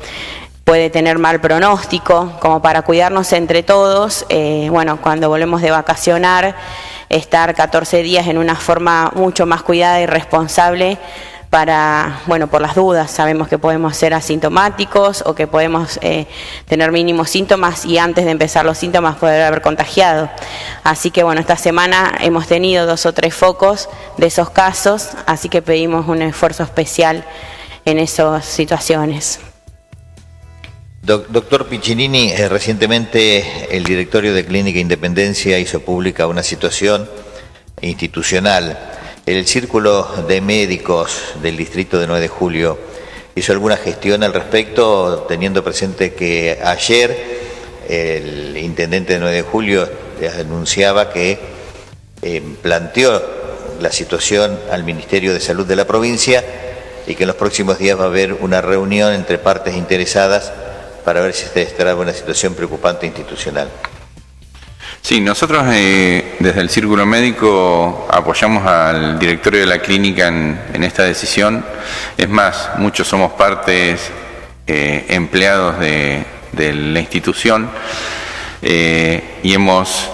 puede 0.64 0.90
tener 0.90 1.20
mal 1.20 1.40
pronóstico, 1.40 2.34
como 2.40 2.64
para 2.64 2.82
cuidarnos 2.82 3.32
entre 3.34 3.62
todos, 3.62 4.26
eh, 4.30 4.70
bueno, 4.72 5.00
cuando 5.00 5.30
volvemos 5.30 5.62
de 5.62 5.70
vacacionar, 5.70 6.56
estar 7.12 7.54
14 7.56 8.04
días 8.04 8.28
en 8.28 8.38
una 8.38 8.56
forma 8.56 9.12
mucho 9.16 9.46
más 9.46 9.64
cuidada 9.64 10.02
y 10.02 10.06
responsable 10.06 10.98
para, 11.52 12.22
bueno, 12.28 12.48
por 12.48 12.62
las 12.62 12.76
dudas, 12.76 13.12
sabemos 13.12 13.50
que 13.50 13.58
podemos 13.58 13.98
ser 13.98 14.14
asintomáticos 14.14 15.22
o 15.26 15.36
que 15.36 15.48
podemos 15.48 16.00
eh, 16.02 16.26
tener 16.66 16.94
mínimos 16.94 17.30
síntomas 17.30 17.86
y 17.86 17.98
antes 17.98 18.24
de 18.24 18.32
empezar 18.32 18.64
los 18.64 18.78
síntomas 18.78 19.18
poder 19.18 19.44
haber 19.44 19.62
contagiado. 19.62 20.30
Así 20.86 21.12
que 21.12 21.24
bueno, 21.24 21.42
esta 21.42 21.58
semana 21.58 22.14
hemos 22.22 22.48
tenido 22.48 22.86
dos 22.86 23.06
o 23.06 23.14
tres 23.14 23.36
focos 23.36 23.90
de 24.18 24.28
esos 24.28 24.50
casos, 24.50 25.10
así 25.26 25.50
que 25.50 25.62
pedimos 25.62 26.08
un 26.08 26.22
esfuerzo 26.22 26.64
especial 26.64 27.26
en 27.84 28.00
esas 28.00 28.46
situaciones. 28.46 29.51
Doctor 31.04 31.66
Piccinini, 31.66 32.32
eh, 32.32 32.48
recientemente 32.48 33.76
el 33.76 33.84
directorio 33.84 34.36
de 34.36 34.46
Clínica 34.46 34.78
Independencia 34.78 35.58
hizo 35.58 35.80
pública 35.80 36.28
una 36.28 36.44
situación 36.44 37.10
institucional. 37.82 38.78
El 39.26 39.48
Círculo 39.48 40.08
de 40.28 40.42
Médicos 40.42 41.34
del 41.42 41.58
Distrito 41.58 41.98
de 41.98 42.06
9 42.06 42.22
de 42.22 42.28
Julio 42.28 42.78
hizo 43.34 43.52
alguna 43.52 43.78
gestión 43.78 44.22
al 44.22 44.32
respecto, 44.32 45.26
teniendo 45.28 45.64
presente 45.64 46.14
que 46.14 46.60
ayer 46.64 47.18
el 47.90 48.56
intendente 48.58 49.14
de 49.14 49.20
9 49.22 49.36
de 49.38 49.42
Julio 49.42 49.90
anunciaba 50.40 51.12
que 51.12 51.40
eh, 52.22 52.44
planteó 52.62 53.24
la 53.80 53.92
situación 53.92 54.60
al 54.70 54.84
Ministerio 54.84 55.34
de 55.34 55.40
Salud 55.40 55.66
de 55.66 55.78
la 55.78 55.88
provincia 55.88 56.44
y 57.08 57.16
que 57.16 57.24
en 57.24 57.28
los 57.28 57.38
próximos 57.38 57.80
días 57.80 58.00
va 58.00 58.04
a 58.04 58.08
haber 58.08 58.34
una 58.34 58.62
reunión 58.62 59.16
entre 59.16 59.40
partes 59.40 59.76
interesadas 59.76 60.54
para 61.04 61.22
ver 61.22 61.34
si 61.34 61.46
se 61.46 61.76
en 61.78 61.98
una 61.98 62.14
situación 62.14 62.54
preocupante 62.54 63.06
institucional. 63.06 63.70
Sí, 65.02 65.20
nosotros 65.20 65.66
eh, 65.72 66.36
desde 66.40 66.62
el 66.62 66.70
Círculo 66.70 67.08
Médico 67.08 68.08
apoyamos 68.10 68.66
al 68.68 69.18
directorio 69.18 69.62
de 69.62 69.66
la 69.66 69.80
clínica 69.80 70.28
en, 70.28 70.84
esta 70.84 71.04
decisión. 71.04 71.66
Es 72.18 72.30
más, 72.30 72.70
muchos 72.78 73.08
somos 73.08 73.34
partes 73.34 74.12
eh, 74.68 75.06
empleados 75.10 75.80
de, 75.80 76.24
la 76.54 77.00
institución 77.00 77.70
eh, 78.62 79.40
y 79.42 79.54
hemos 79.54 80.10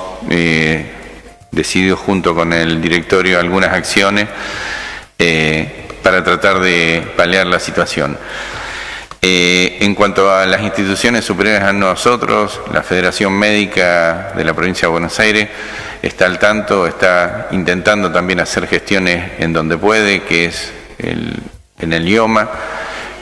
decidido 1.52 1.98
junto 1.98 2.34
con 2.34 2.54
el 2.54 2.82
directorio 2.82 3.40
algunas 3.40 3.74
acciones 3.74 4.28
para 6.02 6.24
tratar 6.24 6.60
de 6.60 7.12
paliar 7.18 7.48
la 7.48 7.60
situación. 7.60 8.18
Eh, 9.30 9.80
en 9.82 9.94
cuanto 9.94 10.32
a 10.32 10.46
las 10.46 10.62
instituciones 10.62 11.26
superiores 11.26 11.62
a 11.62 11.74
nosotros, 11.74 12.62
la 12.72 12.82
Federación 12.82 13.34
Médica 13.34 14.32
de 14.38 14.46
la 14.46 14.54
Provincia 14.54 14.88
de 14.88 14.92
Buenos 14.94 15.20
Aires 15.20 15.50
está 16.02 16.28
al 16.28 16.40
tanto, 16.40 16.88
está 16.88 17.50
intentando 17.52 18.10
también 18.10 18.40
hacer 18.40 18.68
gestiones 18.68 19.34
en 19.40 19.52
donde 19.52 19.78
puede, 19.78 20.24
que 20.24 20.46
es 20.46 20.72
en 20.98 21.92
el 21.92 22.08
IOMA. 22.08 22.50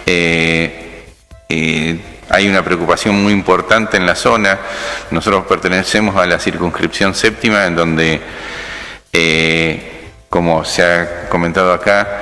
Eh, 0.06 1.06
eh, 1.50 2.00
hay 2.30 2.50
una 2.50 2.64
preocupación 2.64 3.24
muy 3.24 3.34
importante 3.34 3.98
en 3.98 4.06
la 4.06 4.14
zona. 4.14 4.60
Nosotros 5.10 5.48
pertenecemos 5.48 6.16
a 6.18 6.28
la 6.28 6.38
circunscripción 6.38 7.16
séptima, 7.16 7.66
en 7.66 7.76
donde, 7.76 8.22
como 10.30 10.64
se 10.66 10.84
ha 10.84 11.30
comentado 11.30 11.74
acá, 11.74 12.22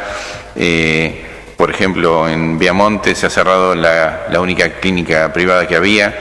por 1.64 1.72
ejemplo, 1.72 2.28
en 2.28 2.60
Viamonte 2.60 3.16
se 3.16 3.26
ha 3.26 3.30
cerrado 3.30 3.74
la, 3.74 4.28
única 4.42 4.82
clínica 4.82 5.32
privada 5.32 5.66
que 5.66 5.78
había. 5.78 6.14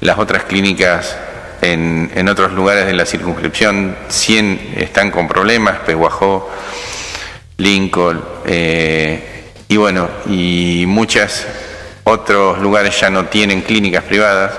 Las 0.00 0.18
otras 0.18 0.44
clínicas 0.44 1.18
en, 1.60 2.26
otros 2.30 2.50
lugares 2.52 2.86
de 2.86 2.94
la 2.94 3.04
circunscripción, 3.04 3.94
100 4.08 4.76
están 4.78 5.10
con 5.10 5.28
problemas, 5.28 5.80
Peguajó, 5.80 6.50
Lincoln, 7.58 8.24
eh, 8.46 9.52
y 9.68 9.76
bueno, 9.76 10.08
y 10.30 10.84
muchos 10.86 11.44
otros 12.04 12.58
lugares 12.58 12.98
ya 12.98 13.10
no 13.10 13.26
tienen 13.26 13.60
clínicas 13.60 14.04
privadas 14.04 14.54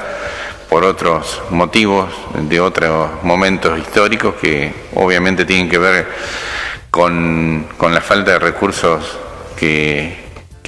por 0.70 0.84
otros 0.84 1.42
motivos, 1.50 2.14
de 2.36 2.60
otros 2.60 3.24
momentos 3.24 3.80
históricos 3.80 4.36
que 4.36 4.72
obviamente 4.94 5.46
tienen 5.46 5.68
que 5.68 5.80
ver 5.80 6.08
con, 6.92 7.70
con 7.76 7.92
la 7.92 8.02
falta 8.02 8.34
de 8.34 8.38
recursos 8.38 9.25
que, 9.56 10.16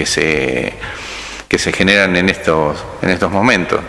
se, 0.06 0.74
que 1.48 1.58
se 1.58 1.72
generan 1.72 2.16
en 2.16 2.30
estos, 2.30 2.84
en 3.02 3.10
estos 3.10 3.32
momentos. 3.32 3.82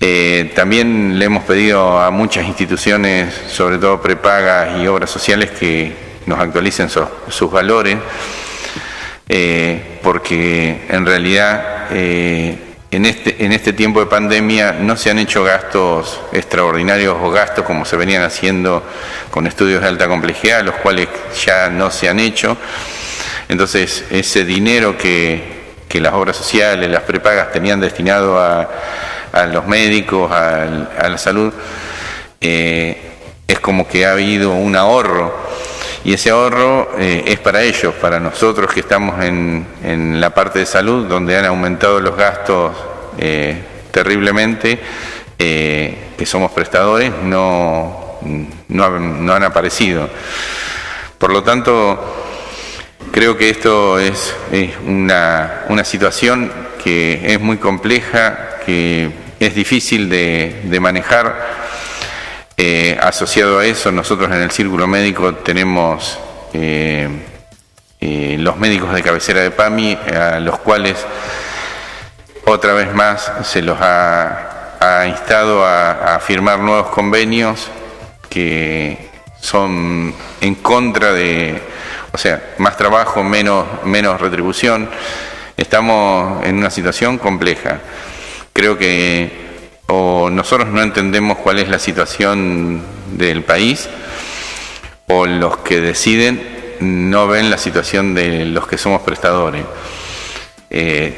Eh, 0.00 0.52
también 0.54 1.18
le 1.18 1.24
hemos 1.24 1.44
pedido 1.44 1.98
a 1.98 2.10
muchas 2.10 2.46
instituciones, 2.46 3.34
sobre 3.48 3.78
todo 3.78 4.00
prepagas 4.00 4.80
y 4.80 4.86
obras 4.86 5.10
sociales, 5.10 5.50
que 5.50 5.92
nos 6.26 6.38
actualicen 6.38 6.88
sus 6.90 7.50
valores, 7.50 7.96
eh, 9.28 9.98
porque 10.02 10.86
en 10.88 11.06
realidad 11.06 11.86
eh, 11.90 12.58
en 12.90 13.06
este, 13.06 13.44
en 13.44 13.52
este 13.52 13.72
tiempo 13.72 14.00
de 14.00 14.06
pandemia 14.06 14.72
no 14.72 14.96
se 14.96 15.10
han 15.10 15.18
hecho 15.18 15.42
gastos 15.42 16.20
extraordinarios 16.32 17.16
o 17.20 17.30
gastos 17.30 17.64
como 17.64 17.84
se 17.84 17.96
venían 17.96 18.22
haciendo 18.22 18.82
con 19.30 19.46
estudios 19.46 19.80
de 19.82 19.88
alta 19.88 20.08
complejidad, 20.08 20.62
los 20.62 20.76
cuales 20.76 21.08
ya 21.44 21.68
no 21.68 21.90
se 21.90 22.08
han 22.08 22.20
hecho. 22.20 22.56
Entonces, 23.48 24.04
ese 24.10 24.44
dinero 24.44 24.96
que, 24.98 25.56
las 25.94 26.12
obras 26.12 26.36
sociales, 26.36 26.90
las 26.90 27.04
prepagas 27.04 27.52
tenían 27.52 27.80
destinado 27.80 28.38
a, 28.38 28.68
los 29.50 29.66
médicos, 29.66 30.30
a, 30.30 31.08
la 31.08 31.16
salud, 31.16 31.52
eh, 32.40 32.98
es 33.48 33.60
como 33.60 33.88
que 33.88 34.04
ha 34.04 34.12
habido 34.12 34.52
un 34.52 34.76
ahorro 34.76 35.34
y 36.04 36.12
ese 36.12 36.28
ahorro 36.30 36.90
eh, 36.98 37.24
es 37.26 37.38
para 37.38 37.62
ellos, 37.62 37.94
para 37.94 38.20
nosotros 38.20 38.70
que 38.74 38.80
estamos 38.80 39.24
en, 39.24 40.20
la 40.20 40.30
parte 40.34 40.58
de 40.58 40.66
salud, 40.66 41.06
donde 41.06 41.34
han 41.36 41.46
aumentado 41.46 41.98
los 41.98 42.14
gastos 42.14 42.76
eh, 43.16 43.56
terriblemente, 43.90 44.78
que 45.38 46.26
somos 46.26 46.52
prestadores, 46.52 47.10
no, 47.22 48.06
no, 48.68 49.32
han 49.32 49.42
aparecido. 49.42 50.08
Por 51.18 51.32
lo 51.32 51.42
tanto, 51.42 52.25
creo 53.12 53.36
que 53.36 53.50
esto 53.50 53.98
es, 53.98 54.34
una, 54.86 55.84
situación 55.84 56.52
que 56.82 57.34
es 57.34 57.40
muy 57.40 57.56
compleja, 57.58 58.58
que 58.64 59.10
es 59.40 59.54
difícil 59.54 60.08
de 60.08 60.78
manejar. 60.80 61.56
Eh, 62.58 62.98
asociado 63.02 63.58
a 63.58 63.66
eso, 63.66 63.92
nosotros 63.92 64.30
en 64.30 64.40
el 64.40 64.50
círculo 64.50 64.86
médico 64.86 65.34
tenemos 65.34 66.18
eh, 66.54 67.06
eh, 68.00 68.36
los 68.38 68.56
médicos 68.56 68.94
de 68.94 69.02
cabecera 69.02 69.42
de 69.42 69.50
PAMI, 69.50 69.92
a 69.94 70.40
los 70.40 70.58
cuales 70.60 70.96
otra 72.46 72.72
vez 72.72 72.94
más 72.94 73.30
se 73.42 73.60
los 73.60 73.76
ha, 73.78 75.04
instado 75.06 75.66
a, 75.66 76.18
firmar 76.20 76.60
nuevos 76.60 76.86
convenios 76.88 77.68
que 78.30 79.10
son 79.38 80.14
en 80.40 80.54
contra 80.54 81.12
de, 81.12 81.60
o 82.16 82.18
sea, 82.18 82.54
más 82.56 82.78
trabajo, 82.78 83.22
menos, 83.22 83.66
menos 83.84 84.18
retribución. 84.18 84.88
Estamos 85.54 86.42
en 86.46 86.56
una 86.56 86.70
situación 86.70 87.18
compleja. 87.18 87.80
Creo 88.54 88.78
que 88.78 89.44
o 89.88 90.30
nosotros 90.30 90.68
no 90.68 90.80
entendemos 90.80 91.36
cuál 91.36 91.58
es 91.58 91.68
la 91.68 91.78
situación 91.78 92.80
del 93.12 93.42
país, 93.42 93.90
o 95.08 95.26
los 95.26 95.58
que 95.58 95.82
deciden 95.82 96.78
no 96.80 97.28
ven 97.28 97.50
la 97.50 97.58
situación 97.58 98.14
de 98.14 98.46
los 98.46 98.66
que 98.66 98.78
somos 98.78 99.02
prestadores. 99.02 99.66
Eh, 100.70 101.14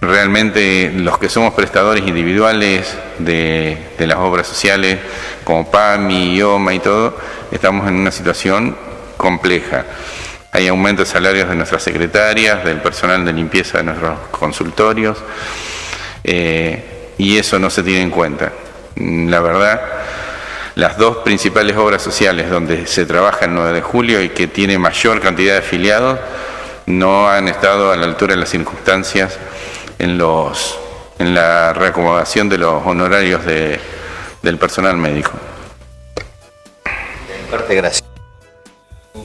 realmente 0.00 0.90
los 0.96 1.18
que 1.18 1.28
somos 1.28 1.52
prestadores 1.52 2.08
individuales 2.08 2.96
de, 3.18 3.76
las 3.98 4.16
obras 4.16 4.46
sociales, 4.46 5.00
como 5.44 5.70
PAMI, 5.70 6.34
IOMA 6.34 6.72
y 6.72 6.78
todo, 6.78 7.14
estamos 7.52 7.86
en 7.88 7.96
una 7.96 8.10
situación 8.10 8.74
compleja. 9.16 9.84
Hay 10.54 10.68
aumento 10.68 11.02
de 11.02 11.06
salarios 11.06 11.48
de 11.48 11.56
nuestras 11.56 11.82
secretarias, 11.82 12.64
del 12.64 12.80
personal 12.80 13.24
de 13.24 13.32
limpieza 13.32 13.78
de 13.78 13.84
nuestros 13.84 14.16
consultorios. 14.30 15.18
Eh, 16.22 17.12
y 17.18 17.36
eso 17.38 17.58
no 17.58 17.70
se 17.70 17.82
tiene 17.82 18.02
en 18.02 18.10
cuenta. 18.10 18.52
La 18.94 19.40
verdad, 19.40 19.82
las 20.76 20.96
dos 20.96 21.16
principales 21.18 21.76
obras 21.76 22.02
sociales 22.02 22.50
donde 22.50 22.86
se 22.86 23.04
trabaja 23.04 23.46
el 23.46 23.54
9 23.54 23.72
de 23.72 23.82
julio 23.82 24.22
y 24.22 24.28
que 24.28 24.46
tiene 24.46 24.78
mayor 24.78 25.20
cantidad 25.20 25.54
de 25.54 25.58
afiliados 25.58 26.20
no 26.86 27.28
han 27.28 27.48
estado 27.48 27.90
a 27.90 27.96
la 27.96 28.04
altura 28.06 28.34
de 28.34 28.40
las 28.40 28.50
circunstancias 28.50 29.36
en, 29.98 30.16
la 30.18 31.72
reacomodación 31.72 32.48
de 32.48 32.58
los 32.58 32.86
honorarios 32.86 33.44
del 33.44 34.58
personal 34.58 34.96
médico. 34.98 35.32
gracias 37.68 38.13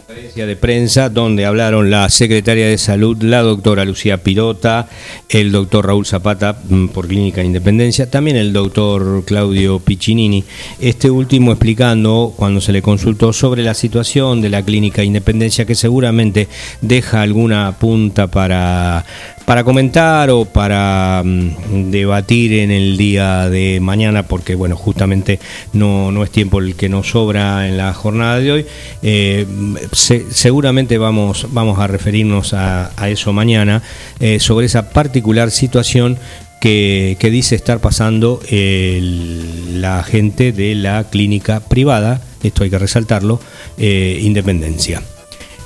de 0.09 0.55
prensa 0.55 1.09
donde 1.09 1.45
hablaron 1.45 1.91
la 1.91 2.09
secretaria 2.09 2.67
de 2.67 2.79
salud, 2.79 3.21
la 3.21 3.43
doctora 3.43 3.85
Lucía 3.85 4.23
Pirota, 4.23 4.89
el 5.29 5.51
doctor 5.51 5.85
Raúl 5.85 6.07
Zapata 6.07 6.59
mm, 6.67 6.87
por 6.87 7.07
Clínica 7.07 7.43
Independencia, 7.43 8.09
también 8.09 8.35
el 8.35 8.51
doctor 8.51 9.23
Claudio 9.23 9.77
Piccinini, 9.77 10.43
este 10.79 11.11
último 11.11 11.51
explicando 11.51 12.33
cuando 12.35 12.59
se 12.59 12.71
le 12.71 12.81
consultó 12.81 13.33
sobre 13.33 13.61
la 13.61 13.75
situación 13.75 14.41
de 14.41 14.49
la 14.49 14.63
Clínica 14.63 15.03
Independencia 15.03 15.65
que 15.65 15.75
seguramente 15.75 16.47
deja 16.81 17.21
alguna 17.21 17.77
punta 17.77 18.25
para 18.25 19.05
para 19.49 19.63
comentar 19.63 20.29
o 20.29 20.45
para 20.45 21.23
mm, 21.25 21.89
debatir 21.89 22.53
en 22.53 22.69
el 22.69 22.97
día 22.97 23.49
de 23.49 23.79
mañana, 23.79 24.27
porque 24.27 24.53
bueno, 24.53 24.75
justamente 24.75 25.39
no, 25.73 26.11
no 26.11 26.23
es 26.23 26.29
tiempo 26.29 26.59
el 26.59 26.75
que 26.75 26.87
nos 26.87 27.09
sobra 27.09 27.67
en 27.67 27.75
la 27.75 27.91
jornada 27.95 28.37
de 28.37 28.51
hoy. 28.51 28.65
Eh, 29.01 29.47
seguramente 29.91 30.99
vamos, 30.99 31.47
vamos 31.49 31.79
a 31.79 31.87
referirnos 31.87 32.53
a, 32.53 32.91
eso 33.09 33.33
mañana, 33.33 33.81
eh, 34.19 34.39
sobre 34.39 34.67
esa 34.67 34.91
particular 34.91 35.49
situación 35.49 36.19
que, 36.61 37.17
dice 37.19 37.55
estar 37.55 37.79
pasando 37.79 38.41
la 38.51 40.03
gente 40.03 40.51
de 40.51 40.75
la 40.75 41.05
clínica 41.09 41.59
privada, 41.59 42.21
esto 42.43 42.63
hay 42.63 42.69
que 42.69 42.77
resaltarlo, 42.77 43.39
eh, 43.79 44.19
Independencia. 44.21 45.01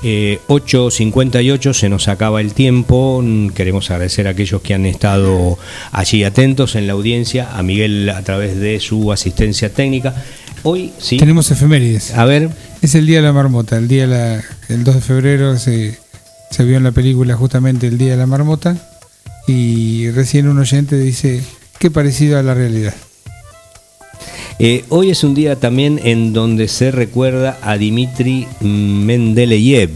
8.58, 0.04 1.72
se 1.72 1.88
nos 1.88 2.08
acaba 2.08 2.40
el 2.40 2.52
tiempo. 2.52 3.24
Queremos 3.54 3.90
agradecer 3.90 4.26
a 4.26 4.30
aquellos 4.30 4.60
que 4.60 4.74
han 4.74 4.86
estado 4.86 5.58
allí 5.92 6.24
atentos 6.24 6.74
en 6.74 6.86
la 6.86 6.92
audiencia, 6.92 7.50
a 7.56 7.62
Miguel 7.62 8.10
a 8.10 8.22
través 8.22 8.58
de 8.58 8.80
su 8.80 9.12
asistencia 9.12 9.72
técnica. 9.72 10.14
Hoy 10.62 10.92
sí. 10.98 11.16
Tenemos 11.16 11.50
efemérides. 11.50 12.14
A 12.14 12.24
ver. 12.24 12.50
Es 12.82 12.94
el 12.94 13.06
Día 13.06 13.16
de 13.16 13.22
la 13.22 13.32
Marmota. 13.32 13.76
El, 13.78 13.88
día 13.88 14.06
la, 14.06 14.42
el 14.68 14.84
2 14.84 14.94
de 14.94 15.00
febrero 15.00 15.58
se, 15.58 15.98
se 16.50 16.64
vio 16.64 16.76
en 16.76 16.84
la 16.84 16.92
película 16.92 17.34
justamente 17.34 17.86
el 17.86 17.98
Día 17.98 18.12
de 18.12 18.18
la 18.18 18.26
Marmota. 18.26 18.76
Y 19.46 20.10
recién 20.10 20.48
un 20.48 20.58
oyente 20.58 20.98
dice, 20.98 21.42
qué 21.78 21.90
parecido 21.90 22.38
a 22.38 22.42
la 22.42 22.54
realidad. 22.54 22.94
Eh, 24.58 24.84
hoy 24.88 25.10
es 25.10 25.24
un 25.24 25.34
día 25.34 25.56
también 25.56 26.00
en 26.04 26.32
donde 26.32 26.68
se 26.68 26.90
recuerda 26.90 27.58
a 27.62 27.76
Dimitri 27.76 28.46
Mendeleev 28.60 29.90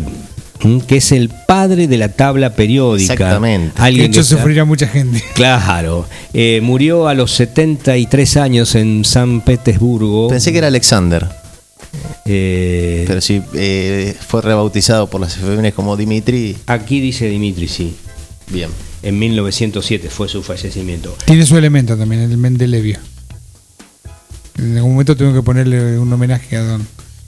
que 0.88 0.96
es 0.96 1.12
el 1.12 1.28
padre 1.28 1.86
de 1.86 1.98
la 1.98 2.08
tabla 2.08 2.54
periódica. 2.54 3.12
Exactamente. 3.12 3.80
Alguien 3.80 4.10
de 4.10 4.18
hecho, 4.18 4.24
sufrirá 4.24 4.64
mucha 4.64 4.88
gente. 4.88 5.22
Claro. 5.34 6.06
Eh, 6.34 6.60
murió 6.62 7.06
a 7.06 7.14
los 7.14 7.30
73 7.32 8.36
años 8.36 8.74
en 8.74 9.04
San 9.04 9.40
Petersburgo. 9.42 10.28
Pensé 10.28 10.50
que 10.50 10.58
era 10.58 10.66
Alexander. 10.66 11.28
Eh, 12.26 13.04
Pero 13.06 13.20
sí, 13.20 13.40
fue 13.40 14.42
rebautizado 14.42 15.08
por 15.08 15.20
las 15.20 15.36
efemérides 15.36 15.74
como 15.74 15.96
Dimitri. 15.96 16.56
Aquí 16.66 17.00
dice 17.00 17.28
Dimitri, 17.28 17.68
sí. 17.68 17.94
Bien. 18.50 18.70
En 19.02 19.16
1907 19.16 20.10
fue 20.10 20.28
su 20.28 20.42
fallecimiento. 20.42 21.16
Tiene 21.24 21.46
su 21.46 21.56
elemento 21.56 21.96
también, 21.96 22.22
el 22.22 22.36
Mendelevio. 22.36 22.98
En 24.58 24.76
algún 24.76 24.92
momento 24.92 25.16
tengo 25.16 25.32
que 25.32 25.42
ponerle 25.42 25.98
un 25.98 26.12
homenaje 26.12 26.56
a 26.56 26.62
don, 26.62 26.86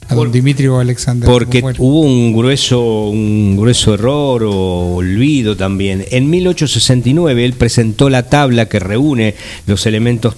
a 0.09 0.15
don 0.15 0.33
Dimitri 0.33 0.67
o 0.67 0.81
Alexander. 0.81 1.29
Porque 1.29 1.63
hubo 1.79 2.01
un 2.01 2.33
grueso, 2.33 3.09
un 3.09 3.57
grueso 3.57 3.95
error 3.95 4.43
o 4.43 4.97
olvido 4.97 5.57
también. 5.57 6.05
En 6.11 6.29
1869 6.29 7.45
él 7.45 7.53
presentó 7.53 8.11
la 8.11 8.25
tabla 8.25 8.67
que 8.67 8.81
reúne 8.81 9.37
los 9.67 9.87
elementos 9.87 10.35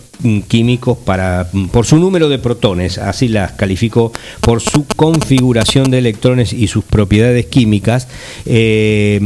químicos 0.48 0.98
para, 0.98 1.48
por 1.70 1.86
su 1.86 1.96
número 1.96 2.28
de 2.28 2.38
protones, 2.38 2.98
así 2.98 3.28
las 3.28 3.52
calificó, 3.52 4.12
por 4.40 4.60
su 4.60 4.86
configuración 4.86 5.90
de 5.90 5.98
electrones 5.98 6.52
y 6.52 6.68
sus 6.68 6.84
propiedades 6.84 7.46
químicas, 7.46 8.08
eh, 8.46 9.20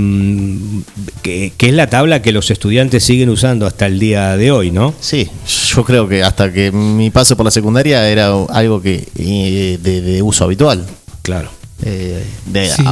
que, 1.23 1.53
es 1.59 1.75
la 1.75 1.89
tabla 1.89 2.23
que 2.23 2.33
los 2.33 2.51
estudiantes 2.51 3.05
siguen 3.05 3.29
usando 3.29 3.67
hasta 3.67 3.87
el 3.87 3.99
día 3.99 4.37
de 4.37 4.51
hoy, 4.51 4.71
¿no? 4.71 4.95
Sí, 5.01 5.29
yo 5.69 5.85
creo 5.85 6.09
que 6.09 6.23
hasta 6.23 6.53
que 6.53 6.73
mi 6.73 7.11
paso 7.11 7.37
por 7.37 7.45
la 7.45 7.51
secundaria 7.51 8.09
era 8.09 8.33
algo 8.51 8.81
que 8.81 9.07
eh, 9.17 9.79
de, 9.83 10.23
uso 10.23 10.45
habitual. 10.45 10.85
Claro. 11.23 11.51
Eh, 11.83 12.25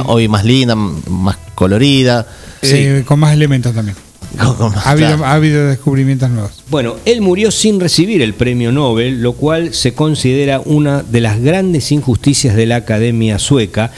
hoy 0.05 0.27
más 0.27 0.45
linda, 0.45 0.75
más 0.75 1.37
colorida. 1.55 2.27
Con 3.05 3.19
más 3.19 3.33
elementos 3.33 3.73
también. 3.73 3.95
ha, 4.39 5.33
habido, 5.33 5.67
descubrimientos 5.67 6.29
nuevos. 6.29 6.51
Bueno, 6.69 6.95
él 7.05 7.21
murió 7.21 7.51
sin 7.51 7.79
recibir 7.79 8.21
el 8.21 8.33
premio 8.33 8.71
Nobel, 8.71 9.21
lo 9.21 9.33
cual 9.33 9.73
se 9.73 9.93
considera 9.93 10.61
una 10.63 11.03
de 11.03 11.21
las 11.21 11.41
grandes 11.41 11.91
injusticias 11.91 12.55
de 12.55 12.65
la 12.65 12.77
Academia 12.77 13.39
Sueca, 13.39 13.91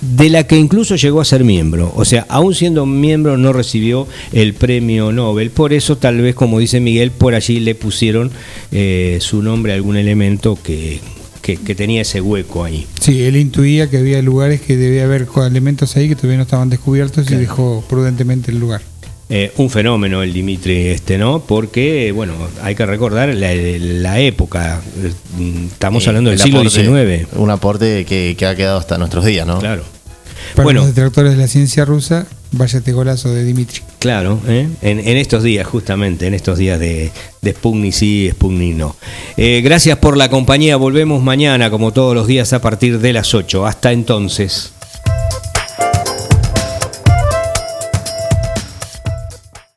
de 0.00 0.28
la 0.28 0.46
que 0.46 0.56
incluso 0.56 0.96
llegó 0.96 1.20
a 1.20 1.24
ser 1.24 1.44
miembro. 1.44 1.92
O 1.96 2.04
sea, 2.04 2.26
aún 2.28 2.54
siendo 2.54 2.86
miembro 2.86 3.36
no 3.36 3.52
recibió 3.52 4.06
el 4.32 4.54
premio 4.54 5.12
Nobel. 5.12 5.50
Por 5.50 5.72
eso 5.72 5.96
tal 5.96 6.20
vez, 6.20 6.34
como 6.34 6.58
dice 6.58 6.80
Miguel, 6.80 7.10
por 7.10 7.34
allí 7.34 7.60
le 7.60 7.74
pusieron 7.74 8.30
eh, 8.72 9.18
su 9.20 9.42
nombre 9.42 9.72
a 9.72 9.76
algún 9.76 9.96
elemento 9.96 10.58
que, 10.62 11.00
tenía 11.76 12.02
ese 12.02 12.20
hueco 12.20 12.64
ahí. 12.64 12.86
Sí, 13.00 13.22
él 13.22 13.36
intuía 13.36 13.90
que 13.90 13.98
había 13.98 14.22
lugares 14.22 14.60
que 14.60 14.76
debía 14.76 15.04
haber 15.04 15.28
elementos 15.46 15.94
ahí 15.96 16.08
que 16.08 16.16
todavía 16.16 16.38
no 16.38 16.44
estaban 16.44 16.70
descubiertos 16.70 17.30
y 17.30 17.34
dejó 17.34 17.84
prudentemente 17.88 18.50
el 18.50 18.58
lugar. 18.58 18.80
Eh, 19.36 19.50
un 19.56 19.68
fenómeno 19.68 20.22
el 20.22 20.32
Dimitri 20.32 20.90
este, 20.90 21.18
¿no? 21.18 21.40
Porque, 21.40 22.12
bueno, 22.12 22.34
hay 22.62 22.76
que 22.76 22.86
recordar 22.86 23.34
la, 23.34 24.20
época, 24.20 24.80
estamos 25.72 26.06
hablando 26.06 26.30
del 26.30 26.38
siglo 26.38 26.70
XIX. 26.70 27.26
Un 27.32 27.50
aporte 27.50 28.04
que, 28.04 28.36
ha 28.46 28.54
quedado 28.54 28.78
hasta 28.78 28.96
nuestros 28.96 29.24
días, 29.24 29.44
¿no? 29.44 29.58
Claro. 29.58 29.82
Para 30.54 30.62
bueno, 30.62 30.82
los 30.82 30.94
detractores 30.94 31.32
de 31.32 31.38
la 31.38 31.48
ciencia 31.48 31.84
rusa, 31.84 32.28
vaya 32.52 32.78
este 32.78 32.92
golazo 32.92 33.34
de 33.34 33.42
Dimitri. 33.42 33.80
Claro, 33.98 34.38
¿eh? 34.46 34.68
en, 34.82 35.16
estos 35.16 35.42
días, 35.42 35.66
justamente, 35.66 36.28
en 36.28 36.34
estos 36.34 36.56
días 36.56 36.78
de, 36.78 37.10
de 37.42 37.52
Sputnik 37.54 37.92
sí, 37.92 38.28
Sputnik 38.30 38.76
no. 38.76 38.94
Eh, 39.36 39.62
gracias 39.64 39.98
por 39.98 40.16
la 40.16 40.30
compañía, 40.30 40.76
volvemos 40.76 41.24
mañana, 41.24 41.70
como 41.70 41.92
todos 41.92 42.14
los 42.14 42.28
días, 42.28 42.52
a 42.52 42.60
partir 42.60 43.00
de 43.00 43.12
las 43.12 43.34
8. 43.34 43.66
Hasta 43.66 43.90
entonces. 43.90 44.74